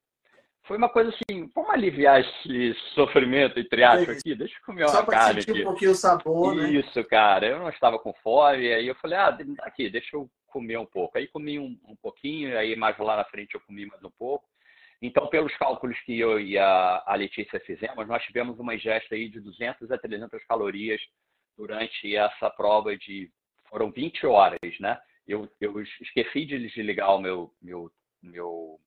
Foi 0.64 0.78
uma 0.78 0.90
coisa 0.90 1.12
assim, 1.12 1.50
vamos 1.56 1.72
aliviar 1.72 2.20
esse 2.20 2.74
sofrimento, 2.94 3.60
entre 3.60 3.84
aspas, 3.84 4.18
aqui, 4.18 4.36
deixa 4.36 4.56
eu 4.56 4.66
comer 4.66 4.84
uma 4.84 4.90
Só 4.90 5.06
carne 5.06 5.42
sentir 5.42 5.52
aqui. 5.52 5.62
um 5.62 5.66
pouquinho 5.66 5.92
o 5.92 5.96
sabor, 5.96 6.56
né? 6.56 6.70
Isso, 6.72 7.04
cara, 7.06 7.48
eu 7.48 7.60
não 7.60 7.70
estava 7.70 7.98
com 7.98 8.14
fome, 8.16 8.66
e 8.66 8.74
aí 8.74 8.88
eu 8.88 8.96
falei, 8.96 9.18
ah, 9.18 9.38
aqui, 9.62 9.90
deixa 9.90 10.16
eu 10.16 10.30
comer 10.48 10.78
um 10.78 10.86
pouco. 10.86 11.18
Aí 11.18 11.28
comi 11.28 11.58
um, 11.58 11.78
um 11.88 11.96
pouquinho, 11.96 12.58
aí 12.58 12.76
mais 12.76 12.98
lá 12.98 13.16
na 13.16 13.24
frente 13.26 13.56
eu 13.56 13.62
comi 13.62 13.86
mais 13.86 14.04
um 14.04 14.12
pouco. 14.12 14.46
Então, 15.02 15.28
pelos 15.28 15.56
cálculos 15.56 15.98
que 16.02 16.20
eu 16.20 16.40
e 16.40 16.58
a, 16.58 17.04
a 17.06 17.16
Letícia 17.16 17.60
fizemos, 17.62 18.08
nós 18.08 18.24
tivemos 18.24 18.60
uma 18.60 18.76
ingesta 18.76 19.16
aí 19.16 19.30
de 19.30 19.40
200 19.40 19.90
a 19.92 19.98
300 19.98 20.44
calorias 20.44 21.02
durante 21.58 22.16
essa 22.16 22.50
prova 22.50 22.98
de... 22.98 23.32
Foram 23.70 23.92
20 23.92 24.26
horas, 24.26 24.60
né? 24.80 25.00
Eu, 25.28 25.50
eu 25.62 25.82
esqueci 25.82 26.46
de 26.46 26.60
desligar 26.60 27.16
o 27.16 27.22
meu, 27.22 27.54
meu, 27.62 27.92
meu 28.22 28.80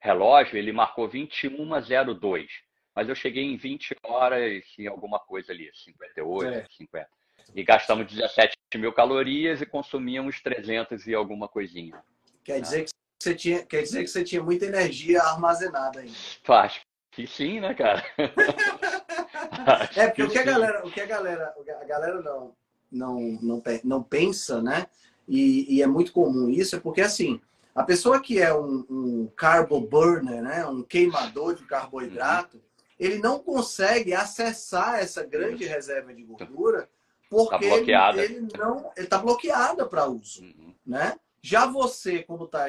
relógio, 0.00 0.56
ele 0.56 0.70
marcou 0.70 1.08
21,02. 1.08 2.46
Mas 2.94 3.08
eu 3.08 3.14
cheguei 3.14 3.44
em 3.44 3.56
20 3.56 3.96
horas 4.04 4.64
em 4.78 4.86
alguma 4.86 5.18
coisa 5.18 5.52
ali, 5.52 5.70
58, 5.72 6.52
é. 6.52 6.66
50. 6.76 7.08
E 7.54 7.64
gastamos 7.64 8.06
17 8.06 8.56
mil 8.76 8.92
calorias 8.92 9.62
e 9.62 9.66
consumíamos 9.66 10.40
300 10.42 11.06
e 11.06 11.14
alguma 11.14 11.48
coisinha. 11.48 12.02
Quer 12.44 12.60
dizer 12.60 12.84
que 12.84 12.90
você 13.18 13.34
tinha, 13.34 13.64
quer 13.64 13.82
dizer 13.82 14.04
que 14.04 14.10
você 14.10 14.22
tinha 14.22 14.42
muita 14.42 14.66
energia 14.66 15.22
armazenada 15.22 16.00
ainda. 16.00 16.12
Acho 16.46 16.80
que 17.10 17.26
sim, 17.26 17.60
né, 17.60 17.74
cara? 17.74 18.04
é 19.96 20.06
porque 20.06 20.22
o 20.22 20.30
que 20.30 20.38
a 20.38 20.44
galera, 20.44 20.86
o 20.86 20.90
que 20.90 21.00
a 21.00 21.06
galera, 21.06 21.54
a 21.80 21.84
galera 21.84 22.22
não, 22.22 22.54
não, 22.90 23.20
não, 23.42 23.62
não 23.82 24.02
pensa, 24.02 24.62
né? 24.62 24.86
E, 25.26 25.76
e, 25.76 25.82
é 25.82 25.86
muito 25.86 26.12
comum 26.12 26.48
isso, 26.48 26.76
é 26.76 26.80
porque 26.80 27.02
assim, 27.02 27.40
a 27.74 27.82
pessoa 27.82 28.20
que 28.20 28.40
é 28.40 28.54
um, 28.54 28.86
um 28.88 29.26
carbo 29.36 29.80
burner, 29.80 30.42
né? 30.42 30.64
Um 30.66 30.82
queimador 30.82 31.54
de 31.54 31.64
carboidrato, 31.64 32.56
uhum. 32.56 32.62
ele 32.98 33.18
não 33.18 33.38
consegue 33.38 34.14
acessar 34.14 35.00
essa 35.00 35.24
grande 35.24 35.64
isso. 35.64 35.72
reserva 35.72 36.14
de 36.14 36.22
gordura 36.22 36.88
porque 37.28 37.68
tá 37.68 38.10
ele, 38.14 38.20
ele, 38.20 38.48
não, 38.56 38.90
está 38.96 39.18
bloqueada 39.18 39.84
para 39.86 40.06
uso, 40.06 40.42
uhum. 40.42 40.74
né? 40.86 41.18
Já 41.42 41.66
você, 41.66 42.22
quando 42.22 42.44
está 42.44 42.64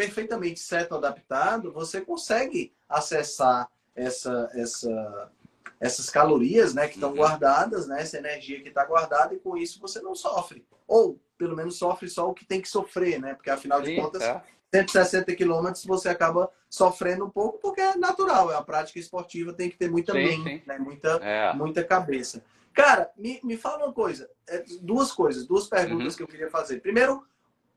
perfeitamente 0.00 0.60
certo 0.60 0.94
adaptado, 0.94 1.70
você 1.70 2.00
consegue 2.00 2.72
acessar 2.88 3.68
essa, 3.94 4.50
essa, 4.54 5.30
essas 5.78 6.08
calorias 6.08 6.72
né, 6.72 6.88
que 6.88 6.94
estão 6.94 7.10
uhum. 7.10 7.16
guardadas, 7.16 7.86
né, 7.86 8.00
essa 8.00 8.16
energia 8.16 8.62
que 8.62 8.70
está 8.70 8.82
guardada, 8.82 9.34
e 9.34 9.38
com 9.38 9.58
isso 9.58 9.78
você 9.78 10.00
não 10.00 10.14
sofre. 10.14 10.64
Ou, 10.88 11.20
pelo 11.36 11.54
menos, 11.54 11.76
sofre 11.76 12.08
só 12.08 12.30
o 12.30 12.32
que 12.32 12.46
tem 12.46 12.62
que 12.62 12.68
sofrer, 12.68 13.20
né? 13.20 13.34
Porque, 13.34 13.50
afinal 13.50 13.82
de 13.82 13.94
contas, 13.94 14.22
é. 14.22 14.42
160 14.74 15.34
quilômetros 15.34 15.84
você 15.84 16.08
acaba 16.08 16.50
sofrendo 16.68 17.26
um 17.26 17.30
pouco, 17.30 17.58
porque 17.58 17.82
é 17.82 17.94
natural, 17.94 18.50
é 18.50 18.56
a 18.56 18.62
prática 18.62 18.98
esportiva, 18.98 19.52
tem 19.52 19.68
que 19.68 19.76
ter 19.76 19.90
muita 19.90 20.12
sim, 20.12 20.18
mente, 20.18 20.42
sim. 20.42 20.62
Né, 20.66 20.78
muita, 20.78 21.10
é. 21.22 21.52
muita 21.52 21.84
cabeça. 21.84 22.42
Cara, 22.72 23.10
me, 23.18 23.38
me 23.44 23.58
fala 23.58 23.84
uma 23.84 23.92
coisa, 23.92 24.30
é, 24.48 24.64
duas 24.80 25.12
coisas, 25.12 25.46
duas 25.46 25.68
perguntas 25.68 26.14
uhum. 26.14 26.16
que 26.16 26.22
eu 26.22 26.28
queria 26.28 26.50
fazer. 26.50 26.80
Primeiro, 26.80 27.22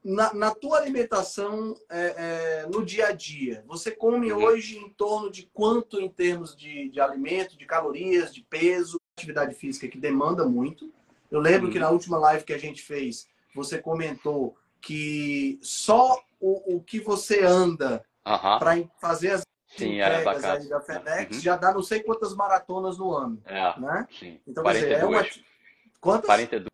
na, 0.04 0.34
na 0.34 0.52
tua 0.54 0.78
alimentação 0.80 1.76
é, 1.90 2.16
é, 2.18 2.68
no 2.68 2.84
dia 2.86 3.08
a 3.08 3.12
dia, 3.12 3.64
você 3.66 3.92
come 3.92 4.32
uhum. 4.32 4.44
hoje 4.44 4.78
em 4.78 4.90
torno 4.90 5.32
de 5.32 5.50
quanto 5.54 6.00
em 6.00 6.10
termos 6.10 6.56
de, 6.56 6.90
de 6.90 7.00
alimento, 7.00 7.58
de 7.58 7.66
calorias, 7.66 8.34
de 8.34 8.42
peso, 8.42 9.00
atividade 9.18 9.56
física 9.56 9.88
que 9.88 9.98
demanda 9.98 10.46
muito. 10.46 10.92
Eu 11.32 11.40
lembro 11.40 11.68
uhum. 11.68 11.74
que 11.74 11.80
na 11.80 11.90
última 11.90 12.18
live 12.18 12.44
que 12.44 12.54
a 12.54 12.58
gente 12.58 12.82
fez, 12.82 13.28
você 13.56 13.78
comentou 13.78 14.58
que 14.82 15.58
só 15.62 16.20
o, 16.40 16.76
o 16.76 16.82
que 16.82 17.00
você 17.00 17.42
anda 17.44 18.04
Aham. 18.26 18.60
para 18.60 18.84
fazer 19.00 19.32
as 19.32 19.44
Sim, 19.78 19.98
bacana. 20.00 20.54
aí 20.54 20.70
da 20.70 20.82
FedEx 20.82 21.38
Uhum. 21.38 21.42
já 21.42 21.56
dá 21.56 21.74
não 21.74 21.82
sei 21.82 22.04
quantas 22.04 22.36
maratonas 22.36 22.98
no 22.98 23.12
ano, 23.12 23.42
É, 23.46 23.80
né? 23.80 24.08
sim. 24.20 24.40
Então, 24.46 24.64
quer 24.64 24.74
dizer, 24.74 24.92
é 24.92 25.06
uma... 25.06 25.24
42. 25.24 25.44
Quantas? 26.00 26.26
42, 26.26 26.73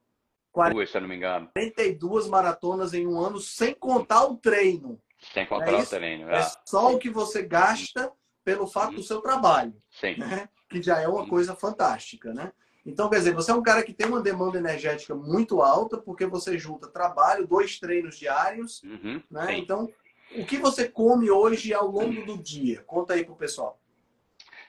se 0.88 0.98
eu 0.98 1.02
não 1.02 1.08
me 1.08 1.16
engano. 1.16 1.50
42 1.54 2.28
maratonas 2.28 2.94
em 2.94 3.06
um 3.08 3.20
ano, 3.20 3.40
sem 3.40 3.74
contar 3.74 4.26
o 4.26 4.36
treino. 4.38 5.00
Sem 5.34 5.46
contar 5.46 5.72
É 5.72 5.76
o 5.76 5.80
isso? 5.82 5.90
treino. 5.96 6.30
É 6.30 6.40
É. 6.40 6.52
só 6.66 6.94
o 6.94 6.98
que 6.98 7.10
você 7.10 7.44
gasta 7.44 8.12
pelo 8.44 8.66
fato 8.66 8.96
do 8.96 9.04
seu 9.04 9.22
trabalho, 9.22 9.74
Sim. 9.92 10.16
né? 10.18 10.50
Que 10.70 10.82
já 10.82 11.00
é 11.00 11.08
uma 11.08 11.24
Sim. 11.24 11.30
coisa 11.30 11.56
fantástica, 11.56 12.34
né? 12.34 12.52
Então, 12.86 13.10
quer 13.10 13.18
dizer, 13.18 13.34
você 13.36 13.52
é 13.52 13.54
um 13.54 13.62
cara 13.62 13.84
que 13.84 13.94
tem 13.94 14.08
uma 14.08 14.22
demanda 14.22 14.58
energética 14.58 15.14
muito 15.14 15.62
alta, 15.62 15.98
porque 15.98 16.26
você 16.26 16.58
junta 16.58 16.88
trabalho, 16.88 17.46
dois 17.46 17.78
treinos 17.78 18.18
diários, 18.18 18.82
Uhum, 18.84 19.22
né? 19.30 19.48
sim. 19.48 19.58
Então, 19.60 19.90
o 20.36 20.46
que 20.46 20.58
você 20.58 20.88
come 20.90 21.30
hoje 21.30 21.74
ao 21.74 21.88
longo 21.88 22.26
do 22.26 22.38
dia? 22.42 22.82
Conta 22.84 23.14
aí 23.14 23.24
pro 23.26 23.36
pessoal. 23.36 23.80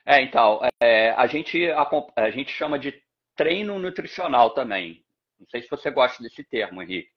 É, 0.05 0.21
então, 0.23 0.61
é, 0.83 1.13
a, 1.13 1.27
gente, 1.27 1.71
acom- 1.71 2.11
a 2.17 2.31
gente 2.31 2.51
chama 2.53 2.79
de 2.79 3.01
treino 3.37 3.79
nutricional 3.79 4.51
também. 4.51 5.05
Não 5.41 5.47
sei 5.49 5.63
se 5.63 5.71
você 5.71 5.91
gosta 5.91 6.23
desse 6.23 6.45
termo, 6.45 6.83
Henrique. 6.83 7.11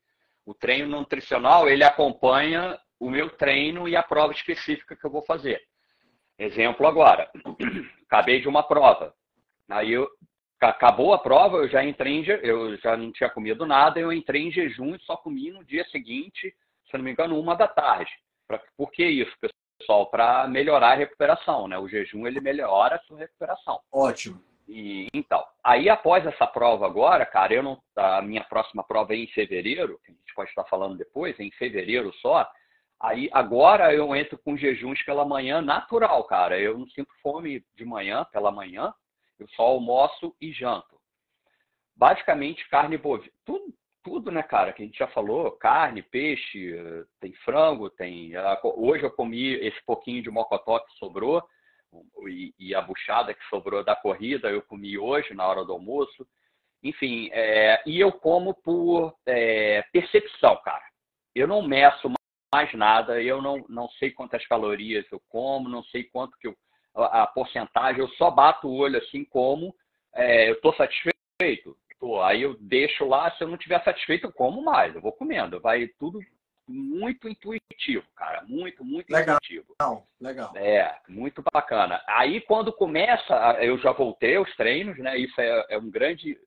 O 0.45 0.53
treino 0.53 0.88
nutricional, 0.88 1.69
ele 1.69 1.84
acompanha 1.84 2.80
o 2.99 3.09
meu 3.09 3.30
treino 3.30 3.88
e 3.88 3.95
a 3.95 4.01
prova 4.01 4.32
específica 4.32 4.95
que 4.95 5.05
eu 5.05 5.11
vou 5.11 5.24
fazer. 5.24 5.61
Exemplo 6.39 6.88
agora, 6.88 7.30
acabei 8.07 8.41
de 8.41 8.47
uma 8.47 8.63
prova. 8.63 9.13
Aí 9.69 9.91
eu, 9.91 10.09
acabou 10.59 11.13
a 11.13 11.19
prova, 11.19 11.57
eu 11.57 11.67
já 11.67 11.84
entrei 11.84 12.13
em, 12.13 12.26
eu 12.41 12.78
já 12.78 12.95
não 12.95 13.11
tinha 13.11 13.30
comido 13.30 13.65
nada, 13.65 13.99
eu 13.99 14.11
entrei 14.11 14.43
em 14.43 14.51
jejum 14.51 14.95
e 14.95 15.01
só 15.01 15.17
comi 15.17 15.51
no 15.51 15.63
dia 15.63 15.86
seguinte, 15.86 16.55
se 16.89 16.97
não 16.97 17.03
me 17.03 17.11
engano, 17.11 17.39
uma 17.39 17.55
da 17.55 17.67
tarde. 17.67 18.11
Pra, 18.47 18.61
por 18.78 18.91
que 18.91 19.05
isso, 19.05 19.36
pessoal? 19.80 20.09
Para 20.09 20.47
melhorar 20.47 20.91
a 20.91 20.95
recuperação, 20.95 21.67
né? 21.67 21.78
O 21.78 21.88
jejum 21.88 22.26
ele 22.26 22.39
melhora 22.39 22.95
a 22.95 22.99
sua 22.99 23.19
recuperação. 23.19 23.80
Ótimo. 23.91 24.41
E, 24.68 25.07
então, 25.14 25.43
aí 25.64 25.89
após 25.89 26.26
essa 26.26 26.47
prova 26.47 26.86
agora, 26.86 27.26
cara, 27.26 27.53
eu 27.53 27.64
não, 27.64 27.82
a 27.95 28.22
minha 28.22 28.43
próxima 28.43 28.84
prova 28.84 29.14
é 29.14 29.18
em 29.18 29.28
fevereiro, 29.28 29.99
a 30.07 30.11
gente 30.11 30.34
pode 30.34 30.49
estar 30.49 30.64
falando 30.66 30.97
depois, 30.97 31.39
é 31.39 31.43
em 31.43 31.51
fevereiro 31.51 32.14
só. 32.16 32.49
Aí 33.01 33.30
agora 33.34 33.93
eu 33.93 34.16
entro 34.16 34.38
com 34.38 34.55
jejuns 34.55 35.03
pela 35.03 35.26
manhã 35.26 35.61
natural, 35.61 36.24
cara. 36.24 36.57
Eu 36.57 36.78
não 36.78 36.88
sinto 36.88 37.14
fome 37.22 37.64
de 37.76 37.84
manhã, 37.84 38.26
pela 38.32 38.49
manhã. 38.51 38.93
Eu 39.38 39.47
só 39.49 39.64
almoço 39.64 40.34
e 40.39 40.53
janto. 40.53 40.97
Basicamente 41.95 42.68
carne 42.70 42.97
bovina, 42.97 43.32
tudo, 43.45 43.74
tudo, 44.03 44.32
né, 44.32 44.41
cara, 44.41 44.72
que 44.74 44.82
a 44.82 44.86
gente 44.86 44.97
já 44.97 45.07
falou, 45.07 45.51
carne, 45.51 46.01
peixe, 46.01 46.74
eh, 46.76 47.03
tem 47.20 47.34
frango, 47.45 47.89
tem. 47.89 48.36
ah, 48.36 48.59
Hoje 48.64 49.03
eu 49.03 49.11
comi 49.11 49.53
esse 49.53 49.82
pouquinho 49.86 50.24
de 50.24 50.32
mocotó 50.32 50.80
que 50.80 50.93
sobrou 50.93 51.43
e, 52.27 52.53
e 52.59 52.75
a 52.75 52.81
buchada 52.81 53.33
que 53.33 53.43
sobrou 53.49 53.83
da 53.83 53.95
corrida 53.95 54.49
eu 54.49 54.61
comi 54.61 54.97
hoje 54.97 55.33
na 55.33 55.45
hora 55.47 55.63
do 55.63 55.73
almoço. 55.73 56.27
Enfim, 56.83 57.29
é, 57.31 57.81
e 57.85 57.99
eu 57.99 58.11
como 58.11 58.53
por 58.53 59.15
é, 59.25 59.83
percepção, 59.91 60.55
cara. 60.63 60.83
Eu 61.33 61.47
não 61.47 61.61
meço 61.61 62.11
mais 62.53 62.73
nada, 62.73 63.21
eu 63.21 63.41
não, 63.41 63.65
não 63.67 63.89
sei 63.91 64.11
quantas 64.11 64.45
calorias 64.45 65.05
eu 65.11 65.21
como, 65.29 65.69
não 65.69 65.83
sei 65.85 66.03
quanto 66.03 66.37
que 66.37 66.47
eu, 66.47 66.55
a, 66.95 67.23
a 67.23 67.27
porcentagem, 67.27 68.01
eu 68.01 68.09
só 68.09 68.29
bato 68.29 68.67
o 68.67 68.75
olho 68.75 68.97
assim 68.99 69.25
como 69.25 69.73
é, 70.13 70.49
eu 70.49 70.53
estou 70.53 70.73
satisfeito. 70.75 71.77
Aí 72.23 72.41
eu 72.41 72.57
deixo 72.59 73.05
lá, 73.05 73.31
se 73.31 73.43
eu 73.43 73.47
não 73.47 73.55
estiver 73.55 73.81
satisfeito, 73.83 74.27
eu 74.27 74.31
como 74.33 74.61
mais, 74.61 74.93
eu 74.93 75.01
vou 75.01 75.13
comendo. 75.13 75.59
Vai 75.61 75.87
tudo 75.99 76.19
muito 76.68 77.28
intuitivo, 77.28 78.05
cara. 78.16 78.43
Muito, 78.47 78.84
muito 78.84 79.09
Legal. 79.11 79.38
intuitivo. 79.38 79.76
Legal, 79.80 80.07
legal. 80.20 80.51
É, 80.55 80.97
muito 81.07 81.43
bacana. 81.53 82.01
Aí 82.07 82.41
quando 82.41 82.72
começa, 82.72 83.57
eu 83.61 83.78
já 83.80 83.91
voltei 83.91 84.36
aos 84.36 84.53
treinos, 84.55 84.97
né? 84.97 85.18
Isso 85.18 85.39
é, 85.39 85.66
é 85.70 85.78
um 85.78 85.89
grande 85.89 86.38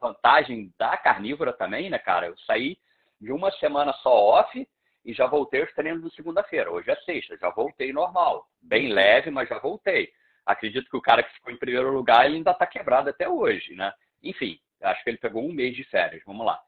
vantagem 0.00 0.72
da 0.78 0.96
carnívora 0.96 1.52
também, 1.52 1.90
né, 1.90 1.98
cara? 1.98 2.26
Eu 2.26 2.36
saí 2.38 2.78
de 3.20 3.32
uma 3.32 3.50
semana 3.52 3.92
só 3.94 4.10
off 4.10 4.68
e 5.04 5.12
já 5.12 5.26
voltei 5.26 5.62
aos 5.62 5.72
treinos 5.74 6.02
de 6.02 6.14
segunda-feira. 6.14 6.70
Hoje 6.70 6.90
é 6.90 6.96
sexta, 6.96 7.36
já 7.36 7.50
voltei 7.50 7.92
normal. 7.92 8.46
Bem 8.62 8.92
leve, 8.92 9.30
mas 9.30 9.48
já 9.48 9.58
voltei. 9.58 10.10
Acredito 10.46 10.88
que 10.88 10.96
o 10.96 11.02
cara 11.02 11.22
que 11.22 11.34
ficou 11.34 11.52
em 11.52 11.58
primeiro 11.58 11.92
lugar, 11.92 12.24
ele 12.24 12.36
ainda 12.36 12.54
tá 12.54 12.66
quebrado 12.66 13.10
até 13.10 13.28
hoje, 13.28 13.74
né? 13.74 13.92
Enfim, 14.22 14.58
acho 14.82 15.04
que 15.04 15.10
ele 15.10 15.18
pegou 15.18 15.44
um 15.44 15.52
mês 15.52 15.76
de 15.76 15.84
férias. 15.84 16.22
Vamos 16.26 16.46
lá. 16.46 16.60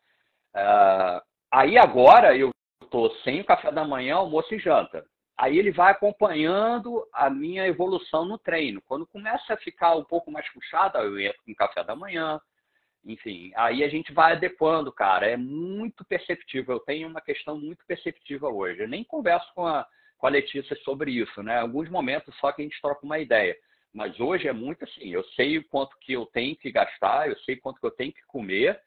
Ah, 0.54 1.22
aí 1.50 1.78
agora 1.78 2.36
eu 2.36 2.50
tô 2.90 3.10
sem 3.22 3.40
o 3.40 3.44
café 3.44 3.70
da 3.70 3.84
manhã, 3.84 4.16
almoço 4.16 4.54
e 4.54 4.58
janta. 4.58 5.04
Aí 5.38 5.58
ele 5.58 5.70
vai 5.70 5.92
acompanhando 5.92 7.06
a 7.14 7.30
minha 7.30 7.66
evolução 7.66 8.26
no 8.26 8.36
treino. 8.36 8.82
Quando 8.82 9.06
começa 9.06 9.54
a 9.54 9.56
ficar 9.56 9.96
um 9.96 10.04
pouco 10.04 10.30
mais 10.30 10.46
puxado, 10.52 10.98
eu 10.98 11.18
entro 11.18 11.42
com 11.46 11.54
café 11.54 11.82
da 11.82 11.96
manhã. 11.96 12.38
Enfim, 13.04 13.50
aí 13.56 13.82
a 13.82 13.88
gente 13.88 14.12
vai 14.12 14.32
adequando, 14.32 14.92
cara. 14.92 15.26
É 15.26 15.38
muito 15.38 16.04
perceptível. 16.04 16.74
Eu 16.74 16.80
tenho 16.80 17.08
uma 17.08 17.22
questão 17.22 17.58
muito 17.58 17.86
perceptiva 17.86 18.48
hoje. 18.48 18.82
Eu 18.82 18.88
nem 18.88 19.02
converso 19.02 19.50
com 19.54 19.66
a, 19.66 19.86
com 20.18 20.26
a 20.26 20.30
Letícia 20.30 20.76
sobre 20.84 21.12
isso, 21.12 21.42
né? 21.42 21.58
Alguns 21.58 21.88
momentos 21.88 22.36
só 22.38 22.52
que 22.52 22.60
a 22.60 22.64
gente 22.64 22.80
troca 22.82 23.06
uma 23.06 23.18
ideia. 23.18 23.56
Mas 23.92 24.20
hoje 24.20 24.46
é 24.46 24.52
muito 24.52 24.84
assim, 24.84 25.08
eu 25.08 25.24
sei 25.30 25.58
o 25.58 25.68
quanto 25.68 25.96
que 26.00 26.12
eu 26.12 26.24
tenho 26.26 26.54
que 26.56 26.70
gastar, 26.70 27.28
eu 27.28 27.36
sei 27.40 27.56
quanto 27.56 27.80
que 27.80 27.86
eu 27.86 27.90
tenho 27.90 28.12
que 28.12 28.24
comer, 28.26 28.80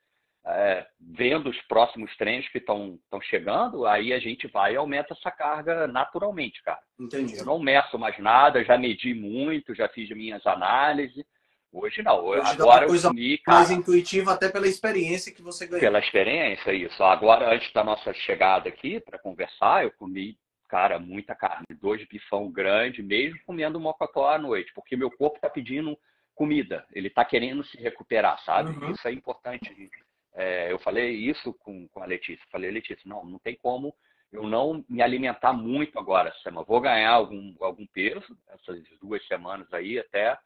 é, 0.46 0.86
vendo 1.00 1.50
os 1.50 1.62
próximos 1.64 2.16
treinos 2.18 2.48
que 2.50 2.58
estão 2.58 3.00
chegando, 3.22 3.86
aí 3.86 4.12
a 4.12 4.20
gente 4.20 4.48
vai 4.48 4.74
e 4.74 4.76
aumenta 4.76 5.14
essa 5.14 5.32
carga 5.32 5.88
naturalmente, 5.88 6.62
cara. 6.62 6.82
Entendi. 7.00 7.38
Eu 7.38 7.46
não 7.46 7.60
meço 7.60 7.98
mais 7.98 8.18
nada, 8.20 8.64
já 8.64 8.78
medi 8.78 9.14
muito, 9.14 9.74
já 9.74 9.88
fiz 9.88 10.10
minhas 10.10 10.46
análises. 10.46 11.26
Hoje 11.72 12.04
não, 12.04 12.24
Hoje 12.24 12.42
agora 12.42 12.82
uma 12.82 12.84
eu 12.84 12.88
coisa 12.90 13.08
comi, 13.08 13.38
cara, 13.40 13.58
Mais 13.58 13.72
intuitivo 13.72 14.30
até 14.30 14.48
pela 14.48 14.68
experiência 14.68 15.34
que 15.34 15.42
você 15.42 15.66
ganhou. 15.66 15.80
pela 15.80 15.98
experiência, 16.00 16.72
isso. 16.72 17.04
Agora, 17.04 17.52
antes 17.56 17.72
da 17.74 17.84
nossa 17.84 18.14
chegada 18.14 18.70
aqui 18.70 19.00
para 19.00 19.18
conversar, 19.18 19.84
eu 19.84 19.92
comi, 19.92 20.38
cara, 20.70 21.00
muita 21.00 21.34
carne, 21.34 21.66
dois 21.82 22.06
bifão 22.08 22.52
grande, 22.52 23.02
mesmo 23.02 23.40
comendo 23.46 23.80
mocotó 23.80 24.30
à 24.30 24.38
noite, 24.38 24.72
porque 24.76 24.96
meu 24.96 25.10
corpo 25.10 25.38
está 25.38 25.50
pedindo 25.50 25.98
comida, 26.36 26.86
ele 26.92 27.08
está 27.08 27.26
querendo 27.26 27.64
se 27.64 27.78
recuperar, 27.78 28.40
sabe? 28.44 28.72
Uhum. 28.72 28.92
Isso 28.92 29.08
é 29.08 29.12
importante. 29.12 29.92
É, 30.36 30.72
eu 30.72 30.80
falei 30.80 31.12
isso 31.12 31.54
com, 31.60 31.88
com 31.90 32.02
a 32.02 32.06
Letícia. 32.06 32.46
Falei, 32.52 32.72
Letícia, 32.72 33.04
não, 33.06 33.24
não 33.26 33.40
tem 33.40 33.56
como 33.56 33.94
eu 34.34 34.44
não 34.44 34.84
me 34.90 35.02
alimentar 35.02 35.54
muito 35.54 35.98
agora 36.00 36.30
essa 36.30 36.40
semana. 36.40 36.66
Vou 36.66 36.82
ganhar 36.82 37.12
algum, 37.12 37.54
algum 37.62 37.86
peso 37.86 38.36
essas 38.50 38.84
duas 39.00 39.26
semanas 39.28 39.72
aí 39.72 40.00
até 40.00 40.38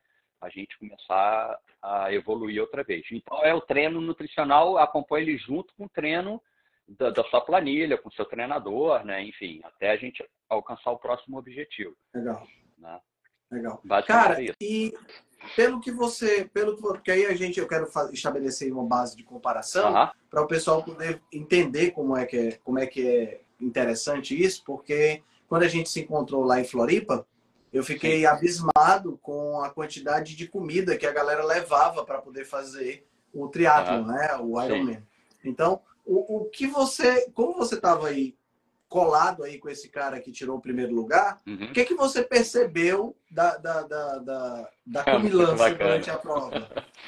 a 0.42 0.50
gente 0.50 0.78
começar 0.78 1.58
a 1.82 2.14
evoluir 2.14 2.62
outra 2.62 2.84
vez. 2.84 3.06
Então, 3.12 3.42
é 3.44 3.54
o 3.54 3.62
treino 3.62 4.00
nutricional, 4.02 4.78
acompanha 4.78 5.24
ele 5.24 5.38
junto 5.38 5.74
com 5.76 5.86
o 5.86 5.90
treino 5.90 6.42
da, 6.88 7.10
da 7.10 7.24
sua 7.24 7.42
planilha, 7.42 7.98
com 7.98 8.10
o 8.10 8.14
seu 8.14 8.26
treinador, 8.26 9.04
né? 9.04 9.24
Enfim, 9.24 9.62
até 9.64 9.92
a 9.92 9.98
gente 9.98 10.24
alcançar 10.50 10.92
o 10.92 11.00
próximo 11.00 11.40
objetivo. 11.40 11.96
Legal. 12.14 12.46
Né? 12.78 13.00
Legal. 13.52 13.82
Cara, 14.06 14.38
e 14.62 14.94
pelo 15.56 15.80
que 15.80 15.92
você, 15.92 16.50
pelo 16.54 16.76
que 16.76 16.82
porque 16.82 17.12
aí 17.12 17.26
a 17.26 17.36
gente 17.36 17.60
eu 17.60 17.68
quero 17.68 17.90
estabelecer 18.12 18.72
uma 18.72 18.84
base 18.84 19.16
de 19.16 19.24
comparação 19.24 20.12
para 20.30 20.42
o 20.42 20.48
pessoal 20.48 20.84
poder 20.84 21.22
entender 21.32 21.92
como 21.92 22.16
é 22.18 22.26
que 22.26 22.38
é, 22.38 22.52
como 22.64 22.80
é 22.80 22.86
que 22.86 23.08
é 23.08 23.42
interessante 23.60 24.40
isso, 24.40 24.64
porque 24.66 25.24
quando 25.48 25.64
a 25.64 25.68
gente 25.68 25.90
se 25.90 26.02
encontrou 26.02 26.44
lá 26.44 26.60
em 26.60 26.66
Floripa, 26.66 27.26
eu 27.72 27.84
fiquei 27.84 28.26
abismado 28.26 29.18
com 29.22 29.62
a 29.62 29.70
quantidade 29.70 30.36
de 30.36 30.48
comida 30.48 30.98
que 30.98 31.06
a 31.06 31.12
galera 31.12 31.44
levava 31.44 32.04
para 32.04 32.22
poder 32.22 32.46
fazer 32.46 33.06
o 33.34 33.48
triatlo, 33.48 34.06
né, 34.06 34.36
o 34.40 34.62
Ironman. 34.62 35.04
Então, 35.44 35.82
o, 36.06 36.42
o 36.42 36.46
que 36.46 36.68
você, 36.68 37.30
como 37.32 37.54
você 37.54 37.76
estava 37.76 38.08
aí 38.08 38.36
colado 38.90 39.44
aí 39.44 39.60
com 39.60 39.70
esse 39.70 39.90
cara 39.90 40.20
que 40.20 40.32
tirou 40.32 40.58
o 40.58 40.62
primeiro 40.62 40.94
lugar, 40.94 41.40
uhum. 41.46 41.66
o 41.66 41.74
que, 41.74 41.84
que 41.84 41.94
você 41.94 42.24
percebeu 42.24 43.16
da, 43.30 43.58
da, 43.58 43.82
da, 43.84 44.18
da, 44.20 44.70
da 44.86 45.02
É, 45.02 45.12
comilança 45.12 45.70
bacana. 45.70 45.78
durante 45.78 46.10
a 46.10 46.18
prova? 46.18 46.68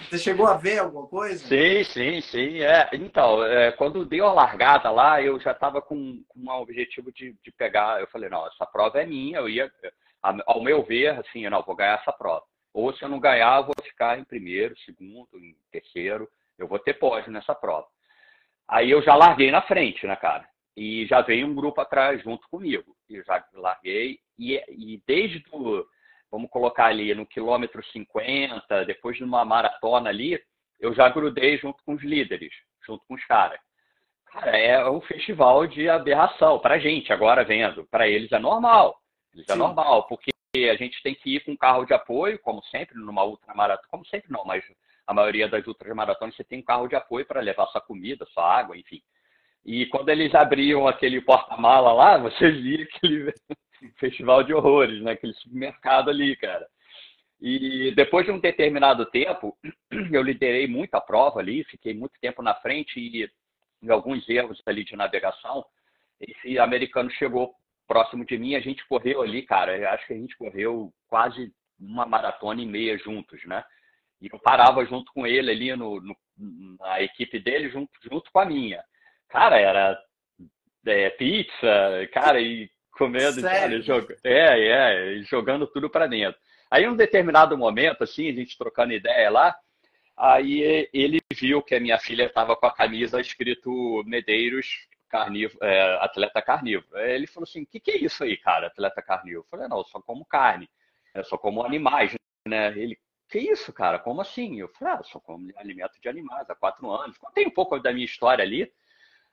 Você 0.09 0.17
chegou 0.17 0.45
a 0.45 0.57
ver 0.57 0.79
alguma 0.79 1.07
coisa? 1.07 1.47
Sim, 1.47 1.83
sim, 1.85 2.21
sim. 2.21 2.61
É. 2.61 2.89
Então, 2.93 3.43
é, 3.45 3.71
quando 3.71 4.05
deu 4.05 4.27
a 4.27 4.33
largada 4.33 4.91
lá, 4.91 5.21
eu 5.21 5.39
já 5.39 5.51
estava 5.51 5.81
com, 5.81 6.21
com 6.27 6.39
um 6.39 6.49
objetivo 6.51 7.11
de, 7.13 7.35
de 7.41 7.51
pegar. 7.51 8.01
Eu 8.01 8.07
falei, 8.07 8.29
não, 8.29 8.45
essa 8.47 8.65
prova 8.65 9.01
é 9.01 9.05
minha, 9.05 9.39
eu 9.39 9.47
ia, 9.47 9.71
ao 10.45 10.61
meu 10.61 10.83
ver, 10.83 11.17
assim, 11.19 11.45
eu 11.45 11.51
não, 11.51 11.63
vou 11.63 11.75
ganhar 11.75 11.99
essa 11.99 12.11
prova. 12.11 12.43
Ou 12.73 12.93
se 12.93 13.03
eu 13.03 13.09
não 13.09 13.19
ganhar, 13.19 13.57
eu 13.57 13.65
vou 13.65 13.75
ficar 13.81 14.19
em 14.19 14.23
primeiro, 14.23 14.77
segundo, 14.79 15.29
em 15.33 15.55
terceiro, 15.71 16.29
eu 16.57 16.67
vou 16.67 16.77
ter 16.77 16.95
pódio 16.95 17.31
nessa 17.31 17.55
prova. 17.55 17.87
Aí 18.67 18.91
eu 18.91 19.01
já 19.01 19.15
larguei 19.15 19.49
na 19.49 19.61
frente, 19.61 20.05
né, 20.05 20.15
cara? 20.15 20.45
E 20.79 21.05
já 21.07 21.19
veio 21.19 21.45
um 21.45 21.53
grupo 21.53 21.81
atrás 21.81 22.23
junto 22.23 22.47
comigo. 22.47 22.95
Eu 23.09 23.21
já 23.25 23.45
larguei, 23.53 24.17
e, 24.37 24.55
e 24.69 25.03
desde 25.05 25.43
o, 25.51 25.85
vamos 26.31 26.49
colocar 26.49 26.85
ali, 26.85 27.13
no 27.13 27.25
quilômetro 27.25 27.83
50, 27.91 28.85
depois 28.85 29.17
de 29.17 29.25
uma 29.25 29.43
maratona 29.43 30.09
ali, 30.09 30.41
eu 30.79 30.93
já 30.93 31.09
grudei 31.09 31.57
junto 31.57 31.83
com 31.83 31.95
os 31.95 32.01
líderes, 32.01 32.53
junto 32.87 33.03
com 33.09 33.15
os 33.15 33.25
caras. 33.25 33.59
Cara, 34.27 34.57
é 34.57 34.89
um 34.89 35.01
festival 35.01 35.67
de 35.67 35.89
aberração 35.89 36.57
pra 36.59 36.79
gente, 36.79 37.11
agora 37.11 37.43
vendo. 37.43 37.85
Para 37.87 38.07
eles 38.07 38.31
é 38.31 38.39
normal. 38.39 38.97
Eles 39.33 39.49
é 39.49 39.55
normal, 39.55 40.07
porque 40.07 40.31
a 40.55 40.75
gente 40.77 41.03
tem 41.03 41.13
que 41.13 41.35
ir 41.35 41.43
com 41.43 41.57
carro 41.57 41.83
de 41.83 41.93
apoio, 41.93 42.39
como 42.39 42.63
sempre, 42.63 42.97
numa 42.97 43.25
ultramaratona. 43.25 43.89
Como 43.91 44.05
sempre 44.05 44.31
não, 44.31 44.45
mas 44.45 44.63
a 45.05 45.13
maioria 45.13 45.49
das 45.49 45.67
ultramaratonas 45.67 46.37
você 46.37 46.43
tem 46.45 46.59
um 46.59 46.63
carro 46.63 46.87
de 46.87 46.95
apoio 46.95 47.25
para 47.25 47.41
levar 47.41 47.67
sua 47.67 47.81
comida, 47.81 48.25
sua 48.27 48.59
água, 48.59 48.77
enfim. 48.77 49.01
E 49.65 49.85
quando 49.87 50.09
eles 50.09 50.33
abriam 50.33 50.87
aquele 50.87 51.21
porta-mala 51.21 51.91
lá, 51.93 52.17
você 52.17 52.51
via 52.51 52.83
aquele 52.83 53.33
festival 53.99 54.43
de 54.43 54.53
horrores, 54.53 55.01
né? 55.01 55.11
Aquele 55.11 55.33
supermercado 55.33 56.09
ali, 56.09 56.35
cara. 56.35 56.67
E 57.41 57.93
depois 57.95 58.25
de 58.25 58.31
um 58.31 58.39
determinado 58.39 59.05
tempo, 59.05 59.57
eu 60.11 60.21
liderei 60.21 60.67
muito 60.67 60.95
a 60.95 61.01
prova 61.01 61.39
ali, 61.39 61.63
fiquei 61.65 61.93
muito 61.93 62.13
tempo 62.19 62.41
na 62.41 62.53
frente 62.55 62.99
e 62.99 63.29
em 63.81 63.89
alguns 63.89 64.27
erros 64.27 64.61
ali 64.65 64.83
de 64.83 64.95
navegação, 64.95 65.65
esse 66.19 66.59
americano 66.59 67.09
chegou 67.11 67.55
próximo 67.87 68.25
de 68.25 68.37
mim, 68.37 68.55
a 68.55 68.59
gente 68.59 68.85
correu 68.87 69.21
ali, 69.21 69.41
cara, 69.41 69.77
eu 69.77 69.89
acho 69.89 70.05
que 70.05 70.13
a 70.13 70.17
gente 70.17 70.37
correu 70.37 70.93
quase 71.07 71.51
uma 71.79 72.05
maratona 72.05 72.61
e 72.61 72.65
meia 72.65 72.97
juntos, 72.97 73.43
né? 73.45 73.63
E 74.21 74.27
eu 74.31 74.37
parava 74.39 74.85
junto 74.85 75.11
com 75.13 75.25
ele 75.25 75.49
ali 75.49 75.75
no, 75.75 76.01
no 76.01 76.15
na 76.77 77.01
equipe 77.01 77.39
dele, 77.39 77.69
junto, 77.69 77.91
junto 78.03 78.31
com 78.31 78.39
a 78.39 78.45
minha. 78.45 78.83
Cara, 79.29 79.59
era 79.59 79.99
é, 80.85 81.09
pizza, 81.11 82.07
cara, 82.11 82.41
e 82.41 82.69
comendo, 82.91 83.41
cara, 83.41 83.81
jog... 83.81 84.15
é, 84.23 84.67
é, 84.67 85.21
jogando 85.21 85.67
tudo 85.67 85.89
para 85.89 86.07
dentro. 86.07 86.39
Aí, 86.69 86.83
em 86.83 86.89
um 86.89 86.95
determinado 86.95 87.57
momento, 87.57 88.03
assim, 88.03 88.29
a 88.29 88.33
gente 88.33 88.57
trocando 88.57 88.93
ideia 88.93 89.29
lá, 89.29 89.55
aí 90.17 90.89
ele 90.93 91.19
viu 91.33 91.61
que 91.61 91.75
a 91.75 91.79
minha 91.79 91.97
filha 91.97 92.25
estava 92.25 92.55
com 92.55 92.65
a 92.65 92.73
camisa 92.73 93.21
escrito 93.21 94.03
Medeiros 94.05 94.87
carnívoro, 95.09 95.57
é, 95.63 95.97
atleta 96.01 96.41
carnívoro. 96.41 96.95
Aí 96.95 97.13
ele 97.13 97.27
falou 97.27 97.47
assim, 97.47 97.63
o 97.63 97.65
que, 97.65 97.79
que 97.79 97.91
é 97.91 97.97
isso 97.97 98.23
aí, 98.23 98.37
cara, 98.37 98.67
atleta 98.67 99.01
carnívoro? 99.01 99.41
Eu 99.41 99.49
falei, 99.49 99.67
não, 99.67 99.77
eu 99.79 99.85
só 99.85 99.99
como 99.99 100.25
carne, 100.25 100.69
eu 101.13 101.23
só 101.23 101.37
como 101.37 101.63
animais, 101.63 102.13
né? 102.47 102.67
Ele, 102.77 102.97
que 103.27 103.39
isso, 103.39 103.73
cara, 103.73 103.99
como 103.99 104.21
assim? 104.21 104.59
Eu 104.59 104.69
falei, 104.69 104.93
ah, 104.93 104.97
eu 104.99 105.03
só 105.03 105.19
como 105.19 105.51
alimento 105.57 105.99
de 105.99 106.07
animais 106.07 106.49
há 106.49 106.55
quatro 106.55 106.89
anos. 106.91 107.17
Contei 107.17 107.45
um 107.45 107.51
pouco 107.51 107.79
da 107.79 107.91
minha 107.91 108.05
história 108.05 108.43
ali, 108.43 108.71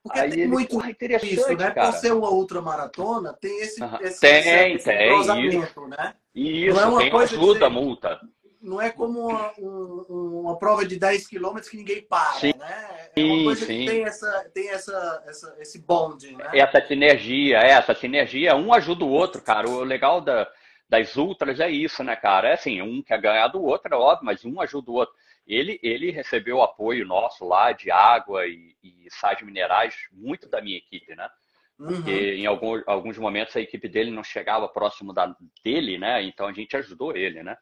porque 0.07 0.21
aí 0.21 0.31
tem 0.31 0.41
ele, 0.41 0.49
muito 0.53 0.77
interessante, 0.87 1.35
isso, 1.35 1.57
né? 1.57 1.71
Cara. 1.71 1.93
Por 1.93 1.99
ser 1.99 2.13
uma 2.13 2.31
ultramaratona, 2.31 3.33
tem 3.35 3.61
esse, 3.61 3.83
uhum. 3.83 3.99
esse, 4.01 4.21
tem, 4.21 4.75
esse 4.75 4.85
tem, 4.85 5.61
isso. 5.61 5.87
né? 5.87 6.15
Isso, 6.35 6.75
não 6.75 6.83
é 6.83 6.87
uma 6.87 7.01
tem 7.01 7.11
coisa 7.11 7.35
ajuda, 7.35 7.71
multa. 7.71 8.21
Não 8.61 8.81
é 8.81 8.91
como 8.91 9.29
uma, 9.29 9.53
um, 9.59 10.41
uma 10.41 10.59
prova 10.59 10.85
de 10.85 10.99
10 10.99 11.27
quilômetros 11.27 11.69
que 11.69 11.77
ninguém 11.77 12.03
para, 12.03 12.33
sim, 12.33 12.53
né? 12.59 13.09
É 13.15 13.23
uma 13.23 13.45
coisa 13.45 13.67
sim. 13.67 13.79
que 13.81 13.87
tem, 13.87 14.05
essa, 14.05 14.51
tem 14.53 14.69
essa, 14.71 15.25
essa, 15.27 15.57
esse 15.61 15.79
bonde, 15.79 16.37
né? 16.37 16.51
Essa 16.53 16.85
sinergia, 16.87 17.59
é, 17.59 17.71
essa 17.71 17.95
sinergia, 17.95 18.57
um 18.57 18.73
ajuda 18.73 19.05
o 19.05 19.11
outro, 19.11 19.41
cara. 19.41 19.69
O 19.69 19.85
legal 19.85 20.21
da, 20.21 20.49
das 20.89 21.17
ultras 21.17 21.61
é 21.61 21.71
isso, 21.71 22.03
né, 22.03 22.17
cara? 22.17 22.49
É 22.49 22.55
assim, 22.55 22.83
um 22.83 23.03
quer 23.03 23.21
ganhar 23.21 23.49
do 23.49 23.63
outro, 23.63 23.95
é 23.95 23.97
óbvio, 23.97 24.25
mas 24.25 24.45
um 24.45 24.61
ajuda 24.61 24.91
o 24.91 24.95
outro. 24.95 25.15
Ele, 25.47 25.79
ele 25.83 26.11
recebeu 26.11 26.61
apoio 26.63 27.07
nosso 27.07 27.47
lá 27.47 27.73
de 27.73 27.91
água 27.91 28.47
e, 28.47 28.75
e 28.83 29.07
sais 29.11 29.41
minerais, 29.43 29.95
muito 30.13 30.49
da 30.49 30.61
minha 30.61 30.77
equipe, 30.77 31.15
né? 31.15 31.29
Porque 31.77 32.11
uhum. 32.11 32.39
em 32.39 32.47
algum, 32.47 32.83
alguns 32.87 33.19
momentos 33.19 33.55
a 33.55 33.61
equipe 33.61 33.89
dele 33.89 34.11
não 34.11 34.25
chegava 34.25 34.69
próximo 34.69 35.13
da, 35.13 35.35
dele, 35.63 35.99
né? 35.99 36.23
Então 36.23 36.47
a 36.47 36.53
gente 36.53 36.77
ajudou 36.77 37.15
ele, 37.15 37.43
né? 37.43 37.57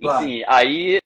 Claro. 0.00 0.24
Enfim, 0.24 0.44
aí 0.46 0.98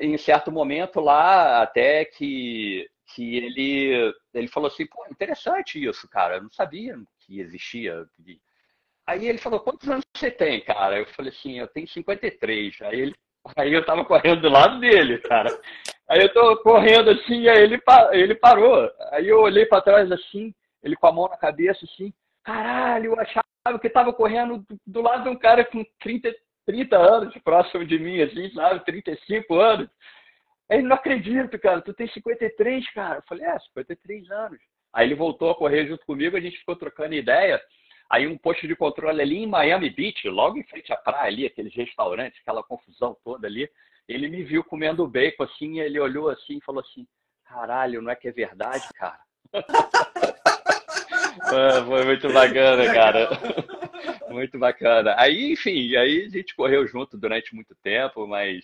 em 0.00 0.16
certo 0.18 0.50
momento 0.50 1.00
lá, 1.00 1.62
até 1.62 2.04
que, 2.04 2.88
que 3.14 3.36
ele, 3.36 4.12
ele 4.34 4.48
falou 4.48 4.68
assim, 4.68 4.86
pô, 4.86 5.06
interessante 5.10 5.82
isso, 5.84 6.08
cara, 6.08 6.36
eu 6.36 6.42
não 6.42 6.50
sabia 6.50 6.98
que 7.20 7.40
existia. 7.40 8.04
Aí 9.06 9.26
ele 9.26 9.38
falou, 9.38 9.60
quantos 9.60 9.88
anos 9.88 10.04
você 10.14 10.30
tem, 10.30 10.60
cara? 10.60 10.98
Eu 10.98 11.06
falei 11.06 11.30
assim, 11.30 11.58
eu 11.58 11.68
tenho 11.68 11.86
53. 11.86 12.82
Aí 12.82 13.00
ele 13.00 13.14
Aí 13.56 13.72
eu 13.72 13.84
tava 13.84 14.04
correndo 14.04 14.42
do 14.42 14.48
lado 14.48 14.78
dele, 14.80 15.18
cara. 15.18 15.48
Aí 16.08 16.20
eu 16.22 16.32
tô 16.32 16.56
correndo 16.58 17.10
assim, 17.10 17.48
aí 17.48 17.62
ele, 17.62 17.80
ele 18.12 18.34
parou. 18.34 18.90
Aí 19.12 19.28
eu 19.28 19.40
olhei 19.40 19.66
para 19.66 19.82
trás 19.82 20.10
assim, 20.10 20.54
ele 20.82 20.96
com 20.96 21.06
a 21.06 21.12
mão 21.12 21.28
na 21.28 21.36
cabeça 21.36 21.84
assim, 21.84 22.12
caralho, 22.42 23.12
eu 23.12 23.20
achava 23.20 23.44
que 23.80 23.90
tava 23.90 24.12
correndo 24.12 24.64
do 24.86 25.02
lado 25.02 25.24
de 25.24 25.28
um 25.28 25.36
cara 25.36 25.64
com 25.64 25.84
30, 26.00 26.34
30 26.64 26.96
anos, 26.96 27.34
próximo 27.42 27.84
de 27.84 27.98
mim, 27.98 28.22
assim, 28.22 28.50
sabe? 28.50 28.84
35 28.84 29.54
anos. 29.54 29.88
Aí 30.70 30.78
ele 30.78 30.88
não 30.88 30.96
acredito, 30.96 31.58
cara, 31.58 31.82
tu 31.82 31.92
tem 31.92 32.08
53, 32.08 32.90
cara. 32.92 33.16
Eu 33.16 33.22
falei, 33.28 33.44
é, 33.44 33.58
53 33.58 34.30
anos. 34.30 34.58
Aí 34.92 35.06
ele 35.06 35.14
voltou 35.14 35.50
a 35.50 35.54
correr 35.54 35.86
junto 35.86 36.04
comigo, 36.06 36.36
a 36.36 36.40
gente 36.40 36.58
ficou 36.58 36.76
trocando 36.76 37.14
ideia. 37.14 37.60
Aí 38.10 38.26
um 38.26 38.38
posto 38.38 38.66
de 38.66 38.74
controle 38.74 39.20
ali 39.20 39.38
em 39.38 39.46
Miami 39.46 39.90
Beach, 39.90 40.26
logo 40.28 40.56
em 40.56 40.64
frente 40.64 40.92
à 40.92 40.96
praia 40.96 41.26
ali, 41.26 41.46
aqueles 41.46 41.74
restaurantes, 41.74 42.40
aquela 42.40 42.62
confusão 42.62 43.16
toda 43.22 43.46
ali. 43.46 43.70
Ele 44.08 44.28
me 44.28 44.42
viu 44.42 44.64
comendo 44.64 45.06
bacon 45.06 45.42
assim, 45.42 45.80
ele 45.80 46.00
olhou 46.00 46.30
assim 46.30 46.56
e 46.56 46.64
falou 46.64 46.80
assim: 46.80 47.06
caralho, 47.44 48.00
não 48.00 48.10
é 48.10 48.16
que 48.16 48.28
é 48.28 48.32
verdade, 48.32 48.88
cara? 48.94 49.20
Foi 51.86 52.04
muito 52.04 52.32
bacana, 52.32 52.92
cara. 52.92 53.28
Muito 54.28 54.58
bacana. 54.58 55.14
Aí, 55.18 55.52
enfim, 55.52 55.96
aí 55.96 56.26
a 56.26 56.28
gente 56.28 56.54
correu 56.54 56.86
junto 56.86 57.16
durante 57.16 57.54
muito 57.54 57.74
tempo, 57.82 58.26
mas. 58.26 58.62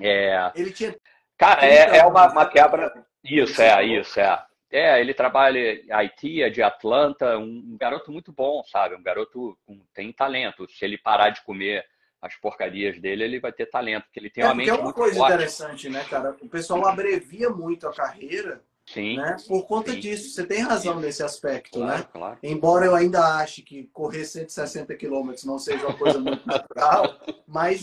É... 0.00 0.52
Ele 0.54 0.70
tinha. 0.70 0.94
Cara, 1.38 1.64
é, 1.64 1.98
é 1.98 2.04
uma, 2.04 2.30
uma 2.30 2.46
quebra. 2.46 2.92
Isso, 3.24 3.62
é, 3.62 3.84
isso, 3.84 4.20
é. 4.20 4.44
É, 4.70 5.00
ele 5.00 5.14
trabalha 5.14 5.58
em 5.58 5.90
Haiti, 5.90 6.42
é 6.42 6.50
de 6.50 6.62
Atlanta, 6.62 7.38
um, 7.38 7.76
garoto 7.78 8.12
muito 8.12 8.32
bom, 8.32 8.62
sabe? 8.64 8.94
Um 8.94 9.02
garoto 9.02 9.56
com, 9.66 9.80
tem 9.94 10.12
talento. 10.12 10.68
Se 10.68 10.84
ele 10.84 10.98
parar 10.98 11.30
de 11.30 11.42
comer 11.42 11.84
as 12.20 12.34
porcarias 12.36 13.00
dele, 13.00 13.24
ele 13.24 13.40
vai 13.40 13.52
ter 13.52 13.66
talento, 13.66 14.04
porque 14.04 14.20
ele 14.20 14.30
tem 14.30 14.44
é, 14.44 14.46
uma 14.46 14.54
mente 14.54 14.70
é 14.70 14.74
uma 14.74 14.92
coisa 14.92 15.16
forte. 15.16 15.32
interessante, 15.32 15.88
né, 15.88 16.04
cara? 16.04 16.36
O 16.42 16.48
pessoal 16.48 16.86
abrevia 16.86 17.48
muito 17.48 17.88
a 17.88 17.94
carreira, 17.94 18.60
sim, 18.84 19.16
né? 19.16 19.36
Por 19.46 19.66
conta 19.66 19.92
sim. 19.92 20.00
disso. 20.00 20.30
Você 20.30 20.44
tem 20.44 20.60
razão 20.60 21.00
nesse 21.00 21.22
aspecto, 21.22 21.78
claro, 21.78 21.98
né? 21.98 22.08
Claro. 22.12 22.38
Embora 22.42 22.84
eu 22.84 22.94
ainda 22.94 23.38
ache 23.38 23.62
que 23.62 23.84
correr 23.92 24.24
160 24.24 24.94
quilômetros 24.96 25.44
não 25.44 25.58
seja 25.58 25.86
uma 25.86 25.96
coisa 25.96 26.18
muito 26.18 26.44
natural, 26.46 27.18
mas 27.46 27.82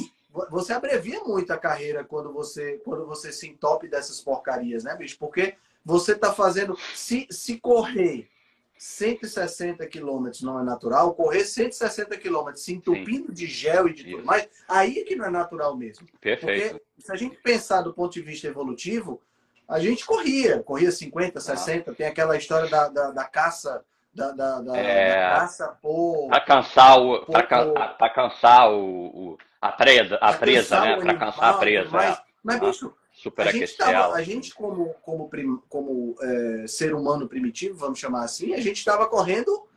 você 0.52 0.74
abrevia 0.74 1.22
muito 1.22 1.52
a 1.52 1.58
carreira 1.58 2.04
quando 2.04 2.32
você 2.32 2.80
quando 2.84 3.08
você 3.08 3.32
se 3.32 3.48
entope 3.48 3.88
dessas 3.88 4.22
porcarias, 4.22 4.84
né, 4.84 4.96
bicho? 4.96 5.18
Porque 5.18 5.56
você 5.86 6.14
está 6.14 6.34
fazendo. 6.34 6.76
Se, 6.96 7.28
se 7.30 7.60
correr 7.60 8.28
160 8.78 9.86
quilômetros 9.88 10.42
não 10.42 10.60
é 10.60 10.64
natural, 10.64 11.14
correr 11.14 11.46
160 11.46 12.18
quilômetros 12.18 12.64
se 12.64 12.74
entupindo 12.74 13.28
Sim. 13.28 13.34
de 13.34 13.48
gel 13.48 13.88
e 13.88 13.94
de 13.94 14.04
tudo 14.04 14.26
mais, 14.26 14.50
aí 14.68 15.00
é 15.00 15.04
que 15.04 15.16
não 15.16 15.26
é 15.26 15.30
natural 15.30 15.78
mesmo. 15.78 16.08
Perfeito. 16.20 16.72
Porque 16.72 16.86
se 17.00 17.12
a 17.12 17.16
gente 17.16 17.38
pensar 17.38 17.82
do 17.82 17.94
ponto 17.94 18.14
de 18.14 18.22
vista 18.22 18.48
evolutivo, 18.48 19.22
a 19.68 19.80
gente 19.80 20.06
corria, 20.06 20.62
corria 20.62 20.92
50, 20.92 21.40
60, 21.40 21.92
ah. 21.92 21.96
tem 21.96 22.08
aquela 22.08 22.36
história 22.36 22.70
da, 22.70 22.90
da, 22.90 23.12
da 23.12 23.24
caça. 23.26 23.84
Da, 24.14 24.32
da, 24.32 24.62
da, 24.62 24.78
é... 24.78 25.10
da 25.10 25.40
caça 25.40 25.78
por. 25.82 26.30
Para 26.30 26.40
cansar 26.40 27.02
o. 27.02 27.26
Para 27.26 28.10
cansar 28.10 28.72
o, 28.72 29.34
o, 29.34 29.38
a 29.62 29.74
presa, 29.74 30.16
a 30.22 30.32
presa, 30.32 30.80
né? 30.80 30.96
Para 30.96 31.18
cansar 31.18 31.50
a 31.50 31.54
presa. 31.58 31.90
Mas, 31.92 32.18
é. 32.18 32.22
mas 32.42 32.60
bicho, 32.62 32.94
a 33.38 33.52
gente, 33.52 33.78
tava, 33.78 34.14
a 34.14 34.22
gente 34.22 34.54
como, 34.54 34.94
como, 35.02 35.30
como 35.70 36.16
é, 36.22 36.68
ser 36.68 36.94
humano 36.94 37.28
primitivo, 37.28 37.78
vamos 37.78 38.00
chamar 38.00 38.24
assim, 38.24 38.54
a 38.54 38.62
gente 38.62 38.78
estava 38.78 39.08
correndo 39.08 39.68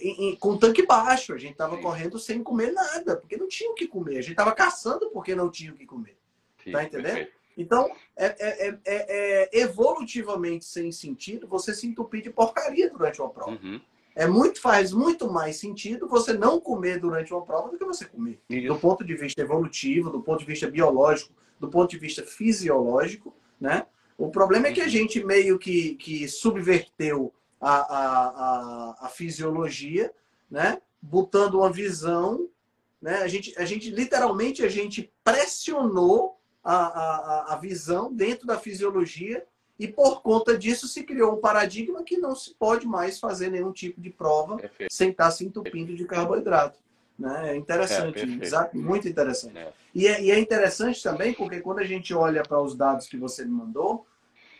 em, 0.00 0.30
em, 0.30 0.36
com 0.36 0.56
tanque 0.56 0.84
baixo, 0.84 1.32
a 1.32 1.38
gente 1.38 1.52
estava 1.52 1.78
correndo 1.78 2.18
sem 2.18 2.42
comer 2.42 2.72
nada, 2.72 3.16
porque 3.16 3.36
não 3.36 3.48
tinha 3.48 3.70
o 3.70 3.74
que 3.74 3.86
comer. 3.86 4.18
A 4.18 4.22
gente 4.22 4.32
estava 4.32 4.52
caçando 4.52 5.10
porque 5.10 5.34
não 5.34 5.50
tinha 5.50 5.72
o 5.72 5.74
que 5.74 5.86
comer. 5.86 6.16
Sim, 6.62 6.72
tá 6.72 6.84
entendendo? 6.84 7.14
Perfeito. 7.14 7.36
Então, 7.56 7.90
é, 8.14 8.26
é, 8.26 8.68
é, 8.68 8.78
é, 8.84 9.60
evolutivamente 9.60 10.66
sem 10.66 10.92
sentido 10.92 11.48
você 11.48 11.72
se 11.72 11.86
entupir 11.86 12.22
de 12.22 12.30
porcaria 12.30 12.90
durante 12.90 13.20
uma 13.20 13.30
prova. 13.30 13.52
Uhum. 13.52 13.80
É 14.14 14.26
muito, 14.26 14.60
faz 14.60 14.92
muito 14.92 15.30
mais 15.30 15.56
sentido 15.56 16.06
você 16.06 16.32
não 16.32 16.60
comer 16.60 16.98
durante 17.00 17.32
uma 17.32 17.44
prova 17.44 17.70
do 17.70 17.78
que 17.78 17.84
você 17.84 18.04
comer. 18.04 18.40
Isso. 18.48 18.68
Do 18.68 18.78
ponto 18.78 19.04
de 19.04 19.14
vista 19.14 19.40
evolutivo, 19.40 20.10
do 20.10 20.22
ponto 20.22 20.40
de 20.40 20.46
vista 20.46 20.70
biológico, 20.70 21.32
do 21.58 21.68
ponto 21.68 21.90
de 21.90 21.98
vista 21.98 22.22
fisiológico, 22.22 23.34
né? 23.60 23.86
O 24.18 24.30
problema 24.30 24.68
é 24.68 24.72
que 24.72 24.80
a 24.80 24.88
gente 24.88 25.22
meio 25.22 25.58
que, 25.58 25.94
que 25.96 26.26
subverteu 26.26 27.32
a, 27.60 27.74
a, 27.74 28.26
a, 28.26 28.96
a 29.06 29.08
fisiologia, 29.08 30.12
né? 30.50 30.80
Botando 31.00 31.56
uma 31.58 31.70
visão, 31.70 32.48
né? 33.00 33.16
A 33.18 33.28
gente, 33.28 33.54
a 33.58 33.64
gente 33.64 33.90
literalmente 33.90 34.64
a 34.64 34.68
gente 34.68 35.12
pressionou 35.22 36.38
a, 36.62 36.74
a, 36.74 37.54
a 37.54 37.56
visão 37.56 38.12
dentro 38.12 38.46
da 38.46 38.58
fisiologia 38.58 39.46
e 39.78 39.86
por 39.86 40.22
conta 40.22 40.56
disso 40.56 40.88
se 40.88 41.04
criou 41.04 41.34
um 41.34 41.40
paradigma 41.40 42.02
que 42.02 42.16
não 42.16 42.34
se 42.34 42.54
pode 42.54 42.86
mais 42.86 43.20
fazer 43.20 43.50
nenhum 43.50 43.72
tipo 43.72 44.00
de 44.00 44.10
prova 44.10 44.56
Perfeito. 44.56 44.92
sem 44.92 45.10
estar 45.10 45.30
se 45.30 45.44
entupindo 45.44 45.94
de 45.94 46.04
carboidrato. 46.06 46.78
Né? 47.18 47.52
É 47.52 47.56
interessante, 47.56 48.20
é, 48.20 48.76
muito 48.76 49.08
interessante. 49.08 49.56
É. 49.56 49.72
E, 49.94 50.06
é, 50.06 50.22
e 50.22 50.30
é 50.30 50.38
interessante 50.38 51.02
também 51.02 51.32
porque 51.32 51.60
quando 51.60 51.78
a 51.78 51.84
gente 51.84 52.12
olha 52.12 52.42
para 52.42 52.60
os 52.60 52.76
dados 52.76 53.08
que 53.08 53.16
você 53.16 53.44
me 53.44 53.52
mandou, 53.52 54.06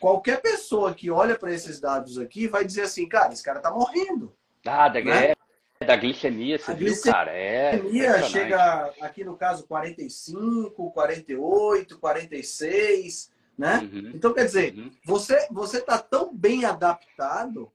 qualquer 0.00 0.40
pessoa 0.40 0.94
que 0.94 1.10
olha 1.10 1.38
para 1.38 1.52
esses 1.52 1.78
dados 1.78 2.18
aqui 2.18 2.48
vai 2.48 2.64
dizer 2.64 2.82
assim, 2.82 3.06
cara, 3.06 3.32
esse 3.32 3.42
cara 3.42 3.60
tá 3.60 3.70
morrendo. 3.70 4.32
Ah, 4.64 4.88
da, 4.88 5.02
né? 5.02 5.34
é, 5.80 5.84
da 5.84 5.96
glicemia, 5.96 6.58
você 6.58 6.70
a 6.70 6.74
viu, 6.74 6.86
glicemia 6.86 7.12
cara? 7.12 7.32
É 7.32 7.78
glicemia 7.78 8.22
chega, 8.22 8.94
aqui 9.00 9.22
no 9.22 9.36
caso, 9.36 9.66
45, 9.66 10.90
48, 10.92 11.98
46, 11.98 13.30
né? 13.58 13.78
Uhum. 13.92 14.12
Então, 14.14 14.32
quer 14.32 14.46
dizer, 14.46 14.74
uhum. 14.74 14.90
você, 15.04 15.46
você 15.50 15.80
tá 15.80 15.98
tão 15.98 16.34
bem 16.34 16.64
adaptado 16.64 17.70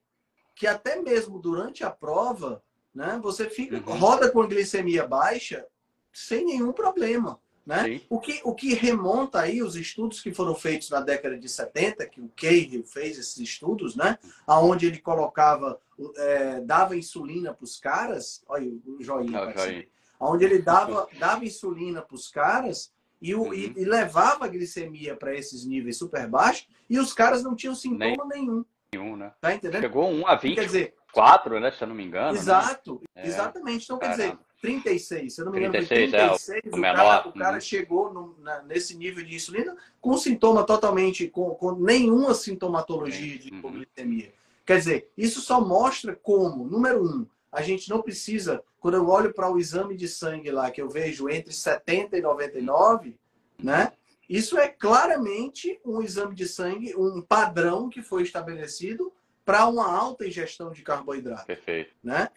que 0.54 0.66
até 0.66 1.00
mesmo 1.00 1.38
durante 1.38 1.84
a 1.84 1.90
prova, 1.90 2.62
né, 2.94 3.18
você 3.22 3.48
fica, 3.48 3.76
uhum. 3.76 3.98
roda 3.98 4.30
com 4.30 4.42
a 4.42 4.46
glicemia 4.46 5.06
baixa 5.06 5.66
sem 6.12 6.44
nenhum 6.44 6.72
problema. 6.72 7.40
Né? 7.64 8.00
O, 8.10 8.18
que, 8.18 8.40
o 8.42 8.54
que 8.54 8.74
remonta 8.74 9.40
aí 9.40 9.62
os 9.62 9.76
estudos 9.76 10.20
que 10.20 10.34
foram 10.34 10.52
feitos 10.52 10.90
na 10.90 11.00
década 11.00 11.38
de 11.38 11.48
70, 11.48 12.06
que 12.06 12.20
o 12.20 12.28
Cahill 12.34 12.84
fez 12.84 13.16
esses 13.16 13.38
estudos, 13.38 13.94
né? 13.94 14.18
Onde 14.48 14.86
ele 14.86 14.98
colocava, 14.98 15.78
é, 16.16 16.60
dava 16.60 16.96
insulina 16.96 17.54
para 17.54 17.64
os 17.64 17.78
caras, 17.78 18.42
olha 18.48 18.68
o 18.68 19.00
joinha, 19.00 19.46
Não, 19.46 19.52
joinha. 19.52 19.86
onde 20.18 20.44
ele 20.44 20.58
dava, 20.58 21.06
dava 21.20 21.44
insulina 21.44 22.02
para 22.02 22.16
os 22.16 22.28
caras 22.28 22.92
e, 23.20 23.32
o, 23.32 23.44
uhum. 23.44 23.54
e, 23.54 23.72
e, 23.76 23.84
levava 23.84 24.44
a 24.44 24.48
glicemia 24.48 25.14
para 25.14 25.32
esses 25.32 25.64
níveis 25.64 25.96
super 25.96 26.26
baixos 26.26 26.66
e 26.90 26.98
os 26.98 27.12
caras 27.12 27.44
não 27.44 27.54
tinham 27.54 27.76
sintoma 27.76 28.26
Nem, 28.28 28.40
nenhum. 28.40 28.64
Nenhum, 28.92 29.16
né? 29.16 29.32
Tá 29.40 29.54
entendendo? 29.54 29.82
Chegou 29.82 30.10
1 30.10 30.26
a 30.26 30.34
20. 30.34 30.54
Quer 30.56 30.66
dizer, 30.66 30.94
4, 31.12 31.60
né? 31.60 31.70
Se 31.70 31.82
eu 31.82 31.88
não 31.88 31.94
me 31.94 32.04
engano. 32.04 32.32
Né? 32.32 32.38
Exato, 32.38 33.02
né? 33.14 33.26
exatamente. 33.26 33.84
Então, 33.84 33.98
quer 33.98 34.10
dizer, 34.10 34.38
36, 34.60 35.34
se 35.34 35.40
eu 35.40 35.44
não 35.44 35.52
me 35.52 35.58
engano, 35.58 35.72
36, 35.72 36.10
36 36.10 36.64
é, 36.64 36.68
o, 36.68 36.76
o, 36.76 36.80
menor, 36.80 36.96
cara, 36.96 37.28
o 37.28 37.32
cara 37.32 37.54
uhum. 37.54 37.60
chegou 37.60 38.12
no, 38.12 38.36
na, 38.38 38.62
nesse 38.62 38.96
nível 38.96 39.24
de 39.24 39.34
insulina 39.34 39.76
com 40.00 40.16
sintoma 40.16 40.64
totalmente, 40.64 41.28
com, 41.28 41.50
com 41.50 41.72
nenhuma 41.72 42.32
sintomatologia 42.32 43.38
de 43.38 43.50
uhum. 43.50 43.58
hipoglicemia. 43.58 44.32
Quer 44.64 44.78
dizer, 44.78 45.10
isso 45.16 45.40
só 45.40 45.60
mostra 45.60 46.14
como, 46.14 46.66
número 46.66 47.04
um, 47.04 47.26
a 47.50 47.60
gente 47.60 47.90
não 47.90 48.00
precisa, 48.00 48.62
quando 48.80 48.94
eu 48.94 49.08
olho 49.08 49.34
para 49.34 49.50
o 49.50 49.58
exame 49.58 49.96
de 49.96 50.08
sangue 50.08 50.50
lá, 50.50 50.70
que 50.70 50.80
eu 50.80 50.88
vejo 50.88 51.28
entre 51.28 51.52
70 51.52 52.16
e 52.16 52.22
99, 52.22 53.16
né? 53.58 53.92
Isso 54.28 54.56
é 54.56 54.68
claramente 54.68 55.78
um 55.84 56.00
exame 56.00 56.34
de 56.34 56.46
sangue, 56.46 56.94
um 56.96 57.20
padrão 57.20 57.90
que 57.90 58.00
foi 58.00 58.22
estabelecido 58.22 59.12
para 59.44 59.66
uma 59.66 59.86
alta 59.86 60.26
ingestão 60.26 60.70
de 60.70 60.82
carboidrato. 60.82 61.46
Perfeito. 61.46 61.94
Né? 62.02 62.28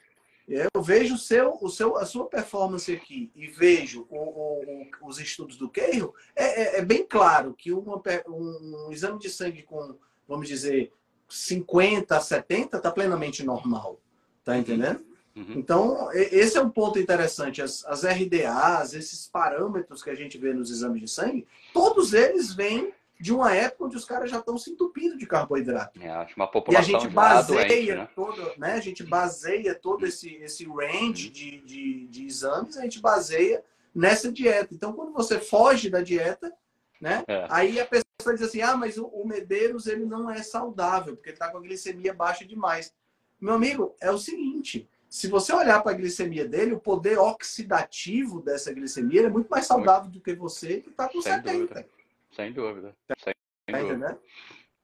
Eu 0.47 0.81
vejo 0.81 1.15
o 1.15 1.17
seu, 1.17 1.57
o 1.59 1.69
seu, 1.69 1.97
a 1.97 2.05
sua 2.05 2.27
performance 2.27 2.91
aqui 2.91 3.31
e 3.35 3.47
vejo 3.47 4.05
o, 4.09 4.17
o, 4.17 4.87
os 5.01 5.19
estudos 5.19 5.57
do 5.57 5.67
Keiro, 5.67 6.13
é, 6.35 6.43
é, 6.43 6.79
é, 6.79 6.85
bem 6.85 7.03
claro 7.03 7.53
que 7.53 7.73
uma, 7.73 7.99
um, 8.27 8.87
um, 8.87 8.91
exame 8.91 9.19
de 9.19 9.29
sangue 9.29 9.63
com, 9.63 9.97
vamos 10.27 10.47
dizer, 10.47 10.91
50 11.27 12.15
a 12.15 12.21
70 12.21 12.77
está 12.77 12.91
plenamente 12.91 13.43
normal. 13.43 13.99
Tá 14.43 14.51
uhum. 14.51 14.59
entendendo? 14.59 15.03
Uhum. 15.35 15.53
Então, 15.55 16.11
esse 16.13 16.57
é 16.57 16.61
um 16.61 16.69
ponto 16.69 16.99
interessante. 16.99 17.61
As, 17.61 17.83
as 17.85 18.03
RDAs, 18.03 18.93
esses 18.93 19.27
parâmetros 19.27 20.03
que 20.03 20.11
a 20.11 20.15
gente 20.15 20.37
vê 20.37 20.53
nos 20.53 20.69
exames 20.69 21.01
de 21.01 21.07
sangue, 21.07 21.47
todos 21.73 22.13
eles 22.13 22.53
vêm 22.53 22.93
de 23.19 23.33
uma 23.33 23.55
época 23.55 23.85
onde 23.85 23.95
os 23.95 24.05
caras 24.05 24.29
já 24.29 24.39
estão 24.39 24.57
se 24.57 24.71
entupindo 24.71 25.17
de 25.17 25.25
carboidrato. 25.25 26.01
É, 26.01 26.09
acho 26.09 26.35
uma 26.35 26.49
população 26.49 26.91
e 26.91 26.95
a 26.95 26.99
gente 26.99 27.13
baseia 27.13 27.67
doente, 27.67 27.95
né? 27.95 28.09
todo, 28.15 28.51
né? 28.57 28.73
A 28.73 28.79
gente 28.79 29.03
baseia 29.03 29.73
todo 29.73 30.05
esse, 30.05 30.35
esse 30.35 30.65
range 30.65 31.29
de, 31.29 31.61
de, 31.61 32.07
de, 32.07 32.25
exames, 32.25 32.77
a 32.77 32.81
gente 32.81 32.99
baseia 32.99 33.63
nessa 33.93 34.31
dieta. 34.31 34.73
Então, 34.73 34.93
quando 34.93 35.13
você 35.13 35.39
foge 35.39 35.89
da 35.89 36.01
dieta, 36.01 36.53
né? 36.99 37.23
É. 37.27 37.47
Aí 37.49 37.79
a 37.79 37.85
pessoa 37.85 38.33
diz 38.33 38.41
assim, 38.41 38.61
ah, 38.61 38.75
mas 38.75 38.97
o, 38.97 39.05
o 39.05 39.25
Medeiros 39.25 39.87
ele 39.87 40.05
não 40.05 40.29
é 40.29 40.43
saudável, 40.43 41.15
porque 41.15 41.29
está 41.29 41.49
com 41.49 41.57
a 41.57 41.61
glicemia 41.61 42.13
baixa 42.13 42.45
demais. 42.45 42.93
Meu 43.39 43.53
amigo, 43.53 43.95
é 44.01 44.11
o 44.11 44.17
seguinte, 44.17 44.89
se 45.09 45.27
você 45.27 45.53
olhar 45.53 45.81
para 45.81 45.93
a 45.93 45.95
glicemia 45.95 46.45
dele, 46.45 46.73
o 46.73 46.79
poder 46.79 47.17
oxidativo 47.17 48.41
dessa 48.41 48.73
glicemia 48.73 49.27
é 49.27 49.29
muito 49.29 49.47
mais 49.47 49.65
saudável 49.65 50.09
do 50.09 50.19
que 50.19 50.33
você 50.33 50.81
que 50.81 50.89
está 50.89 51.07
com 51.07 51.21
Sem 51.21 51.33
70. 51.33 51.57
Dúvida. 51.57 51.94
Sem 52.35 52.51
dúvida. 52.51 52.95
Sem 53.23 53.33
tá 53.71 53.79
dúvida. 53.79 54.19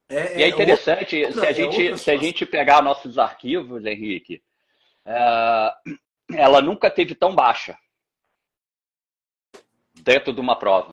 É, 0.08 0.16
é, 0.16 0.42
é, 0.42 0.48
interessante, 0.48 1.24
outra, 1.24 1.40
se, 1.40 1.46
a 1.46 1.50
é 1.50 1.54
gente, 1.54 1.98
se 1.98 2.10
a 2.10 2.16
gente 2.16 2.46
pegar 2.46 2.82
nossos 2.82 3.18
arquivos, 3.18 3.84
Henrique, 3.84 4.42
é, 5.06 5.74
ela 6.34 6.60
nunca 6.60 6.90
teve 6.90 7.14
tão 7.14 7.34
baixa 7.34 7.78
dentro 9.94 10.32
de 10.32 10.40
uma 10.40 10.58
prova. 10.58 10.90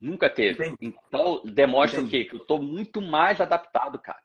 Nunca 0.00 0.30
teve. 0.30 0.66
Entendi. 0.66 0.96
Então, 1.08 1.42
demonstra 1.44 2.00
Entendi. 2.00 2.16
o 2.16 2.24
quê? 2.24 2.30
Que 2.30 2.36
eu 2.36 2.42
estou 2.42 2.62
muito 2.62 3.02
mais 3.02 3.40
adaptado, 3.40 3.98
cara. 3.98 4.20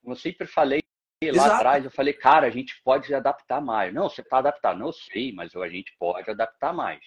Como 0.00 0.12
eu 0.12 0.18
sempre 0.18 0.46
falei 0.46 0.82
lá 1.24 1.30
Exato. 1.30 1.54
atrás, 1.54 1.84
eu 1.84 1.90
falei, 1.90 2.12
cara, 2.12 2.46
a 2.46 2.50
gente 2.50 2.80
pode 2.84 3.12
adaptar 3.12 3.60
mais. 3.60 3.92
Não, 3.92 4.08
você 4.08 4.20
está 4.20 4.38
adaptado. 4.38 4.78
Não 4.78 4.92
sei, 4.92 5.32
mas 5.32 5.54
a 5.56 5.68
gente 5.68 5.94
pode 5.98 6.30
adaptar 6.30 6.72
mais. 6.72 7.00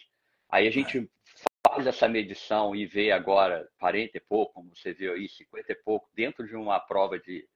Aí 0.51 0.67
a 0.67 0.71
gente 0.71 0.97
é 0.97 1.07
faz 1.65 1.85
essa 1.85 2.07
medição 2.07 2.75
e 2.75 2.85
vê 2.85 3.11
agora 3.11 3.67
40 3.79 4.17
e 4.17 4.21
pouco, 4.21 4.53
como 4.53 4.75
você 4.75 4.93
viu 4.93 5.13
aí, 5.13 5.27
50 5.27 5.71
e 5.71 5.75
pouco, 5.75 6.09
dentro 6.13 6.47
de 6.47 6.55
uma 6.55 6.79
prova 6.79 7.19
de, 7.19 7.47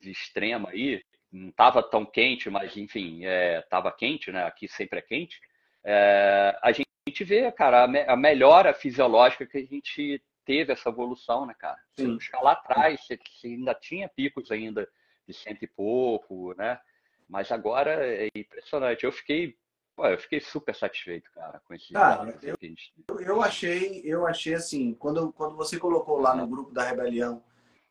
de 0.00 0.10
extrema 0.10 0.70
aí, 0.70 1.02
não 1.30 1.48
estava 1.48 1.82
tão 1.82 2.04
quente, 2.04 2.50
mas 2.50 2.76
enfim, 2.76 3.22
estava 3.24 3.88
é, 3.88 3.92
quente, 3.92 4.30
né? 4.30 4.44
Aqui 4.44 4.68
sempre 4.68 4.98
é 4.98 5.02
quente. 5.02 5.40
É, 5.84 6.58
a 6.62 6.70
gente 6.72 7.24
vê, 7.24 7.50
cara, 7.50 7.84
a, 7.84 8.12
a, 8.12 8.16
melhora 8.16 8.74
fisiológica 8.74 9.46
que 9.46 9.58
a 9.58 9.64
gente 9.64 10.22
teve 10.44 10.72
essa 10.72 10.90
evolução, 10.90 11.46
né, 11.46 11.54
cara? 11.58 11.78
Se 11.92 12.06
buscar 12.06 12.40
lá 12.42 12.52
atrás, 12.52 13.00
você, 13.04 13.16
você 13.16 13.46
ainda 13.48 13.74
tinha 13.74 14.08
picos 14.08 14.50
ainda 14.50 14.86
de 15.26 15.32
cento 15.32 15.62
e 15.62 15.68
pouco, 15.68 16.54
né? 16.54 16.78
Mas 17.28 17.50
agora 17.50 18.06
é 18.06 18.28
impressionante. 18.36 19.04
Eu 19.04 19.12
fiquei 19.12 19.56
Pô, 19.94 20.06
eu 20.06 20.18
fiquei 20.18 20.40
super 20.40 20.74
satisfeito, 20.74 21.30
cara, 21.34 21.60
com 21.66 21.74
esse 21.74 21.92
cara, 21.92 22.34
eu, 22.42 22.56
eu 23.20 23.42
achei, 23.42 24.00
eu 24.04 24.26
achei 24.26 24.54
assim, 24.54 24.94
quando, 24.94 25.32
quando 25.32 25.54
você 25.54 25.78
colocou 25.78 26.18
lá 26.18 26.34
no 26.34 26.46
grupo 26.46 26.72
da 26.72 26.84
Rebelião 26.84 27.42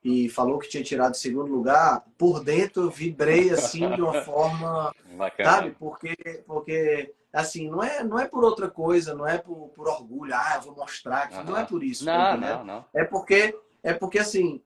e 0.04 0.28
falou 0.28 0.58
que 0.58 0.68
tinha 0.68 0.84
tirado 0.84 1.16
segundo 1.16 1.52
lugar, 1.52 2.04
por 2.18 2.44
dentro 2.44 2.84
eu 2.84 2.90
vibrei 2.90 3.52
assim 3.52 3.88
de 3.92 4.02
uma 4.02 4.22
forma, 4.26 4.94
Bacana. 5.16 5.52
sabe? 5.52 5.76
Porque, 5.78 6.16
porque 6.48 7.14
assim, 7.32 7.70
não 7.70 7.84
é, 7.84 8.04
não 8.04 8.20
é 8.20 8.28
por 8.28 8.44
outra 8.44 8.68
coisa, 8.68 9.14
não 9.14 9.28
é 9.28 9.38
por, 9.38 9.70
por 9.70 9.88
orgulho, 9.88 10.34
ah, 10.34 10.54
eu 10.56 10.62
vou 10.64 10.76
mostrar, 10.76 11.32
uhum. 11.32 11.44
não 11.44 11.58
é 11.58 11.66
por 11.66 11.84
isso. 11.84 12.04
Não, 12.04 12.36
não, 12.36 12.64
não. 12.64 12.86
É 12.96 13.04
porque, 13.04 13.56
é 13.84 13.94
porque 13.94 14.18
assim, 14.18 14.62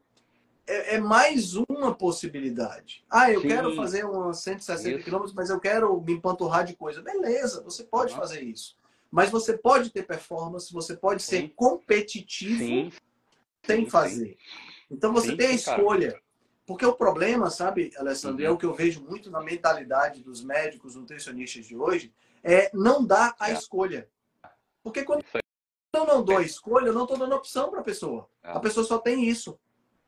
é, 0.67 0.95
é, 0.95 0.99
mais 0.99 1.53
uma 1.55 1.93
possibilidade. 1.93 3.03
Ah, 3.09 3.31
eu 3.31 3.41
Sim. 3.41 3.47
quero 3.47 3.75
fazer 3.75 4.05
umas 4.05 4.39
160 4.39 5.03
quilômetros, 5.03 5.35
mas 5.35 5.49
eu 5.49 5.59
quero 5.59 6.01
me 6.01 6.13
empanturrar 6.13 6.65
de 6.65 6.75
coisa. 6.75 7.01
Beleza, 7.01 7.63
você 7.63 7.83
pode 7.83 8.13
uhum. 8.13 8.19
fazer 8.19 8.41
isso. 8.41 8.77
Mas 9.11 9.29
você 9.29 9.57
pode 9.57 9.91
ter 9.91 10.03
performance, 10.03 10.73
você 10.73 10.95
pode 10.95 11.21
Sim. 11.21 11.29
ser 11.29 11.49
competitivo 11.55 12.59
Sim. 12.59 12.91
sem 13.63 13.89
fazer. 13.89 14.37
Então 14.89 15.13
você 15.13 15.35
tem 15.35 15.47
a 15.47 15.53
escolha. 15.53 16.11
Cara. 16.11 16.25
Porque 16.65 16.85
o 16.85 16.95
problema, 16.95 17.51
sabe, 17.51 17.91
Alessandro, 17.97 18.43
uhum. 18.43 18.49
é 18.49 18.51
o 18.51 18.57
que 18.57 18.65
eu 18.65 18.73
vejo 18.73 19.03
muito 19.03 19.29
na 19.29 19.41
mentalidade 19.41 20.23
dos 20.23 20.43
médicos 20.43 20.95
nutricionistas 20.95 21.65
de 21.65 21.77
hoje, 21.77 22.11
é 22.43 22.71
não 22.73 23.05
dar 23.05 23.35
a 23.39 23.51
é. 23.51 23.53
escolha. 23.53 24.09
Porque 24.83 25.03
quando 25.03 25.23
eu 25.93 26.05
não 26.05 26.23
dou 26.23 26.37
a 26.37 26.41
escolha, 26.41 26.87
eu 26.87 26.93
não 26.93 27.03
estou 27.03 27.17
dando 27.17 27.35
opção 27.35 27.69
para 27.69 27.81
a 27.81 27.83
pessoa. 27.83 28.27
É. 28.43 28.51
A 28.51 28.59
pessoa 28.59 28.85
só 28.85 28.97
tem 28.97 29.27
isso. 29.27 29.59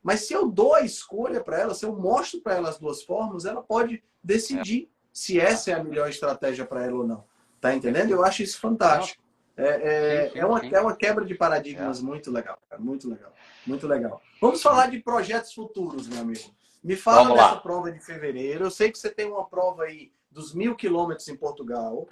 Mas 0.02 0.26
se 0.26 0.32
eu 0.32 0.48
dou 0.48 0.74
a 0.74 0.82
escolha 0.82 1.42
para 1.42 1.58
ela, 1.58 1.74
se 1.74 1.84
eu 1.84 1.94
mostro 1.94 2.40
para 2.40 2.54
ela 2.54 2.68
as 2.68 2.78
duas 2.78 3.02
formas, 3.02 3.44
ela 3.44 3.62
pode 3.62 4.02
decidir 4.22 4.90
se 5.12 5.40
essa 5.40 5.70
é 5.70 5.74
a 5.74 5.82
melhor 5.82 6.08
estratégia 6.08 6.64
para 6.64 6.84
ela 6.84 6.98
ou 6.98 7.06
não. 7.06 7.24
Tá 7.60 7.74
entendendo? 7.74 8.12
Eu 8.12 8.24
acho 8.24 8.42
isso 8.42 8.60
fantástico. 8.60 9.22
É, 9.56 10.30
é, 10.34 10.38
é, 10.38 10.46
uma, 10.46 10.64
é 10.64 10.80
uma 10.80 10.94
quebra 10.94 11.24
de 11.24 11.34
paradigmas 11.34 12.00
muito 12.00 12.30
legal, 12.30 12.58
cara. 12.70 12.80
Muito 12.80 13.10
legal. 13.10 13.32
Muito 13.66 13.88
legal. 13.88 14.22
Vamos 14.40 14.62
falar 14.62 14.88
de 14.88 15.00
projetos 15.00 15.52
futuros, 15.52 16.06
meu 16.06 16.20
amigo. 16.20 16.54
Me 16.82 16.94
fala 16.94 17.34
dessa 17.34 17.56
prova 17.56 17.90
de 17.90 17.98
fevereiro. 17.98 18.64
Eu 18.64 18.70
sei 18.70 18.92
que 18.92 18.98
você 18.98 19.10
tem 19.10 19.26
uma 19.26 19.44
prova 19.44 19.84
aí 19.84 20.12
dos 20.30 20.54
mil 20.54 20.76
quilômetros 20.76 21.26
em 21.26 21.36
Portugal. 21.36 22.08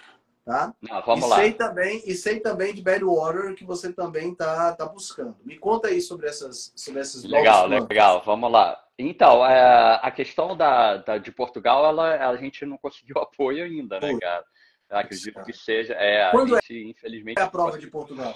Tá? 0.47 0.73
Não, 0.81 1.01
vamos 1.01 1.25
e 1.25 1.29
lá. 1.29 1.35
Sei 1.35 1.51
também, 1.51 2.01
e 2.05 2.13
sei 2.13 2.39
também 2.39 2.73
de 2.73 2.81
Badwater 2.81 3.53
que 3.53 3.65
você 3.65 3.91
também 3.91 4.31
está 4.31 4.73
tá 4.73 4.85
buscando. 4.85 5.35
Me 5.43 5.57
conta 5.57 5.89
aí 5.89 5.99
sobre 5.99 6.25
essas, 6.25 6.71
sobre 6.73 7.01
essas 7.01 7.25
Legal, 7.25 7.67
legal. 7.67 8.23
Vamos 8.25 8.49
lá. 8.49 8.81
Então, 8.97 9.45
é, 9.45 9.99
a 10.01 10.09
questão 10.09 10.55
da, 10.55 10.95
da, 10.95 11.17
de 11.17 11.33
Portugal, 11.33 11.85
ela, 11.85 12.29
a 12.29 12.37
gente 12.37 12.65
não 12.65 12.77
conseguiu 12.77 13.17
apoio 13.19 13.65
ainda, 13.65 13.99
né, 13.99 14.17
cara? 14.17 14.45
Eu 14.89 14.97
acredito 14.97 15.43
que 15.43 15.51
seja. 15.51 15.93
É, 15.95 16.31
Quando 16.31 16.55
a 16.55 16.59
gente, 16.61 16.77
é 16.77 16.89
infelizmente. 16.91 17.39
É 17.39 17.43
a 17.43 17.49
prova 17.49 17.77
de 17.77 17.87
Portugal? 17.87 18.33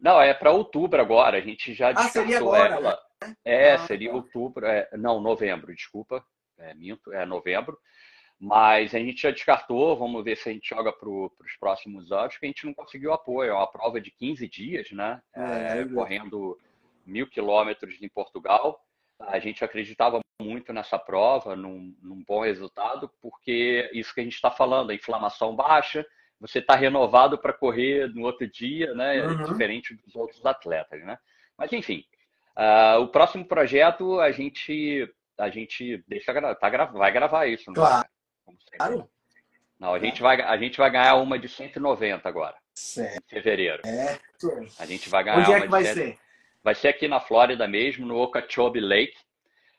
Não, 0.00 0.22
é 0.22 0.32
para 0.32 0.52
outubro 0.52 1.00
agora. 1.00 1.38
A 1.38 1.40
gente 1.40 1.74
já 1.74 1.90
ah, 1.90 2.08
seria 2.08 2.38
agora, 2.38 2.76
ela. 2.76 3.00
Né? 3.20 3.36
É, 3.44 3.72
ah, 3.72 3.78
seria 3.78 4.10
tá. 4.10 4.14
outubro. 4.14 4.64
É, 4.64 4.88
não, 4.92 5.20
novembro, 5.20 5.74
desculpa. 5.74 6.24
É, 6.56 6.72
minto, 6.74 7.12
é 7.12 7.26
novembro. 7.26 7.76
Mas 8.40 8.94
a 8.94 8.98
gente 8.98 9.22
já 9.22 9.32
descartou, 9.32 9.96
vamos 9.96 10.22
ver 10.22 10.36
se 10.36 10.48
a 10.48 10.52
gente 10.52 10.68
joga 10.68 10.92
para 10.92 11.08
os 11.08 11.56
próximos 11.58 12.12
anos, 12.12 12.34
porque 12.34 12.46
a 12.46 12.48
gente 12.48 12.66
não 12.66 12.74
conseguiu 12.74 13.12
apoio. 13.12 13.50
É 13.50 13.54
uma 13.54 13.66
prova 13.66 14.00
de 14.00 14.12
15 14.12 14.48
dias, 14.48 14.90
né? 14.92 15.20
É, 15.34 15.80
é, 15.80 15.84
correndo 15.86 16.56
mil 17.04 17.26
quilômetros 17.26 18.00
em 18.00 18.08
Portugal. 18.08 18.80
a 19.20 19.40
gente 19.40 19.64
acreditava 19.64 20.20
muito 20.40 20.72
nessa 20.72 20.96
prova, 20.96 21.56
num, 21.56 21.92
num 22.00 22.22
bom 22.22 22.44
resultado, 22.44 23.10
porque 23.20 23.90
isso 23.92 24.14
que 24.14 24.20
a 24.20 24.24
gente 24.24 24.34
está 24.34 24.52
falando, 24.52 24.90
a 24.90 24.94
inflamação 24.94 25.56
baixa, 25.56 26.06
você 26.40 26.60
está 26.60 26.76
renovado 26.76 27.36
para 27.38 27.52
correr 27.52 28.08
no 28.14 28.22
outro 28.22 28.48
dia, 28.48 28.94
né? 28.94 29.26
Uhum. 29.26 29.42
Diferente 29.42 29.94
dos 29.94 30.14
outros 30.14 30.46
atletas, 30.46 31.04
né? 31.04 31.18
Mas 31.56 31.72
enfim, 31.72 32.04
uh, 32.56 33.00
o 33.00 33.08
próximo 33.08 33.44
projeto 33.44 34.20
a 34.20 34.30
gente 34.30 35.12
a 35.36 35.50
gente 35.50 36.04
deixa 36.06 36.32
tá, 36.54 36.68
vai 36.86 37.12
gravar 37.12 37.46
isso, 37.46 37.72
claro. 37.72 38.08
Claro. 38.76 39.08
Não, 39.78 39.94
a 39.94 39.98
gente 39.98 40.20
vai 40.20 40.40
a 40.40 40.56
gente 40.56 40.76
vai 40.76 40.90
ganhar 40.90 41.14
uma 41.16 41.38
de 41.38 41.48
190 41.48 42.28
agora. 42.28 42.56
Certo. 42.74 43.16
Em 43.16 43.28
fevereiro. 43.28 43.82
É. 43.86 44.18
A 44.78 44.86
gente 44.86 45.08
vai 45.08 45.24
ganhar 45.24 45.38
Onde 45.38 45.52
é 45.52 45.60
que 45.60 45.68
vai 45.68 45.84
ser? 45.84 46.18
Vai 46.62 46.74
ser 46.74 46.88
aqui 46.88 47.08
na 47.08 47.20
Flórida 47.20 47.66
mesmo, 47.66 48.06
no 48.06 48.18
Okeechobee 48.20 48.80
Lake. 48.80 49.16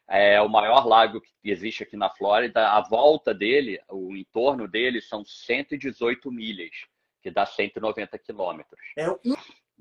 É 0.10 0.42
o 0.42 0.50
maior 0.50 0.88
lago 0.88 1.22
que 1.22 1.30
existe 1.44 1.84
aqui 1.84 1.96
na 1.96 2.10
Flórida. 2.10 2.70
A 2.70 2.82
volta 2.82 3.34
dele, 3.34 3.80
o 3.90 4.16
entorno 4.16 4.68
dele, 4.68 5.02
são 5.02 5.24
118 5.24 6.32
milhas, 6.32 6.72
que 7.22 7.30
dá 7.30 7.46
190 7.46 8.18
quilômetros. 8.18 8.82
É 8.98 9.10
um, 9.10 9.18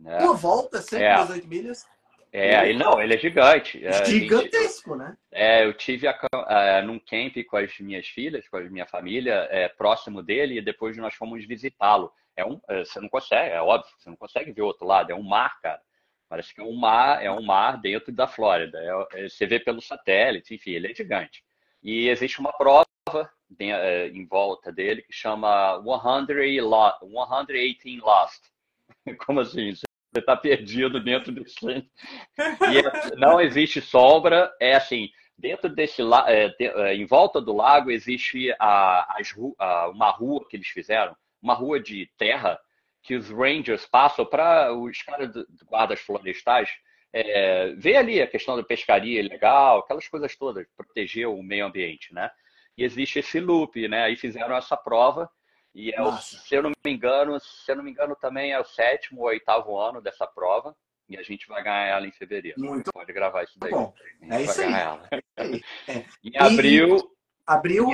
é. 0.07 0.18
uma 0.18 0.34
volta, 0.34 0.82
118 0.82 1.45
é. 1.45 1.49
milhas? 1.49 1.86
É, 2.33 2.68
ele, 2.68 2.79
não, 2.79 3.01
ele 3.01 3.14
é 3.14 3.18
gigante. 3.18 3.85
É, 3.85 4.05
Gigantesco, 4.05 4.91
gente, 4.91 4.99
né? 4.99 5.16
É, 5.33 5.64
eu 5.64 5.72
tive 5.72 6.07
a, 6.07 6.18
a, 6.33 6.83
num 6.83 6.99
camp 6.99 7.37
com 7.49 7.57
as 7.57 7.79
minhas 7.79 8.07
filhas, 8.07 8.47
com 8.49 8.59
a 8.59 8.62
minha 8.62 8.87
família, 8.87 9.49
é, 9.51 9.68
próximo 9.68 10.22
dele, 10.22 10.59
e 10.59 10.62
depois 10.62 10.97
nós 10.97 11.14
fomos 11.14 11.45
visitá-lo. 11.47 12.12
É 12.37 12.45
um, 12.45 12.61
é, 12.68 12.85
você 12.85 13.01
não 13.01 13.09
consegue, 13.09 13.53
é 13.53 13.61
óbvio, 13.61 13.91
você 13.99 14.11
não 14.11 14.16
consegue 14.16 14.53
ver 14.53 14.62
o 14.62 14.66
outro 14.66 14.87
lado, 14.87 15.11
é 15.11 15.14
um 15.14 15.22
mar, 15.22 15.59
cara. 15.61 15.81
Parece 16.29 16.55
que 16.55 16.61
é 16.61 16.64
um 16.64 16.76
mar, 16.76 17.24
é 17.24 17.31
um 17.31 17.43
mar 17.43 17.81
dentro 17.81 18.12
da 18.12 18.26
Flórida. 18.26 18.79
É, 18.79 19.24
é, 19.24 19.29
você 19.29 19.47
vê 19.47 19.59
pelo 19.59 19.81
satélite, 19.81 20.55
enfim, 20.55 20.72
ele 20.72 20.91
é 20.91 20.95
gigante. 20.95 21.43
E 21.83 22.09
existe 22.09 22.39
uma 22.39 22.53
prova 22.53 22.85
em, 23.59 23.72
é, 23.72 24.09
em 24.09 24.26
volta 24.26 24.70
dele 24.70 25.01
que 25.01 25.12
chama 25.12 25.83
118 25.83 27.07
Lost. 28.05 28.45
Como 29.24 29.41
assim? 29.41 29.72
Você 30.11 30.21
está 30.21 30.37
perdido 30.37 31.03
dentro 31.03 31.33
desse. 31.33 31.67
E 31.67 32.79
é, 32.79 33.17
não 33.17 33.41
existe 33.41 33.81
sombra, 33.81 34.51
é 34.61 34.75
assim. 34.75 35.11
Dentro 35.37 35.69
desse 35.69 36.03
é, 36.27 36.49
de, 36.49 36.65
é, 36.67 36.95
em 36.97 37.07
volta 37.07 37.41
do 37.41 37.55
lago 37.55 37.91
existe 37.91 38.53
a, 38.59 39.17
a, 39.59 39.89
uma 39.89 40.11
rua 40.11 40.47
que 40.49 40.57
eles 40.57 40.69
fizeram, 40.69 41.15
uma 41.41 41.55
rua 41.55 41.79
de 41.79 42.11
terra 42.17 42.59
que 43.03 43.15
os 43.15 43.31
rangers 43.31 43.87
passam 43.87 44.27
para 44.27 44.75
os 44.75 45.01
caras 45.03 45.33
do 45.33 45.47
guardas 45.67 46.01
florestais 46.01 46.69
é, 47.13 47.73
ver 47.77 47.97
ali 47.97 48.21
a 48.21 48.27
questão 48.27 48.57
da 48.57 48.63
pescaria 48.63 49.21
ilegal, 49.21 49.79
aquelas 49.79 50.07
coisas 50.09 50.37
todas, 50.37 50.67
proteger 50.77 51.29
o 51.29 51.43
meio 51.43 51.67
ambiente, 51.67 52.13
né? 52.13 52.31
E 52.77 52.85
existe 52.85 53.19
esse 53.19 53.41
loop, 53.41 53.89
né? 53.89 54.05
Aí 54.05 54.17
fizeram 54.17 54.57
essa 54.57 54.77
prova 54.77 55.29
e 55.79 55.93
é 55.93 56.03
o, 56.03 56.11
se 56.16 56.57
eu 56.57 56.61
não 56.61 56.72
me 56.85 56.93
engano, 56.93 57.39
se 57.39 57.70
eu 57.70 57.76
não 57.76 57.85
me 57.85 57.93
engano 57.93 58.16
também 58.16 58.51
é 58.51 58.59
o 58.59 58.64
sétimo 58.64 59.20
ou 59.20 59.29
oitavo 59.29 59.79
ano 59.79 60.01
dessa 60.01 60.26
prova 60.26 60.74
e 61.09 61.16
a 61.16 61.22
gente 61.22 61.47
vai 61.47 61.62
ganhar 61.62 61.87
ela 61.87 62.05
em 62.05 62.11
fevereiro. 62.11 62.61
Muito 62.61 62.93
pode 62.93 63.12
gravar 63.12 63.45
isso 63.45 63.57
daí. 63.61 63.70
Bom, 63.70 63.95
é 64.29 64.43
isso 64.43 64.61
aí. 64.61 64.72
É. 64.74 65.61
Em 66.24 66.37
abril. 66.37 67.16
Abril. 67.47 67.87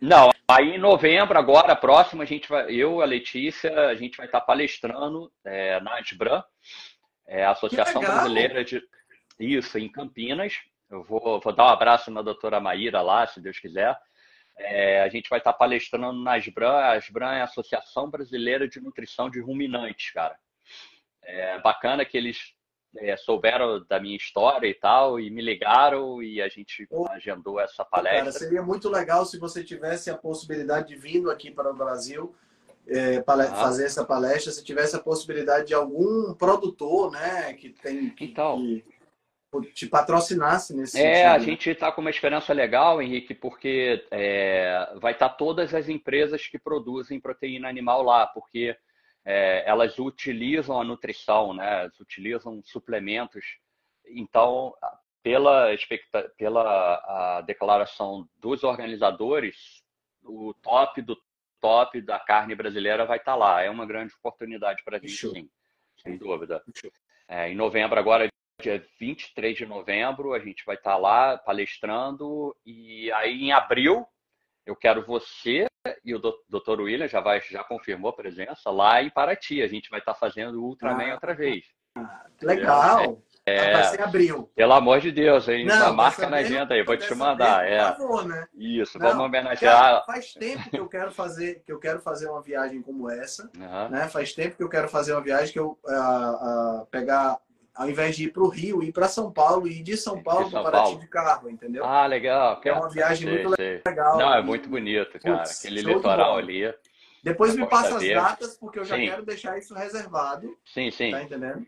Não, 0.00 0.30
aí 0.48 0.76
em 0.76 0.78
novembro, 0.78 1.38
agora, 1.38 1.76
próximo, 1.76 2.22
a 2.22 2.24
gente 2.24 2.48
vai, 2.48 2.70
eu, 2.70 3.02
a 3.02 3.04
Letícia, 3.04 3.70
a 3.88 3.94
gente 3.94 4.16
vai 4.16 4.26
estar 4.26 4.40
palestrando 4.40 5.30
é, 5.44 5.78
na 5.80 5.98
Asbran, 5.98 6.42
é, 7.26 7.44
Associação 7.44 8.00
Brasileira 8.00 8.64
de. 8.64 8.82
Isso, 9.38 9.78
em 9.78 9.90
Campinas. 9.90 10.54
Eu 10.90 11.02
vou, 11.02 11.38
vou 11.40 11.52
dar 11.52 11.66
um 11.66 11.68
abraço 11.68 12.10
na 12.10 12.22
doutora 12.22 12.60
Maíra 12.60 13.02
lá, 13.02 13.26
se 13.26 13.40
Deus 13.40 13.58
quiser. 13.58 13.96
É, 14.58 15.02
a 15.02 15.08
gente 15.08 15.28
vai 15.28 15.38
estar 15.38 15.52
palestrando 15.52 16.12
na 16.12 16.34
Asbran. 16.34 16.72
A 16.72 16.92
Asbran 16.92 17.32
é 17.32 17.40
a 17.42 17.44
Associação 17.44 18.10
Brasileira 18.10 18.68
de 18.68 18.80
Nutrição 18.80 19.28
de 19.28 19.40
Ruminantes, 19.40 20.10
cara. 20.12 20.36
É 21.22 21.58
bacana 21.60 22.04
que 22.04 22.16
eles 22.16 22.54
é, 22.98 23.16
souberam 23.16 23.84
da 23.86 24.00
minha 24.00 24.16
história 24.16 24.66
e 24.66 24.74
tal, 24.74 25.20
e 25.20 25.30
me 25.30 25.42
ligaram 25.42 26.22
e 26.22 26.40
a 26.40 26.48
gente 26.48 26.86
oh, 26.90 27.06
agendou 27.08 27.60
essa 27.60 27.84
palestra. 27.84 28.18
Cara, 28.20 28.32
seria 28.32 28.62
muito 28.62 28.88
legal 28.88 29.26
se 29.26 29.38
você 29.38 29.62
tivesse 29.62 30.10
a 30.10 30.16
possibilidade 30.16 30.88
de 30.88 30.96
vir 30.96 31.28
aqui 31.28 31.50
para 31.50 31.70
o 31.70 31.76
Brasil 31.76 32.34
é, 32.86 33.22
ah. 33.26 33.54
fazer 33.56 33.84
essa 33.84 34.04
palestra, 34.04 34.52
se 34.52 34.64
tivesse 34.64 34.96
a 34.96 35.00
possibilidade 35.00 35.66
de 35.66 35.74
algum 35.74 36.32
produtor, 36.34 37.10
né, 37.10 37.52
que 37.54 37.70
tem 37.70 38.10
que, 38.10 38.26
então, 38.26 38.58
que 38.58 38.84
te 39.62 39.86
patrocinasse 39.86 40.74
nesse 40.74 40.98
É, 40.98 41.14
sentido, 41.14 41.26
a 41.26 41.38
né? 41.38 41.44
gente 41.44 41.70
está 41.70 41.92
com 41.92 42.00
uma 42.00 42.10
esperança 42.10 42.52
legal, 42.52 43.00
Henrique, 43.00 43.34
porque 43.34 44.06
é, 44.10 44.92
vai 45.00 45.12
estar 45.12 45.28
tá 45.28 45.34
todas 45.34 45.74
as 45.74 45.88
empresas 45.88 46.46
que 46.46 46.58
produzem 46.58 47.20
proteína 47.20 47.68
animal 47.68 48.02
lá, 48.02 48.26
porque 48.26 48.76
é, 49.24 49.68
elas 49.68 49.98
utilizam 49.98 50.80
a 50.80 50.84
nutrição, 50.84 51.52
né? 51.52 51.90
utilizam 52.00 52.62
suplementos. 52.64 53.44
Então, 54.06 54.74
pela, 55.22 55.68
pela 56.38 57.42
declaração 57.42 58.28
dos 58.36 58.62
organizadores, 58.62 59.82
o 60.22 60.54
top 60.62 61.02
do 61.02 61.16
top 61.60 62.00
da 62.00 62.18
carne 62.20 62.54
brasileira 62.54 63.04
vai 63.04 63.18
estar 63.18 63.32
tá 63.32 63.36
lá. 63.36 63.62
É 63.62 63.68
uma 63.68 63.84
grande 63.84 64.14
oportunidade 64.14 64.84
para 64.84 64.98
a 64.98 65.00
gente, 65.00 65.28
sim, 65.28 65.50
sem 65.96 66.16
dúvida. 66.16 66.62
É, 67.28 67.50
em 67.50 67.56
novembro, 67.56 67.98
agora, 67.98 68.28
dia 68.60 68.82
23 68.98 69.56
de 69.56 69.66
novembro, 69.66 70.32
a 70.32 70.38
gente 70.38 70.64
vai 70.64 70.76
estar 70.76 70.92
tá 70.92 70.96
lá 70.96 71.36
palestrando. 71.36 72.56
E 72.64 73.10
aí, 73.12 73.42
em 73.42 73.52
abril, 73.52 74.06
eu 74.64 74.74
quero 74.74 75.04
você 75.04 75.66
e 76.04 76.14
o 76.14 76.18
Dr. 76.18 76.80
William 76.80 77.06
já, 77.06 77.20
vai, 77.20 77.40
já 77.40 77.62
confirmou 77.62 78.10
a 78.10 78.16
presença 78.16 78.70
lá 78.70 79.02
em 79.02 79.10
Paraty. 79.10 79.62
A 79.62 79.68
gente 79.68 79.90
vai 79.90 80.00
estar 80.00 80.14
fazendo 80.14 80.60
o 80.60 80.64
Ultraman 80.64 81.10
ah, 81.10 81.14
outra 81.14 81.34
vez. 81.34 81.64
Legal! 82.42 83.22
É, 83.48 83.74
vai 83.74 83.84
ser 83.84 84.02
abril. 84.02 84.50
Pelo 84.56 84.72
amor 84.72 85.00
de 85.00 85.12
Deus, 85.12 85.48
hein? 85.48 85.64
Não, 85.64 85.94
marca 85.94 86.28
na 86.28 86.38
agenda 86.38 86.74
aí, 86.74 86.82
vou 86.82 86.96
te 86.96 87.14
mandar. 87.14 87.60
Vez, 87.60 87.74
é. 87.74 87.78
Favor, 87.78 88.26
né? 88.26 88.44
Isso, 88.52 88.98
Não, 88.98 89.06
vamos 89.06 89.26
homenagear. 89.26 90.04
Faz 90.04 90.32
tempo 90.32 90.68
que 90.68 90.80
eu 90.80 90.88
quero 90.88 91.12
fazer, 91.12 91.62
que 91.64 91.70
eu 91.70 91.78
quero 91.78 92.00
fazer 92.00 92.28
uma 92.28 92.42
viagem 92.42 92.82
como 92.82 93.08
essa. 93.08 93.48
Uhum. 93.56 93.88
Né? 93.88 94.08
Faz 94.08 94.32
tempo 94.32 94.56
que 94.56 94.62
eu 94.64 94.68
quero 94.68 94.88
fazer 94.88 95.12
uma 95.12 95.22
viagem 95.22 95.52
que 95.52 95.60
eu 95.60 95.78
uh, 95.84 96.82
uh, 96.82 96.86
pegar 96.86 97.38
ao 97.76 97.88
invés 97.88 98.16
de 98.16 98.24
ir 98.24 98.32
para 98.32 98.42
o 98.42 98.48
Rio, 98.48 98.82
ir 98.82 98.92
para 98.92 99.06
São 99.06 99.30
Paulo 99.30 99.68
e 99.68 99.82
de 99.82 99.96
São 99.96 100.22
Paulo 100.22 100.50
para 100.50 100.62
Paraty 100.62 100.98
de 100.98 101.06
carro, 101.08 101.50
entendeu? 101.50 101.84
Ah, 101.84 102.06
legal. 102.06 102.60
É 102.64 102.72
uma 102.72 102.88
viagem 102.88 103.28
sei, 103.28 103.42
muito 103.42 103.56
sei. 103.56 103.82
legal. 103.86 104.18
Não, 104.18 104.34
é 104.34 104.42
muito 104.42 104.68
bonito, 104.68 105.18
cara. 105.20 105.38
Putz, 105.38 105.58
Aquele 105.60 105.82
litoral 105.82 106.38
ali. 106.38 106.72
Depois 107.22 107.54
me 107.54 107.66
passa 107.66 107.96
as 107.96 108.08
datas, 108.08 108.56
porque 108.56 108.78
eu 108.78 108.84
já 108.84 108.96
sim. 108.96 109.06
quero 109.06 109.24
deixar 109.24 109.58
isso 109.58 109.74
reservado. 109.74 110.56
Sim, 110.64 110.90
sim. 110.90 111.10
Tá 111.10 111.22
entendendo? 111.22 111.66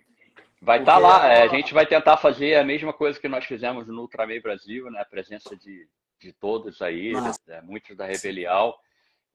Vai 0.63 0.81
estar 0.81 0.95
tá 0.95 0.99
lá. 0.99 1.33
É, 1.33 1.43
a 1.43 1.49
gente 1.49 1.75
vai 1.75 1.85
tentar 1.85 2.17
fazer 2.17 2.57
a 2.57 2.65
mesma 2.65 2.93
coisa 2.93 3.19
que 3.21 3.29
nós 3.29 3.45
fizemos 3.45 3.87
no 3.87 4.03
Ultrameio 4.03 4.43
Brasil, 4.43 4.91
né? 4.91 5.01
A 5.01 5.05
presença 5.05 5.57
de, 5.57 5.87
de 6.21 6.33
todos 6.33 6.81
aí, 6.81 7.13
é, 7.49 7.61
muitos 7.61 7.97
da 7.97 8.07
Rebelial. 8.07 8.79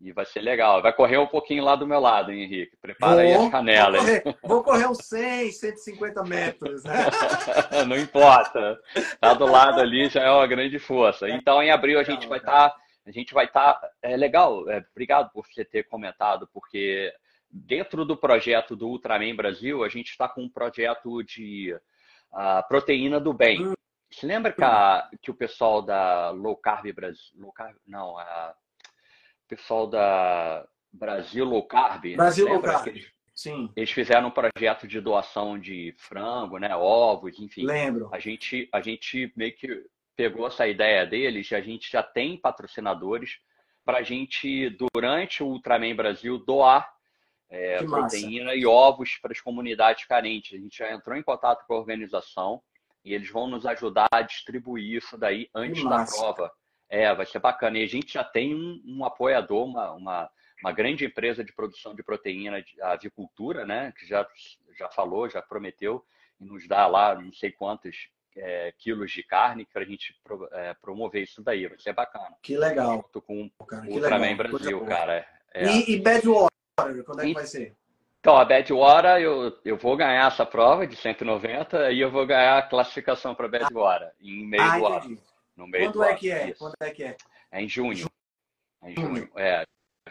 E 0.04 0.12
vai 0.12 0.26
ser 0.26 0.42
legal. 0.42 0.82
Vai 0.82 0.92
correr 0.92 1.18
um 1.18 1.26
pouquinho 1.26 1.64
lá 1.64 1.78
do 1.78 1.88
meu 1.88 2.00
lado, 2.02 2.30
hein, 2.30 2.44
Henrique? 2.44 2.76
Prepara 2.82 3.16
vou, 3.16 3.22
aí 3.22 3.34
as 3.34 3.50
canelas. 3.50 4.04
Vou 4.04 4.22
correr, 4.22 4.38
vou 4.44 4.64
correr 4.64 4.88
uns 4.88 4.98
100, 4.98 5.52
150 5.54 6.24
metros. 6.26 6.84
Né? 6.84 6.94
Não 7.88 7.98
importa. 7.98 8.78
Tá 9.22 9.34
do 9.34 9.46
lado 9.46 9.80
ali 9.80 10.10
já 10.10 10.24
é 10.24 10.30
uma 10.30 10.46
grande 10.46 10.78
força. 10.78 11.30
Então, 11.30 11.64
em 11.64 11.72
abril 11.72 11.98
a 11.98 12.04
gente 12.04 12.28
vai 12.28 12.40
estar. 12.40 12.72
Tá, 12.72 12.76
a 13.08 13.12
gente 13.12 13.34
vai 13.34 13.46
estar. 13.46 13.76
Tá, 13.76 13.90
é 14.02 14.18
legal. 14.18 14.70
É, 14.70 14.84
obrigado 14.92 15.32
por 15.32 15.46
você 15.48 15.64
ter 15.64 15.84
comentado, 15.84 16.50
porque 16.54 17.10
dentro 17.50 18.04
do 18.04 18.18
projeto 18.18 18.76
do 18.76 18.90
Ultraman 18.90 19.34
Brasil, 19.34 19.86
a 19.86 19.90
gente 19.90 20.10
está 20.10 20.28
com 20.28 20.42
um 20.42 20.50
projeto 20.50 21.24
de 21.24 21.74
uh, 22.34 22.68
proteína 22.68 23.22
do 23.22 23.32
bem. 23.32 23.68
Hum. 23.68 23.74
Você 24.12 24.28
lembra 24.28 24.52
que, 24.52 24.64
a, 24.64 25.10
que 25.22 25.32
o 25.32 25.34
pessoal 25.34 25.82
da 25.82 26.30
Low 26.32 26.58
Carb 26.58 26.92
Brasil. 26.92 27.32
Low 27.38 27.54
Carb, 27.54 27.78
não, 27.88 28.18
a 28.18 28.54
pessoal 29.48 29.88
da 29.88 30.68
Brasil 30.92 31.46
Low 31.46 31.64
Carb. 31.64 32.16
Brasil 32.16 32.48
Low 32.48 32.62
Carb. 32.62 32.88
Eles, 32.88 33.14
Sim. 33.34 33.72
Eles 33.76 33.92
fizeram 33.92 34.28
um 34.28 34.32
projeto 34.32 34.88
de 34.88 35.02
doação 35.02 35.58
de 35.58 35.94
frango, 35.98 36.60
né, 36.60 36.76
ovos, 36.76 37.40
enfim. 37.40 37.66
Lembro. 37.66 38.10
A 38.12 38.20
gente, 38.20 38.70
a 38.72 38.80
gente 38.80 39.34
meio 39.36 39.56
que 39.56 39.84
pegou 40.16 40.48
essa 40.48 40.68
ideia 40.68 41.06
deles 41.06 41.50
e 41.50 41.56
a 41.56 41.62
gente 41.62 41.92
já 41.92 42.04
tem 42.04 42.38
patrocinadores 42.38 43.40
para 43.84 43.98
a 43.98 44.04
gente, 44.04 44.70
durante 44.94 45.44
o 45.44 45.48
Ultraman 45.48 45.96
Brasil, 45.96 46.38
doar 46.38 46.88
é, 47.50 47.84
proteína 47.84 48.56
e 48.56 48.66
ovos 48.66 49.18
para 49.22 49.32
as 49.32 49.42
comunidades 49.42 50.06
carentes. 50.06 50.58
A 50.58 50.62
gente 50.62 50.78
já 50.78 50.94
entrou 50.94 51.18
em 51.18 51.24
contato 51.24 51.66
com 51.66 51.74
a 51.74 51.78
organização 51.78 52.62
e 53.04 53.14
eles 53.14 53.30
vão 53.30 53.48
nos 53.48 53.66
ajudar 53.66 54.08
a 54.12 54.22
distribuir 54.22 54.98
isso 54.98 55.18
daí 55.18 55.50
antes 55.54 55.84
da 55.84 56.06
prova. 56.06 56.52
É, 56.94 57.12
vai 57.16 57.26
ser 57.26 57.40
bacana. 57.40 57.80
E 57.80 57.84
a 57.84 57.88
gente 57.88 58.14
já 58.14 58.24
tem 58.24 58.54
um, 58.54 58.80
um 58.86 59.04
apoiador, 59.04 59.66
uma, 59.66 59.92
uma, 59.94 60.30
uma, 60.62 60.72
grande 60.72 61.04
empresa 61.04 61.44
de 61.44 61.52
produção 61.52 61.96
de 61.96 62.04
proteína, 62.04 62.62
de 62.62 62.80
avicultura, 62.84 63.66
né? 63.66 63.92
Que 63.98 64.06
já, 64.06 64.28
já 64.78 64.88
falou, 64.90 65.28
já 65.28 65.42
prometeu 65.42 66.06
e 66.40 66.46
nos 66.46 66.68
dá 66.68 66.86
lá 66.86 67.16
não 67.16 67.34
sei 67.34 67.52
quantos 67.52 68.10
é, 68.38 68.72
quilos 68.78 69.12
de 69.12 69.24
carne 69.24 69.66
para 69.66 69.82
a 69.82 69.86
gente 69.86 70.16
pro, 70.24 70.48
é, 70.52 70.76
promover 70.76 71.24
isso 71.24 71.42
daí. 71.42 71.68
Vai 71.68 71.80
ser 71.80 71.94
bacana. 71.94 72.36
Que 72.44 72.56
legal. 72.56 73.02
Tô 73.12 73.20
com 73.20 73.50
cara, 73.68 73.88
o 73.88 73.94
Ultraman 73.94 74.38
Brasil, 74.38 74.86
cara. 74.86 75.28
É. 75.52 75.66
E, 75.66 75.96
e 75.96 76.00
Badwater, 76.00 77.04
quando 77.04 77.22
é 77.22 77.24
que 77.24 77.32
e, 77.32 77.34
vai 77.34 77.48
ser? 77.48 77.76
Então, 78.20 78.38
a 78.38 78.46
Badwater, 78.46 79.20
eu, 79.20 79.58
eu 79.66 79.78
vou 79.78 79.98
ganhar 79.98 80.28
essa 80.28 80.46
prova 80.46 80.86
de 80.86 80.96
190 80.96 81.92
e 81.92 82.00
eu 82.00 82.12
vou 82.12 82.28
ganhar 82.28 82.60
a 82.60 82.62
classificação 82.62 83.34
para 83.34 83.48
Badwater 83.48 84.12
em 84.22 84.46
meio 84.46 84.64
ah, 84.64 84.78
do 84.78 84.86
ano. 84.86 85.33
No 85.56 85.68
meio 85.68 85.86
Quando 85.86 85.94
do 85.94 86.04
é 86.04 86.16
que 86.16 86.32
é? 86.32 86.50
Isso. 86.50 86.60
Quando 86.60 86.76
é 86.80 86.92
que 86.92 87.04
é? 87.04 87.18
É 87.52 87.62
em 87.62 87.70
junho. 87.70 88.10
É 88.82 88.92
em 88.92 88.96
junho. 88.96 89.30
É, 89.38 89.64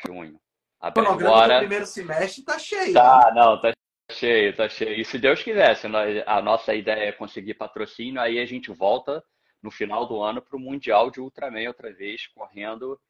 junho. 0.06 0.40
A 0.80 0.88
o 0.88 0.92
cronograma 0.92 1.54
do 1.54 1.58
primeiro 1.60 1.86
semestre 1.86 2.44
tá 2.44 2.58
cheio. 2.58 2.92
Tá, 2.92 3.30
né? 3.32 3.40
não, 3.40 3.60
tá 3.60 3.72
cheio, 4.10 4.54
tá 4.56 4.68
cheio. 4.68 5.00
E 5.00 5.04
se 5.04 5.18
Deus 5.18 5.42
quiser, 5.42 5.76
se 5.76 5.86
a 6.26 6.42
nossa 6.42 6.74
ideia 6.74 7.08
é 7.08 7.12
conseguir 7.12 7.54
patrocínio, 7.54 8.20
aí 8.20 8.38
a 8.38 8.46
gente 8.46 8.70
volta 8.70 9.22
no 9.62 9.70
final 9.70 10.06
do 10.06 10.20
ano 10.20 10.42
para 10.42 10.56
o 10.56 10.60
Mundial 10.60 11.10
de 11.10 11.20
Ultraman 11.20 11.68
outra 11.68 11.92
vez, 11.92 12.26
correndo 12.26 13.00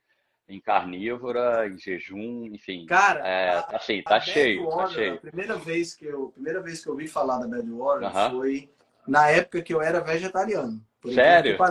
em 0.49 0.61
carnívora, 0.61 1.67
em 1.67 1.79
jejum, 1.79 2.47
enfim. 2.53 2.85
Cara, 2.87 3.27
é, 3.27 3.51
a, 3.51 3.61
assim, 3.77 4.03
tá 4.03 4.21
cheio, 4.21 4.69
tá 4.69 4.87
cheio. 4.89 5.15
A 5.15 5.19
primeira 5.19 5.57
vez 5.57 5.95
que 5.95 6.05
eu, 6.05 6.29
primeira 6.29 6.61
vez 6.61 6.83
que 6.83 6.89
eu 6.89 6.93
ouvi 6.93 7.09
falar 7.09 7.39
da 7.39 7.47
Badwater 7.47 8.09
uh 8.09 8.13
-huh. 8.13 8.31
foi 8.31 8.71
na 9.07 9.29
época 9.29 9.63
que 9.63 9.73
eu 9.73 9.81
era 9.81 10.01
vegetariano. 10.01 10.85
Sério? 11.11 11.57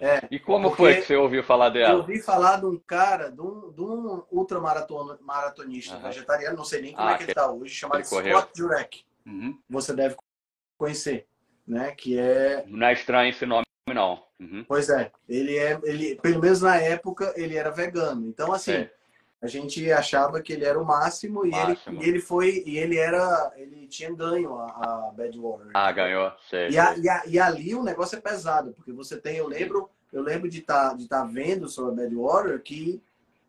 É, 0.00 0.28
e 0.30 0.38
como 0.38 0.70
foi 0.70 0.96
que 0.96 1.02
você 1.02 1.16
ouviu 1.16 1.42
falar 1.42 1.68
dela? 1.70 1.94
Eu 1.94 1.98
ouvi 1.98 2.22
falar 2.22 2.60
de 2.60 2.66
um 2.66 2.78
cara, 2.78 3.30
de 3.30 3.40
um, 3.40 3.72
de 3.72 3.80
um 3.80 4.22
ultramaratonista 4.30 5.96
uhum. 5.96 6.02
vegetariano, 6.02 6.56
não 6.56 6.64
sei 6.64 6.82
nem 6.82 6.92
como 6.92 7.08
ah, 7.08 7.12
é 7.12 7.16
que 7.16 7.24
ele 7.24 7.32
está 7.32 7.50
hoje, 7.50 7.74
chamado 7.74 8.04
Scott 8.04 8.50
Jurek. 8.56 9.04
Uhum. 9.26 9.58
Você 9.68 9.92
deve 9.92 10.14
conhecer, 10.78 11.26
né? 11.66 11.90
Que 11.96 12.16
é. 12.16 12.64
Não 12.68 12.86
é 12.86 12.92
estranho 12.92 13.30
esse 13.30 13.44
nome, 13.44 13.66
não. 13.92 14.22
Uhum. 14.38 14.64
Pois 14.68 14.88
é, 14.88 15.10
ele 15.28 15.58
é, 15.58 15.80
ele, 15.82 16.14
pelo 16.22 16.40
menos 16.40 16.60
na 16.60 16.76
época, 16.76 17.32
ele 17.36 17.56
era 17.56 17.70
vegano. 17.70 18.28
Então, 18.28 18.52
assim. 18.52 18.72
É 18.72 18.90
a 19.42 19.48
gente 19.48 19.90
achava 19.90 20.40
que 20.40 20.52
ele 20.52 20.64
era 20.64 20.80
o 20.80 20.84
máximo, 20.84 21.44
máximo. 21.44 21.96
E, 21.96 21.96
ele, 21.96 22.06
e 22.06 22.08
ele 22.08 22.20
foi 22.20 22.62
e 22.64 22.78
ele 22.78 22.96
era 22.96 23.52
ele 23.56 23.88
tinha 23.88 24.14
ganho 24.14 24.56
a, 24.56 24.66
a 24.66 25.10
Badwater. 25.10 25.70
Ah, 25.74 25.90
ganhou, 25.90 26.32
sei. 26.48 26.70
E, 26.70 26.78
a, 26.78 26.96
e, 26.96 27.08
a, 27.08 27.22
e, 27.26 27.38
ali 27.40 27.74
o 27.74 27.82
negócio 27.82 28.16
é 28.16 28.20
pesado, 28.20 28.72
porque 28.72 28.92
você 28.92 29.16
tem, 29.16 29.36
eu 29.36 29.48
lembro, 29.48 29.90
eu 30.12 30.22
lembro 30.22 30.48
de 30.48 30.60
estar 30.60 30.90
tá, 30.90 30.96
de 30.96 31.08
tá 31.08 31.24
vendo 31.24 31.68
sobre 31.68 31.90
a 31.90 32.04
Badwater 32.04 32.62
que 32.62 33.02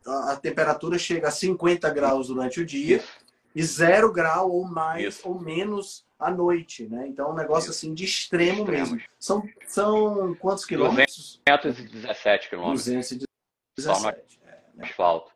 a, 0.06 0.36
temperatura 0.36 0.98
chega 0.98 1.28
a 1.28 1.32
50 1.32 1.88
graus 1.92 2.28
durante 2.28 2.60
o 2.60 2.66
dia 2.66 2.98
Isso. 2.98 3.14
e 3.54 3.64
zero 3.64 4.12
grau 4.12 4.52
ou 4.52 4.66
mais 4.66 5.16
Isso. 5.16 5.30
ou 5.30 5.40
menos 5.40 6.04
à 6.20 6.32
noite, 6.32 6.88
né? 6.88 7.06
Então 7.08 7.28
é 7.28 7.32
um 7.32 7.36
negócio 7.36 7.70
Isso. 7.70 7.86
assim 7.86 7.94
de 7.94 8.04
extremo 8.04 8.62
Extremos. 8.62 8.92
mesmo. 8.92 9.08
São, 9.20 9.48
são 9.68 10.36
quantos 10.36 10.66
quilômetros? 10.66 11.40
217 11.46 12.50
quilômetros. 12.50 12.86
217. 12.86 13.32
Só 13.80 14.00
no 14.00 14.10
é, 14.10 14.24
né? 14.76 14.86
asfalto. 14.86 15.33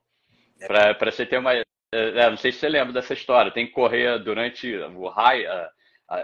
Para 0.65 1.11
você 1.11 1.25
ter 1.25 1.37
uma. 1.37 1.53
É, 1.53 1.63
é, 1.93 2.29
não 2.29 2.37
sei 2.37 2.51
se 2.51 2.59
você 2.59 2.69
lembra 2.69 2.93
dessa 2.93 3.13
história. 3.13 3.51
Tem 3.51 3.67
que 3.67 3.73
correr 3.73 4.19
durante 4.19 4.73
o 4.75 5.07
high, 5.09 5.45
a, 5.45 5.69
a, 6.09 6.17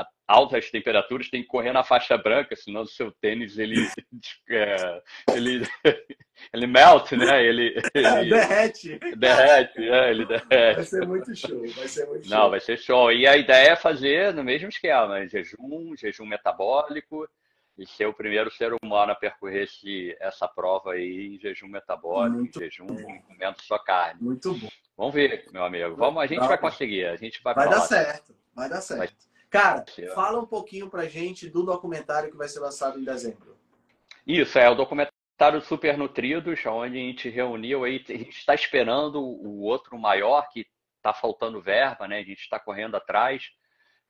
a, 0.00 0.08
altas 0.26 0.70
temperaturas, 0.70 1.28
tem 1.28 1.42
que 1.42 1.48
correr 1.48 1.72
na 1.72 1.84
faixa 1.84 2.16
branca, 2.16 2.56
senão 2.56 2.82
o 2.82 2.86
seu 2.86 3.12
tênis 3.12 3.58
ele, 3.58 3.76
é, 4.50 5.02
ele, 5.34 5.66
ele 6.52 6.66
melt, 6.66 7.12
né? 7.12 7.44
Ele, 7.44 7.74
ele 7.94 8.30
derrete. 8.30 8.98
Derrete, 9.16 9.88
é, 9.88 10.10
ele 10.10 10.24
derrete. 10.24 10.76
Vai 10.76 10.84
ser 10.84 11.06
muito 11.06 11.36
show, 11.36 11.60
vai 11.60 11.88
ser 11.88 12.06
muito 12.06 12.28
show. 12.28 12.36
Não, 12.38 12.50
vai 12.50 12.60
ser 12.60 12.78
show. 12.78 13.12
E 13.12 13.26
a 13.26 13.36
ideia 13.36 13.72
é 13.72 13.76
fazer 13.76 14.32
no 14.32 14.44
mesmo 14.44 14.68
esquema, 14.68 15.26
jejum, 15.26 15.94
jejum 15.96 16.26
metabólico 16.26 17.28
e 17.76 17.86
ser 17.86 18.06
o 18.06 18.14
primeiro 18.14 18.50
ser 18.50 18.72
humano 18.82 19.12
a 19.12 19.16
percorrer 19.16 19.64
esse, 19.64 20.16
essa 20.20 20.46
prova 20.46 20.92
aí 20.92 21.34
em 21.34 21.40
jejum 21.40 21.68
metabólico, 21.68 22.38
Muito 22.38 22.58
em 22.58 22.64
jejum, 22.64 22.86
bom. 22.86 23.20
comendo 23.22 23.60
só 23.62 23.78
carne. 23.78 24.22
Muito 24.22 24.54
bom. 24.54 24.68
Vamos 24.96 25.14
ver, 25.14 25.46
meu 25.52 25.64
amigo. 25.64 25.96
Vamos, 25.96 26.22
a 26.22 26.26
gente 26.26 26.40
tá 26.40 26.46
vai 26.46 26.58
conseguir, 26.58 27.06
a 27.06 27.16
gente 27.16 27.42
vai 27.42 27.54
Vai 27.54 27.68
dar 27.68 27.80
certo, 27.80 28.34
vai 28.54 28.68
dar 28.68 28.80
certo. 28.80 28.98
Vai... 28.98 29.08
Cara, 29.50 29.84
fala 30.14 30.40
um 30.40 30.46
pouquinho 30.46 30.88
pra 30.88 31.06
gente 31.06 31.48
do 31.48 31.62
documentário 31.62 32.30
que 32.30 32.36
vai 32.36 32.48
ser 32.48 32.60
lançado 32.60 32.98
em 32.98 33.04
dezembro. 33.04 33.56
Isso, 34.26 34.58
é 34.58 34.68
o 34.70 34.74
documentário 34.74 35.60
Super 35.62 35.98
Nutridos, 35.98 36.64
onde 36.66 36.96
a 36.96 37.00
gente 37.00 37.28
reuniu 37.28 37.84
aí, 37.84 38.04
a 38.08 38.12
gente 38.12 38.38
está 38.38 38.54
esperando 38.54 39.20
o 39.20 39.62
outro 39.62 39.98
maior 39.98 40.48
que 40.48 40.66
está 40.96 41.12
faltando 41.12 41.60
verba, 41.60 42.08
né? 42.08 42.18
A 42.18 42.24
gente 42.24 42.40
está 42.40 42.58
correndo 42.58 42.96
atrás 42.96 43.44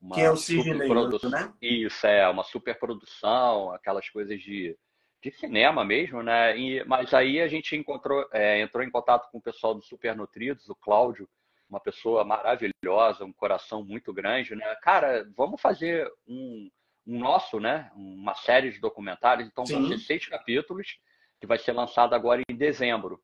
uma 0.04 0.14
que 0.14 0.20
é 0.20 0.30
o 0.30 0.36
Sidney, 0.36 0.86
né? 1.30 1.52
Isso, 1.62 2.06
é, 2.06 2.28
uma 2.28 2.44
superprodução, 2.44 3.72
aquelas 3.72 4.06
coisas 4.10 4.38
de, 4.38 4.76
de 5.22 5.30
cinema 5.30 5.82
mesmo, 5.82 6.22
né? 6.22 6.56
E, 6.58 6.84
mas 6.84 7.14
aí 7.14 7.40
a 7.40 7.48
gente 7.48 7.74
encontrou, 7.74 8.28
é, 8.30 8.60
entrou 8.60 8.84
em 8.84 8.90
contato 8.90 9.30
com 9.30 9.38
o 9.38 9.42
pessoal 9.42 9.74
do 9.74 9.82
Super 9.82 10.14
Nutridos, 10.14 10.68
o 10.68 10.74
Cláudio, 10.74 11.26
uma 11.70 11.80
pessoa 11.80 12.22
maravilhosa, 12.22 13.24
um 13.24 13.32
coração 13.32 13.82
muito 13.82 14.12
grande, 14.12 14.54
né? 14.54 14.74
Cara, 14.82 15.26
vamos 15.34 15.58
fazer 15.58 16.06
um, 16.28 16.70
um 17.06 17.18
nosso, 17.18 17.58
né? 17.58 17.90
Uma 17.96 18.34
série 18.34 18.70
de 18.70 18.80
documentários, 18.80 19.48
então 19.48 19.64
Sim. 19.64 19.80
vão 19.80 19.88
ser 19.88 19.98
seis 19.98 20.26
capítulos, 20.26 20.98
que 21.40 21.46
vai 21.46 21.56
ser 21.58 21.72
lançado 21.72 22.14
agora 22.14 22.42
em 22.46 22.54
dezembro 22.54 23.18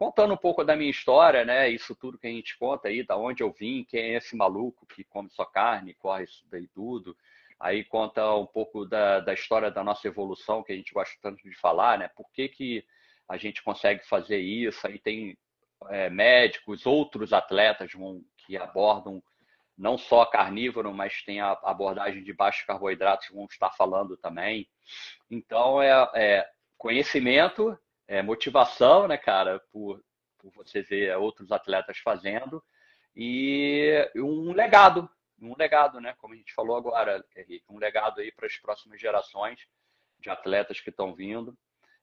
contando 0.00 0.32
um 0.32 0.36
pouco 0.38 0.64
da 0.64 0.74
minha 0.74 0.90
história, 0.90 1.44
né? 1.44 1.68
Isso 1.68 1.94
tudo 1.94 2.16
que 2.16 2.26
a 2.26 2.30
gente 2.30 2.56
conta 2.56 2.88
aí, 2.88 3.02
da 3.04 3.18
onde 3.18 3.42
eu 3.42 3.52
vim, 3.52 3.84
quem 3.84 4.00
é 4.00 4.16
esse 4.16 4.34
maluco 4.34 4.86
que 4.86 5.04
come 5.04 5.28
só 5.28 5.44
carne, 5.44 5.92
corre 5.92 6.24
isso 6.24 6.42
daí 6.50 6.66
tudo. 6.68 7.14
Aí 7.60 7.84
conta 7.84 8.34
um 8.34 8.46
pouco 8.46 8.86
da, 8.86 9.20
da 9.20 9.34
história 9.34 9.70
da 9.70 9.84
nossa 9.84 10.08
evolução, 10.08 10.62
que 10.62 10.72
a 10.72 10.74
gente 10.74 10.94
gosta 10.94 11.14
tanto 11.20 11.42
de 11.42 11.54
falar, 11.54 11.98
né? 11.98 12.08
Por 12.16 12.24
que, 12.32 12.48
que 12.48 12.82
a 13.28 13.36
gente 13.36 13.62
consegue 13.62 14.02
fazer 14.08 14.38
isso? 14.38 14.86
Aí 14.86 14.98
tem 14.98 15.36
é, 15.90 16.08
médicos, 16.08 16.86
outros 16.86 17.34
atletas 17.34 17.92
que 18.46 18.56
abordam 18.56 19.22
não 19.76 19.98
só 19.98 20.24
carnívoro, 20.24 20.94
mas 20.94 21.22
tem 21.24 21.42
a 21.42 21.52
abordagem 21.62 22.24
de 22.24 22.32
baixos 22.32 22.64
carboidratos, 22.64 23.28
vão 23.28 23.44
estar 23.44 23.70
falando 23.72 24.16
também. 24.16 24.66
Então, 25.30 25.82
é, 25.82 26.10
é 26.14 26.48
conhecimento 26.78 27.78
é, 28.10 28.22
motivação, 28.22 29.06
né, 29.06 29.16
cara, 29.16 29.62
por, 29.70 30.02
por 30.36 30.50
você 30.52 30.82
ver 30.82 31.16
outros 31.16 31.52
atletas 31.52 31.96
fazendo 31.98 32.60
e 33.14 34.04
um 34.16 34.52
legado, 34.52 35.08
um 35.40 35.54
legado, 35.56 36.00
né, 36.00 36.12
como 36.18 36.34
a 36.34 36.36
gente 36.36 36.52
falou 36.52 36.76
agora, 36.76 37.24
Henrique, 37.36 37.64
um 37.70 37.78
legado 37.78 38.20
aí 38.20 38.32
para 38.32 38.46
as 38.46 38.56
próximas 38.56 39.00
gerações 39.00 39.60
de 40.18 40.28
atletas 40.28 40.80
que 40.80 40.90
estão 40.90 41.14
vindo. 41.14 41.56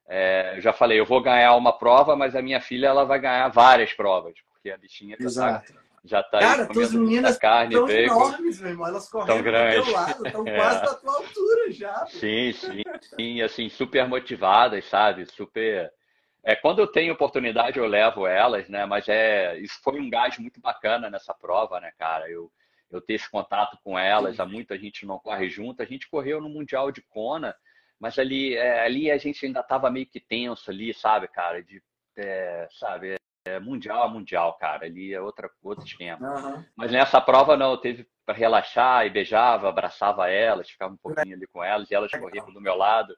É, 0.07 0.55
já 0.61 0.71
falei, 0.71 0.97
eu 0.97 1.05
vou 1.05 1.21
ganhar 1.21 1.53
uma 1.55 1.77
prova, 1.77 2.15
mas 2.15 2.37
a 2.37 2.41
minha 2.41 2.61
filha 2.61 2.87
ela 2.87 3.03
vai 3.03 3.19
ganhar 3.19 3.49
várias 3.49 3.91
provas, 3.91 4.33
porque 4.49 4.71
a 4.71 4.77
bichinha 4.77 5.17
já 5.19 5.27
está 5.27 5.63
já 6.05 6.23
tá 6.23 6.39
Cara, 6.39 6.67
tuas 6.67 6.93
meninas 6.93 7.37
carne, 7.37 7.75
tão 7.75 7.89
enormes, 7.89 8.61
meu 8.61 8.69
irmão. 8.69 8.87
Elas 8.87 9.09
correndo 9.09 9.43
do 9.43 9.51
teu 9.51 9.91
lado, 9.91 10.25
estão 10.25 10.47
é. 10.47 10.55
quase 10.55 10.81
da 10.81 10.93
tua 10.95 11.15
altura 11.17 11.71
já. 11.71 12.05
Sim, 12.07 12.53
sim, 12.53 12.83
sim, 13.15 13.41
assim, 13.41 13.67
super 13.67 14.07
motivadas, 14.07 14.85
sabe? 14.85 15.25
Super 15.25 15.91
é, 16.47 16.55
quando 16.55 16.79
eu 16.79 16.87
tenho 16.87 17.11
oportunidade, 17.11 17.77
eu 17.77 17.85
levo 17.85 18.25
elas, 18.25 18.69
né? 18.69 18.85
Mas 18.85 19.09
é, 19.09 19.59
isso 19.59 19.81
foi 19.83 19.99
um 19.99 20.09
gás 20.09 20.39
muito 20.39 20.61
bacana 20.61 21.09
nessa 21.09 21.33
prova, 21.33 21.81
né, 21.81 21.91
cara? 21.99 22.29
Eu, 22.29 22.49
eu 22.89 23.01
ter 23.01 23.15
esse 23.15 23.29
contato 23.29 23.77
com 23.83 23.99
elas, 23.99 24.39
há 24.39 24.45
muito 24.45 24.73
a 24.73 24.77
gente 24.77 25.05
não 25.05 25.19
corre 25.19 25.49
junto. 25.49 25.83
A 25.83 25.85
gente 25.85 26.09
correu 26.09 26.39
no 26.39 26.47
Mundial 26.47 26.89
de 26.89 27.01
Kona, 27.01 27.53
mas 27.99 28.17
ali, 28.17 28.55
é, 28.55 28.79
ali 28.79 29.11
a 29.11 29.17
gente 29.17 29.45
ainda 29.45 29.59
estava 29.59 29.91
meio 29.91 30.07
que 30.07 30.21
tenso 30.21 30.71
ali, 30.71 30.93
sabe, 30.93 31.27
cara? 31.27 31.61
De, 31.61 31.83
é, 32.15 32.65
sabe, 32.79 33.17
é, 33.45 33.59
mundial 33.59 34.03
a 34.03 34.07
mundial, 34.07 34.53
cara. 34.53 34.85
Ali 34.85 35.13
é 35.13 35.19
outra, 35.19 35.51
outro 35.61 35.85
esquema. 35.85 36.25
Uhum. 36.33 36.63
Mas 36.77 36.93
nessa 36.93 37.19
prova 37.19 37.57
não, 37.57 37.71
eu 37.71 37.77
teve 37.77 38.07
para 38.25 38.33
relaxar 38.33 39.05
e 39.05 39.09
beijava, 39.09 39.67
abraçava 39.67 40.29
elas, 40.29 40.69
ficava 40.69 40.93
um 40.93 40.97
pouquinho 40.97 41.35
ali 41.35 41.47
com 41.47 41.61
elas 41.61 41.91
e 41.91 41.93
elas 41.93 42.11
corriam 42.11 42.49
do 42.53 42.61
meu 42.61 42.75
lado. 42.75 43.13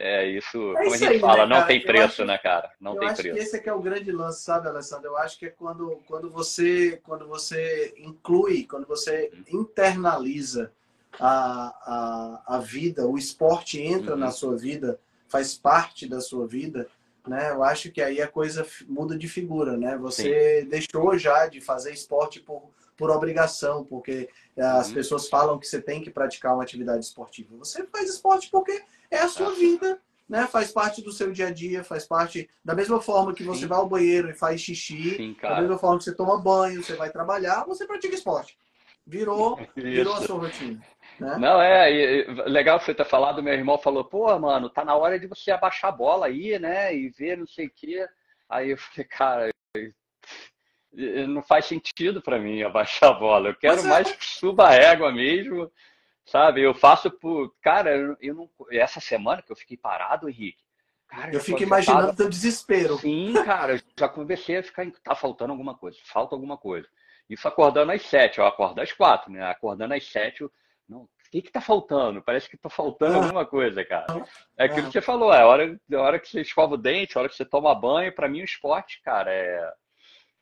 É, 0.00 0.24
isso, 0.28 0.56
é 0.76 0.84
como 0.84 0.86
isso 0.86 0.94
a 0.94 0.98
gente 0.98 1.08
aí, 1.14 1.18
fala, 1.18 1.44
né, 1.44 1.58
não 1.58 1.66
tem 1.66 1.82
preço, 1.82 2.22
acho, 2.22 2.24
né, 2.24 2.38
cara? 2.38 2.70
Não 2.80 2.94
eu 2.94 3.00
tem 3.00 3.08
acho 3.08 3.20
preço. 3.20 3.36
Que 3.36 3.42
esse 3.42 3.56
aqui 3.56 3.68
é 3.68 3.72
o 3.72 3.82
grande 3.82 4.12
lance, 4.12 4.42
sabe, 4.42 4.68
Alessandro? 4.68 5.08
Eu 5.08 5.16
acho 5.18 5.36
que 5.36 5.46
é 5.46 5.50
quando, 5.50 6.00
quando, 6.06 6.30
você, 6.30 7.00
quando 7.02 7.26
você 7.26 7.92
inclui, 7.98 8.64
quando 8.64 8.86
você 8.86 9.32
internaliza 9.50 10.70
a, 11.18 12.42
a, 12.46 12.56
a 12.56 12.58
vida, 12.60 13.08
o 13.08 13.18
esporte 13.18 13.82
entra 13.82 14.12
uhum. 14.12 14.20
na 14.20 14.30
sua 14.30 14.56
vida, 14.56 15.00
faz 15.26 15.56
parte 15.56 16.08
da 16.08 16.20
sua 16.20 16.46
vida, 16.46 16.88
né? 17.26 17.50
Eu 17.50 17.64
acho 17.64 17.90
que 17.90 18.00
aí 18.00 18.22
a 18.22 18.28
coisa 18.28 18.64
muda 18.86 19.18
de 19.18 19.26
figura, 19.26 19.76
né? 19.76 19.96
Você 19.98 20.62
Sim. 20.62 20.68
deixou 20.68 21.18
já 21.18 21.48
de 21.48 21.60
fazer 21.60 21.92
esporte 21.92 22.38
por, 22.38 22.70
por 22.98 23.10
obrigação, 23.10 23.84
porque 23.84 24.28
as 24.58 24.88
uhum. 24.88 24.94
pessoas 24.94 25.28
falam 25.28 25.58
que 25.58 25.66
você 25.66 25.80
tem 25.80 26.02
que 26.02 26.10
praticar 26.10 26.52
uma 26.52 26.64
atividade 26.64 27.04
esportiva. 27.04 27.56
Você 27.56 27.86
faz 27.86 28.10
esporte 28.10 28.50
porque 28.50 28.82
é 29.08 29.18
a 29.18 29.28
sua 29.28 29.52
vida, 29.52 30.00
né? 30.28 30.48
Faz 30.48 30.72
parte 30.72 31.00
do 31.00 31.12
seu 31.12 31.30
dia 31.30 31.46
a 31.46 31.50
dia, 31.52 31.84
faz 31.84 32.04
parte 32.04 32.50
da 32.62 32.74
mesma 32.74 33.00
forma 33.00 33.32
que 33.32 33.44
você 33.44 33.62
Sim. 33.62 33.66
vai 33.68 33.78
ao 33.78 33.88
banheiro 33.88 34.28
e 34.28 34.34
faz 34.34 34.60
xixi, 34.60 35.16
Sim, 35.16 35.36
da 35.40 35.60
mesma 35.60 35.78
forma 35.78 35.98
que 35.98 36.04
você 36.04 36.14
toma 36.14 36.42
banho, 36.42 36.82
você 36.82 36.96
vai 36.96 37.08
trabalhar, 37.08 37.64
você 37.64 37.86
pratica 37.86 38.16
esporte. 38.16 38.58
Virou, 39.06 39.56
virou 39.76 40.14
a 40.14 40.20
sua 40.22 40.40
rotina. 40.40 40.84
Né? 41.20 41.36
Não, 41.38 41.62
é, 41.62 42.24
legal 42.46 42.80
você 42.80 42.92
ter 42.92 43.06
falado, 43.06 43.42
meu 43.42 43.54
irmão 43.54 43.78
falou, 43.78 44.04
pô, 44.04 44.36
mano, 44.40 44.68
tá 44.68 44.84
na 44.84 44.96
hora 44.96 45.18
de 45.18 45.28
você 45.28 45.52
abaixar 45.52 45.90
a 45.90 45.96
bola 45.96 46.26
aí, 46.26 46.58
né? 46.58 46.94
E 46.94 47.08
ver 47.10 47.38
não 47.38 47.46
sei 47.46 47.66
o 47.66 47.72
quê. 47.74 48.06
Aí 48.48 48.70
eu 48.70 48.76
falei, 48.76 49.08
cara, 49.08 49.50
não 50.92 51.42
faz 51.42 51.66
sentido 51.66 52.22
para 52.22 52.38
mim 52.38 52.62
abaixar 52.62 53.10
a 53.10 53.14
bola. 53.14 53.48
Eu 53.48 53.54
quero 53.54 53.80
é. 53.80 53.84
mais 53.84 54.10
que 54.10 54.24
suba 54.24 54.66
a 54.66 54.70
régua 54.70 55.12
mesmo, 55.12 55.70
sabe? 56.24 56.62
Eu 56.62 56.74
faço 56.74 57.10
por. 57.10 57.54
Cara, 57.60 58.16
eu 58.20 58.34
não. 58.34 58.50
Essa 58.70 59.00
semana 59.00 59.42
que 59.42 59.52
eu 59.52 59.56
fiquei 59.56 59.76
parado, 59.76 60.28
Henrique. 60.28 60.62
Cara, 61.06 61.32
eu 61.32 61.40
fico 61.40 61.62
imaginando 61.62 62.08
tava... 62.08 62.16
teu 62.16 62.28
desespero. 62.28 62.98
Sim, 62.98 63.32
cara, 63.44 63.82
já 63.98 64.08
comecei 64.08 64.58
a 64.58 64.62
ficar. 64.62 64.90
Tá 65.02 65.14
faltando 65.14 65.52
alguma 65.52 65.74
coisa, 65.74 65.98
falta 66.04 66.34
alguma 66.34 66.58
coisa. 66.58 66.86
Isso 67.28 67.46
acordando 67.46 67.92
às 67.92 68.02
sete, 68.02 68.38
eu 68.38 68.46
acordo 68.46 68.80
às 68.80 68.92
quatro, 68.92 69.30
né? 69.30 69.42
Acordando 69.44 69.94
às 69.94 70.06
sete, 70.06 70.40
eu... 70.40 70.50
não, 70.88 71.02
o 71.02 71.08
que 71.30 71.42
que 71.42 71.52
tá 71.52 71.60
faltando? 71.60 72.22
Parece 72.22 72.48
que 72.48 72.56
tá 72.56 72.70
faltando 72.70 73.18
ah. 73.18 73.22
alguma 73.22 73.44
coisa, 73.44 73.84
cara. 73.84 74.24
É 74.56 74.64
aquilo 74.64 74.80
ah. 74.80 74.86
que 74.86 74.92
você 74.92 75.02
falou, 75.02 75.32
é 75.32 75.42
a 75.42 75.46
hora, 75.46 75.78
é 75.90 75.96
hora 75.96 76.18
que 76.18 76.28
você 76.28 76.40
escova 76.40 76.74
o 76.74 76.78
dente, 76.78 77.16
a 77.16 77.20
hora 77.20 77.28
que 77.28 77.36
você 77.36 77.44
toma 77.44 77.74
banho, 77.74 78.14
para 78.14 78.28
mim 78.28 78.40
o 78.40 78.44
esporte, 78.44 79.02
cara, 79.02 79.30
é 79.30 79.72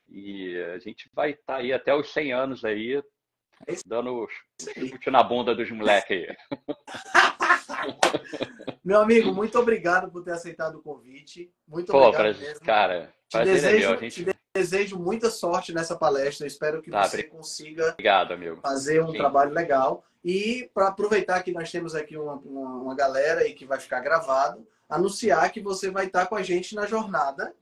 e 0.09 0.57
a 0.75 0.79
gente 0.79 1.11
vai 1.13 1.31
estar 1.31 1.55
tá 1.55 1.57
aí 1.57 1.73
até 1.73 1.95
os 1.95 2.13
100 2.13 2.33
anos 2.33 2.65
aí, 2.65 3.03
dando 3.87 4.29
chute 4.59 5.11
na 5.11 5.23
bunda 5.23 5.55
dos 5.55 5.71
moleques 5.71 6.11
aí. 6.11 6.37
Meu 8.85 9.01
amigo, 9.01 9.35
muito 9.35 9.59
obrigado 9.59 10.11
por 10.11 10.23
ter 10.23 10.33
aceitado 10.33 10.77
o 10.77 10.83
convite. 10.83 11.51
Muito 11.67 11.91
Pô, 11.91 11.99
obrigado 11.99 12.39
mesmo. 12.39 12.65
Cara, 12.65 13.13
te 13.29 13.43
desejo, 13.43 13.95
é 13.95 13.99
gente... 13.99 14.25
te 14.25 14.37
desejo 14.55 14.99
muita 14.99 15.29
sorte 15.29 15.73
nessa 15.73 15.97
palestra. 15.97 16.47
espero 16.47 16.81
que 16.81 16.91
tá, 16.91 17.03
você 17.03 17.25
consiga 17.25 17.91
obrigado, 17.91 18.33
amigo. 18.33 18.61
fazer 18.61 19.03
um 19.03 19.11
Sim. 19.11 19.19
trabalho 19.19 19.53
legal. 19.53 20.05
E 20.25 20.71
para 20.73 20.89
aproveitar 20.89 21.43
que 21.43 21.53
nós 21.53 21.71
temos 21.71 21.95
aqui 21.95 22.17
uma, 22.17 22.35
uma, 22.35 22.83
uma 22.83 22.95
galera 22.95 23.47
e 23.47 23.55
que 23.55 23.67
vai 23.67 23.81
ficar 23.81 24.01
gravado, 24.01 24.67
anunciar 24.89 25.53
que 25.53 25.61
você 25.61 25.91
vai 25.91 26.07
estar 26.07 26.27
com 26.27 26.37
a 26.37 26.43
gente 26.43 26.75
na 26.75 26.87
jornada 26.87 27.55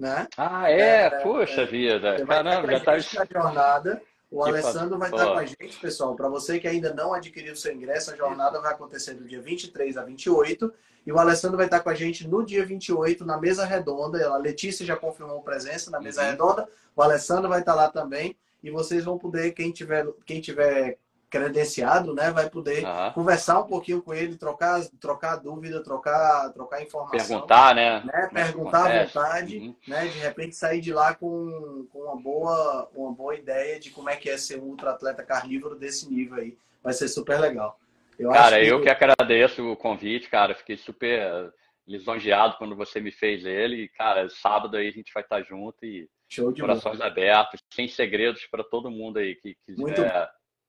né? 0.00 0.26
Ah, 0.36 0.70
é? 0.70 1.02
é 1.02 1.10
Puxa 1.22 1.62
é, 1.62 1.66
vida. 1.66 2.24
Caramba, 2.24 2.78
já 2.78 2.96
está... 2.96 3.18
Na 3.20 3.40
jornada. 3.42 4.02
O 4.30 4.44
que 4.44 4.48
Alessandro 4.48 4.96
vai 4.96 5.10
estar 5.10 5.26
com 5.26 5.38
a 5.38 5.44
gente, 5.44 5.78
pessoal. 5.80 6.14
Para 6.14 6.28
você 6.28 6.60
que 6.60 6.68
ainda 6.68 6.94
não 6.94 7.12
adquiriu 7.12 7.54
seu 7.56 7.72
ingresso, 7.72 8.12
a 8.12 8.16
jornada 8.16 8.60
vai 8.60 8.72
acontecer 8.72 9.14
do 9.14 9.24
dia 9.24 9.40
23 9.40 9.96
a 9.96 10.04
28. 10.04 10.72
E 11.04 11.12
o 11.12 11.18
Alessandro 11.18 11.56
vai 11.56 11.66
estar 11.66 11.80
com 11.80 11.90
a 11.90 11.94
gente 11.94 12.28
no 12.28 12.44
dia 12.44 12.64
28, 12.64 13.24
na 13.24 13.38
mesa 13.38 13.64
redonda. 13.64 14.24
A 14.28 14.36
Letícia 14.36 14.86
já 14.86 14.96
confirmou 14.96 15.42
presença 15.42 15.90
na 15.90 16.00
mesa 16.00 16.22
uhum. 16.22 16.30
redonda. 16.30 16.68
O 16.94 17.02
Alessandro 17.02 17.48
vai 17.48 17.60
estar 17.60 17.74
lá 17.74 17.88
também. 17.90 18.36
E 18.62 18.70
vocês 18.70 19.04
vão 19.04 19.18
poder, 19.18 19.52
quem 19.52 19.72
tiver, 19.72 20.06
quem 20.24 20.40
tiver 20.40 20.96
credenciado, 21.30 22.12
né, 22.12 22.30
vai 22.30 22.50
poder 22.50 22.84
uhum. 22.84 23.12
conversar 23.12 23.60
um 23.60 23.66
pouquinho 23.66 24.02
com 24.02 24.12
ele, 24.12 24.36
trocar, 24.36 24.80
trocar 25.00 25.36
dúvida, 25.36 25.82
trocar, 25.82 26.52
trocar 26.52 26.82
informação. 26.82 27.28
Perguntar, 27.28 27.74
né? 27.74 28.02
né? 28.04 28.28
Perguntar 28.32 28.90
à 28.90 29.04
vontade, 29.04 29.58
uhum. 29.58 29.74
né? 29.86 30.08
De 30.08 30.18
repente 30.18 30.56
sair 30.56 30.80
de 30.80 30.92
lá 30.92 31.14
com, 31.14 31.86
com 31.92 32.00
uma, 32.00 32.20
boa, 32.20 32.90
uma 32.94 33.12
boa 33.12 33.36
ideia 33.36 33.78
de 33.78 33.90
como 33.90 34.10
é 34.10 34.16
que 34.16 34.28
é 34.28 34.36
ser 34.36 34.58
um 34.58 34.64
ultra 34.64 34.90
atleta 34.90 35.22
carnívoro 35.22 35.76
desse 35.76 36.10
nível 36.12 36.38
aí. 36.38 36.58
Vai 36.82 36.92
ser 36.92 37.08
super 37.08 37.38
legal. 37.38 37.78
Eu 38.18 38.30
cara, 38.30 38.60
que... 38.60 38.66
eu 38.66 38.82
que 38.82 38.90
agradeço 38.90 39.64
o 39.70 39.76
convite, 39.76 40.28
cara. 40.28 40.54
Fiquei 40.54 40.76
super 40.76 41.52
lisonjeado 41.86 42.56
quando 42.58 42.74
você 42.74 43.00
me 43.00 43.12
fez 43.12 43.44
ele. 43.44 43.84
E, 43.84 43.88
cara, 43.88 44.28
sábado 44.28 44.76
aí 44.76 44.88
a 44.88 44.92
gente 44.92 45.12
vai 45.12 45.22
estar 45.22 45.42
junto 45.42 45.84
e 45.84 46.08
corações 46.58 46.98
boa. 46.98 47.08
abertos, 47.08 47.60
sem 47.72 47.88
segredos 47.88 48.46
para 48.50 48.64
todo 48.64 48.90
mundo 48.90 49.18
aí 49.18 49.36
que 49.36 49.56
quiser. 49.64 49.80
Muito 49.80 50.02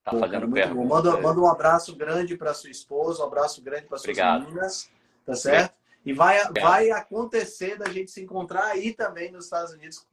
Tá 0.04 0.18
fazendo 0.18 0.48
muito 0.48 0.74
bom. 0.74 0.86
Manda, 0.86 1.20
manda 1.22 1.40
um 1.40 1.48
abraço 1.48 1.96
grande 1.96 2.36
para 2.36 2.54
sua 2.54 2.72
esposa, 2.72 3.24
um 3.24 3.28
abraço 3.28 3.62
grande 3.62 3.86
para 3.86 3.98
suas 3.98 4.10
Obrigado. 4.10 4.46
meninas, 4.46 4.90
tá 5.26 5.36
certo? 5.36 5.76
E 6.04 6.14
vai, 6.14 6.40
vai 6.60 6.90
acontecer 6.90 7.78
da 7.78 7.88
gente 7.88 8.10
se 8.10 8.22
encontrar 8.22 8.66
aí 8.66 8.92
também 8.92 9.32
nos 9.32 9.46
Estados 9.46 9.74
Unidos. 9.74 10.08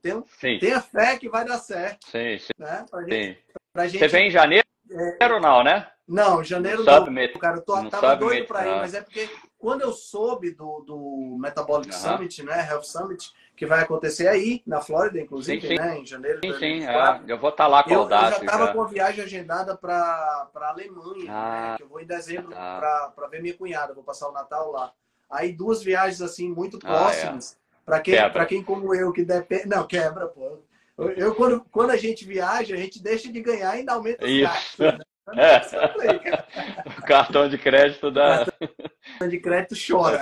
Tem, 0.00 0.58
tenha 0.58 0.80
fé 0.80 1.18
que 1.18 1.28
vai 1.28 1.44
dar 1.44 1.58
certo. 1.58 2.06
Sim, 2.06 2.38
sim. 2.38 2.52
Né? 2.58 2.86
Pra 2.90 3.02
gente, 3.02 3.34
sim. 3.34 3.42
Pra 3.72 3.86
gente, 3.86 3.98
Você 3.98 4.08
vem 4.08 4.28
em 4.28 4.30
janeiro 4.30 4.66
é... 5.20 5.32
ou 5.32 5.40
não, 5.40 5.62
né? 5.62 5.86
Não, 6.08 6.42
janeiro 6.42 6.84
não. 6.84 7.06
Não, 7.06 7.38
cara. 7.38 7.56
Eu 7.58 7.62
tô, 7.62 7.90
tava 7.90 8.14
doido 8.14 8.46
para 8.46 8.66
ir, 8.66 8.76
mas 8.76 8.94
é 8.94 9.02
porque 9.02 9.28
quando 9.58 9.82
eu 9.82 9.92
soube 9.92 10.52
do, 10.52 10.80
do 10.86 11.36
Metabolic 11.38 11.92
uhum. 11.92 12.00
Summit, 12.00 12.42
né? 12.42 12.66
Health 12.70 12.84
Summit, 12.84 13.30
que 13.56 13.64
vai 13.64 13.82
acontecer 13.82 14.28
aí, 14.28 14.62
na 14.66 14.82
Flórida, 14.82 15.18
inclusive, 15.18 15.62
sim, 15.62 15.68
sim. 15.68 15.74
né? 15.76 15.98
Em 15.98 16.04
janeiro 16.04 16.40
de 16.40 16.52
Sim, 16.52 16.58
sim, 16.58 16.86
é. 16.86 17.20
eu 17.26 17.38
vou 17.38 17.48
estar 17.48 17.64
tá 17.64 17.68
lá 17.68 17.82
com 17.82 17.90
eu, 17.90 18.00
o 18.00 18.04
Eu 18.04 18.08
já 18.10 18.36
estava 18.36 18.72
com 18.72 18.82
a 18.82 18.86
viagem 18.86 19.24
agendada 19.24 19.74
para 19.74 20.48
a 20.54 20.68
Alemanha, 20.68 21.24
né, 21.24 21.30
ah, 21.30 21.70
né? 21.70 21.76
que 21.78 21.82
eu 21.82 21.88
vou 21.88 22.00
em 22.00 22.06
dezembro 22.06 22.50
tá. 22.50 23.12
para 23.14 23.28
ver 23.28 23.40
minha 23.40 23.56
cunhada, 23.56 23.94
vou 23.94 24.04
passar 24.04 24.28
o 24.28 24.32
Natal 24.32 24.70
lá. 24.70 24.92
Aí 25.30 25.52
duas 25.52 25.82
viagens 25.82 26.20
assim 26.20 26.48
muito 26.50 26.78
próximas. 26.78 27.56
Ah, 27.56 27.62
é. 27.62 27.86
Para 27.86 28.00
quem, 28.00 28.16
quem 28.48 28.62
como 28.62 28.94
eu 28.94 29.12
que 29.12 29.24
depende, 29.24 29.66
não 29.66 29.86
quebra, 29.86 30.26
pô. 30.26 30.58
Eu, 31.16 31.34
quando, 31.34 31.60
quando 31.70 31.90
a 31.90 31.96
gente 31.96 32.24
viaja, 32.24 32.74
a 32.74 32.78
gente 32.78 33.02
deixa 33.02 33.30
de 33.30 33.40
ganhar 33.40 33.74
e 33.74 33.80
ainda 33.80 33.92
aumenta 33.92 34.24
os 34.24 34.40
gastos. 34.40 34.78
Né? 34.78 34.98
É. 35.34 35.58
o 36.98 37.02
cartão 37.02 37.48
de 37.48 37.58
crédito 37.58 38.10
dá. 38.10 38.42
O 38.42 38.46
cartão 38.46 39.28
de 39.28 39.40
crédito 39.40 39.74
chora. 39.74 40.20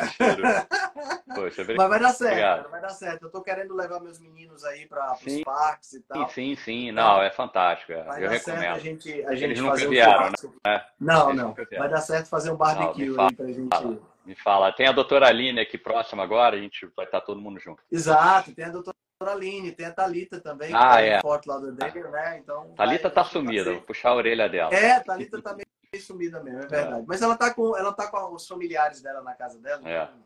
Poxa, 1.35 1.65
Mas 1.77 1.89
vai 1.89 2.01
dar 2.01 2.13
certo, 2.13 2.41
cara, 2.41 2.69
vai 2.69 2.81
dar 2.81 2.89
certo. 2.89 3.23
Eu 3.25 3.31
tô 3.31 3.43
querendo 3.43 3.75
levar 3.75 4.01
meus 4.01 4.19
meninos 4.19 4.65
aí 4.65 4.87
para 4.87 5.13
os 5.13 5.43
parques 5.43 5.93
e 5.93 6.01
tal. 6.01 6.29
Sim, 6.31 6.57
sim, 6.57 6.91
não, 6.91 7.23
é 7.23 7.31
fantástico. 7.31 7.93
É. 7.93 8.03
Vai 8.03 8.25
eu 8.25 8.29
dar 8.29 8.35
recomendo. 8.35 8.61
certo 8.61 8.77
a 8.77 8.79
gente, 8.79 9.25
a 9.25 9.35
gente 9.35 9.45
Eles 9.45 9.61
nunca 9.61 9.89
vieram, 9.89 10.31
né? 10.67 10.85
Não, 10.99 11.31
Eles 11.31 11.43
não. 11.43 11.55
Vai 11.55 11.89
dar 11.89 12.01
certo 12.01 12.29
fazer 12.29 12.51
um 12.51 12.57
barbecue 12.57 13.07
não, 13.07 13.15
fala, 13.15 13.29
aí 13.29 13.37
pra 13.37 13.47
gente. 13.47 13.69
Fala, 13.69 13.99
me 14.25 14.35
fala. 14.35 14.72
Tem 14.72 14.87
a 14.87 14.93
doutora 14.93 15.29
Aline 15.29 15.61
aqui 15.61 15.77
próxima 15.77 16.22
agora, 16.22 16.57
a 16.57 16.61
gente 16.61 16.87
vai 16.97 17.05
estar 17.05 17.20
todo 17.20 17.41
mundo 17.41 17.61
junto. 17.61 17.83
Exato, 17.91 18.55
tem 18.55 18.64
a 18.64 18.70
doutora 18.70 18.97
Aline, 19.20 19.72
tem 19.72 19.87
a 19.87 19.93
Thalita 19.93 20.41
também, 20.41 20.68
que 20.68 20.75
ah, 20.75 20.91
tá 20.91 21.03
é. 21.03 21.20
lá 21.47 21.59
do 21.59 21.72
Degger, 21.72 22.11
né? 22.11 22.39
Então, 22.39 22.75
Thalita 22.75 23.09
vai, 23.09 23.12
tá 23.12 23.25
sumida, 23.25 23.72
vou 23.72 23.83
puxar 23.83 24.11
a 24.11 24.14
orelha 24.14 24.49
dela. 24.49 24.75
É, 24.75 25.01
Thalita 25.01 25.41
tá 25.41 25.55
meio 25.55 25.66
sumida 26.03 26.43
mesmo, 26.43 26.59
é 26.59 26.66
verdade. 26.66 27.03
É. 27.03 27.05
Mas 27.07 27.22
ela 27.22 27.37
tá, 27.37 27.55
com, 27.55 27.77
ela 27.77 27.93
tá 27.93 28.09
com 28.09 28.35
os 28.35 28.47
familiares 28.47 29.01
dela 29.01 29.22
na 29.22 29.35
casa 29.35 29.59
dela, 29.61 29.81
é. 29.85 30.03
então 30.03 30.25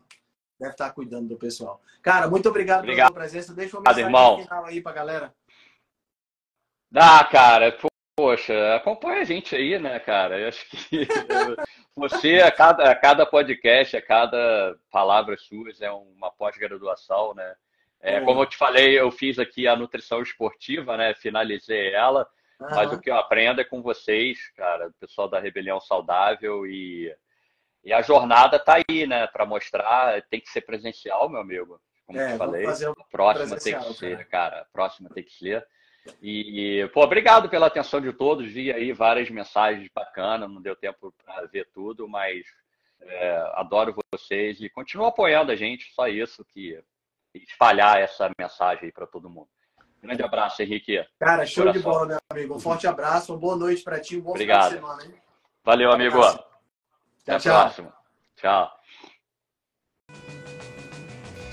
deve 0.59 0.71
estar 0.71 0.87
tá 0.87 0.93
cuidando 0.93 1.29
do 1.29 1.37
pessoal. 1.37 1.81
Cara, 2.01 2.27
muito 2.27 2.49
obrigado, 2.49 2.79
obrigado. 2.79 3.13
pela 3.13 3.27
sua 3.27 3.29
presença. 3.29 3.53
Deixa 3.53 3.77
uma 3.77 3.83
mensagem 3.83 4.05
irmão. 4.05 4.41
final 4.41 4.65
aí 4.65 4.81
pra 4.81 4.91
galera. 4.91 5.33
Ah, 6.93 7.23
cara, 7.23 7.71
poxa, 8.19 8.75
acompanha 8.75 9.21
a 9.21 9.23
gente 9.23 9.55
aí, 9.55 9.79
né, 9.79 9.97
cara? 9.97 10.37
Eu 10.37 10.49
acho 10.49 10.69
que 10.69 11.07
você, 11.95 12.41
a 12.41 12.51
cada, 12.51 12.91
a 12.91 12.95
cada 12.95 13.25
podcast, 13.25 13.95
a 13.95 14.01
cada 14.01 14.75
palavra 14.91 15.37
sua 15.37 15.71
é 15.79 15.89
uma 15.89 16.29
pós-graduação, 16.29 17.33
né? 17.33 17.55
É, 18.01 18.19
como 18.19 18.41
eu 18.41 18.45
te 18.45 18.57
falei, 18.57 18.99
eu 18.99 19.09
fiz 19.09 19.39
aqui 19.39 19.69
a 19.69 19.75
nutrição 19.75 20.21
esportiva, 20.21 20.97
né? 20.97 21.13
Finalizei 21.13 21.93
ela, 21.93 22.27
uhum. 22.59 22.67
mas 22.69 22.91
o 22.91 22.99
que 22.99 23.09
eu 23.09 23.15
aprendo 23.15 23.61
é 23.61 23.63
com 23.63 23.81
vocês, 23.81 24.51
cara, 24.51 24.89
o 24.89 24.93
pessoal 24.99 25.29
da 25.29 25.39
Rebelião 25.39 25.79
Saudável 25.79 26.67
e, 26.67 27.15
e 27.85 27.93
a 27.93 28.01
jornada 28.01 28.59
tá 28.59 28.81
aí, 28.89 29.07
né? 29.07 29.27
Para 29.27 29.45
mostrar, 29.45 30.21
tem 30.23 30.41
que 30.41 30.49
ser 30.49 30.61
presencial, 30.61 31.29
meu 31.29 31.39
amigo. 31.39 31.79
Como 32.05 32.19
é, 32.19 32.33
eu 32.33 32.37
falei, 32.37 32.65
a 32.65 33.05
próxima 33.09 33.57
tem 33.57 33.79
que 33.79 33.93
ser, 33.93 34.25
cara. 34.25 34.25
cara, 34.25 34.61
a 34.61 34.65
próxima 34.65 35.09
tem 35.09 35.23
que 35.23 35.31
ser. 35.31 35.65
E, 36.21 36.89
pô, 36.93 37.03
obrigado 37.03 37.49
pela 37.49 37.67
atenção 37.67 38.01
de 38.01 38.11
todos. 38.13 38.51
Vi 38.51 38.71
aí 38.71 38.91
várias 38.93 39.29
mensagens 39.29 39.87
bacanas, 39.93 40.49
não 40.49 40.61
deu 40.61 40.75
tempo 40.75 41.13
para 41.23 41.45
ver 41.47 41.69
tudo, 41.73 42.07
mas 42.07 42.45
é, 43.01 43.51
adoro 43.55 43.95
vocês 44.13 44.59
e 44.61 44.69
continuo 44.69 45.05
apoiando 45.05 45.51
a 45.51 45.55
gente, 45.55 45.93
só 45.93 46.07
isso 46.07 46.43
que 46.45 46.81
espalhar 47.33 47.99
essa 47.99 48.29
mensagem 48.37 48.85
aí 48.85 48.91
para 48.91 49.07
todo 49.07 49.29
mundo. 49.29 49.49
Grande 50.01 50.23
abraço, 50.23 50.61
Henrique. 50.61 51.05
Cara, 51.19 51.45
show 51.45 51.63
Coração. 51.65 51.81
de 51.81 51.85
bola, 51.85 52.07
meu 52.07 52.19
amigo. 52.31 52.55
Um 52.55 52.59
forte 52.59 52.87
abraço, 52.87 53.33
uma 53.33 53.39
boa 53.39 53.57
noite 53.57 53.83
para 53.83 53.99
ti, 53.99 54.17
um 54.17 54.21
bom 54.21 54.31
Obrigado. 54.31 54.75
final 54.75 54.95
de 54.95 55.01
semana, 55.01 55.15
hein? 55.15 55.21
Valeu, 55.63 55.91
amigo. 55.91 56.21
Até 56.21 56.39
tchau, 57.25 57.35
a 57.35 57.39
tchau. 57.39 57.61
próxima. 57.61 57.93
Tchau. 58.37 58.79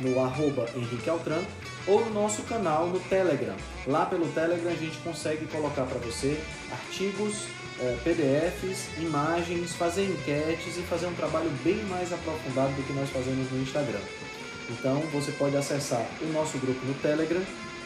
no 0.00 0.20
arroba 0.20 0.66
Henrique 0.74 1.08
Altran, 1.08 1.42
ou 1.86 2.04
no 2.04 2.10
nosso 2.12 2.42
canal 2.42 2.88
no 2.88 3.00
Telegram. 3.00 3.54
Lá 3.86 4.06
pelo 4.06 4.26
Telegram 4.28 4.70
a 4.70 4.76
gente 4.76 4.98
consegue 4.98 5.46
colocar 5.46 5.84
para 5.84 5.98
você 5.98 6.40
artigos, 6.70 7.44
eh, 7.80 7.96
PDFs, 8.02 8.98
imagens, 8.98 9.74
fazer 9.74 10.04
enquetes 10.04 10.76
e 10.76 10.82
fazer 10.82 11.06
um 11.06 11.14
trabalho 11.14 11.50
bem 11.62 11.82
mais 11.84 12.12
aprofundado 12.12 12.72
do 12.72 12.82
que 12.82 12.92
nós 12.92 13.08
fazemos 13.10 13.50
no 13.50 13.62
Instagram. 13.62 14.00
Então 14.68 15.00
você 15.12 15.30
pode 15.32 15.56
acessar 15.56 16.04
o 16.20 16.26
nosso 16.32 16.58
grupo 16.58 16.84
no 16.84 16.94
Telegram 16.94 17.42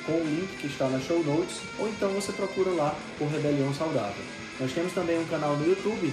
com 0.06 0.12
o 0.12 0.24
link 0.24 0.56
que 0.58 0.66
está 0.66 0.88
nas 0.88 1.04
show 1.04 1.22
notes, 1.22 1.60
ou 1.78 1.88
então 1.88 2.08
você 2.10 2.32
procura 2.32 2.70
lá 2.70 2.96
por 3.18 3.28
Rebelião 3.28 3.72
Saudável. 3.74 4.24
Nós 4.58 4.72
temos 4.72 4.92
também 4.92 5.18
um 5.18 5.26
canal 5.26 5.56
no 5.56 5.66
YouTube 5.66 6.12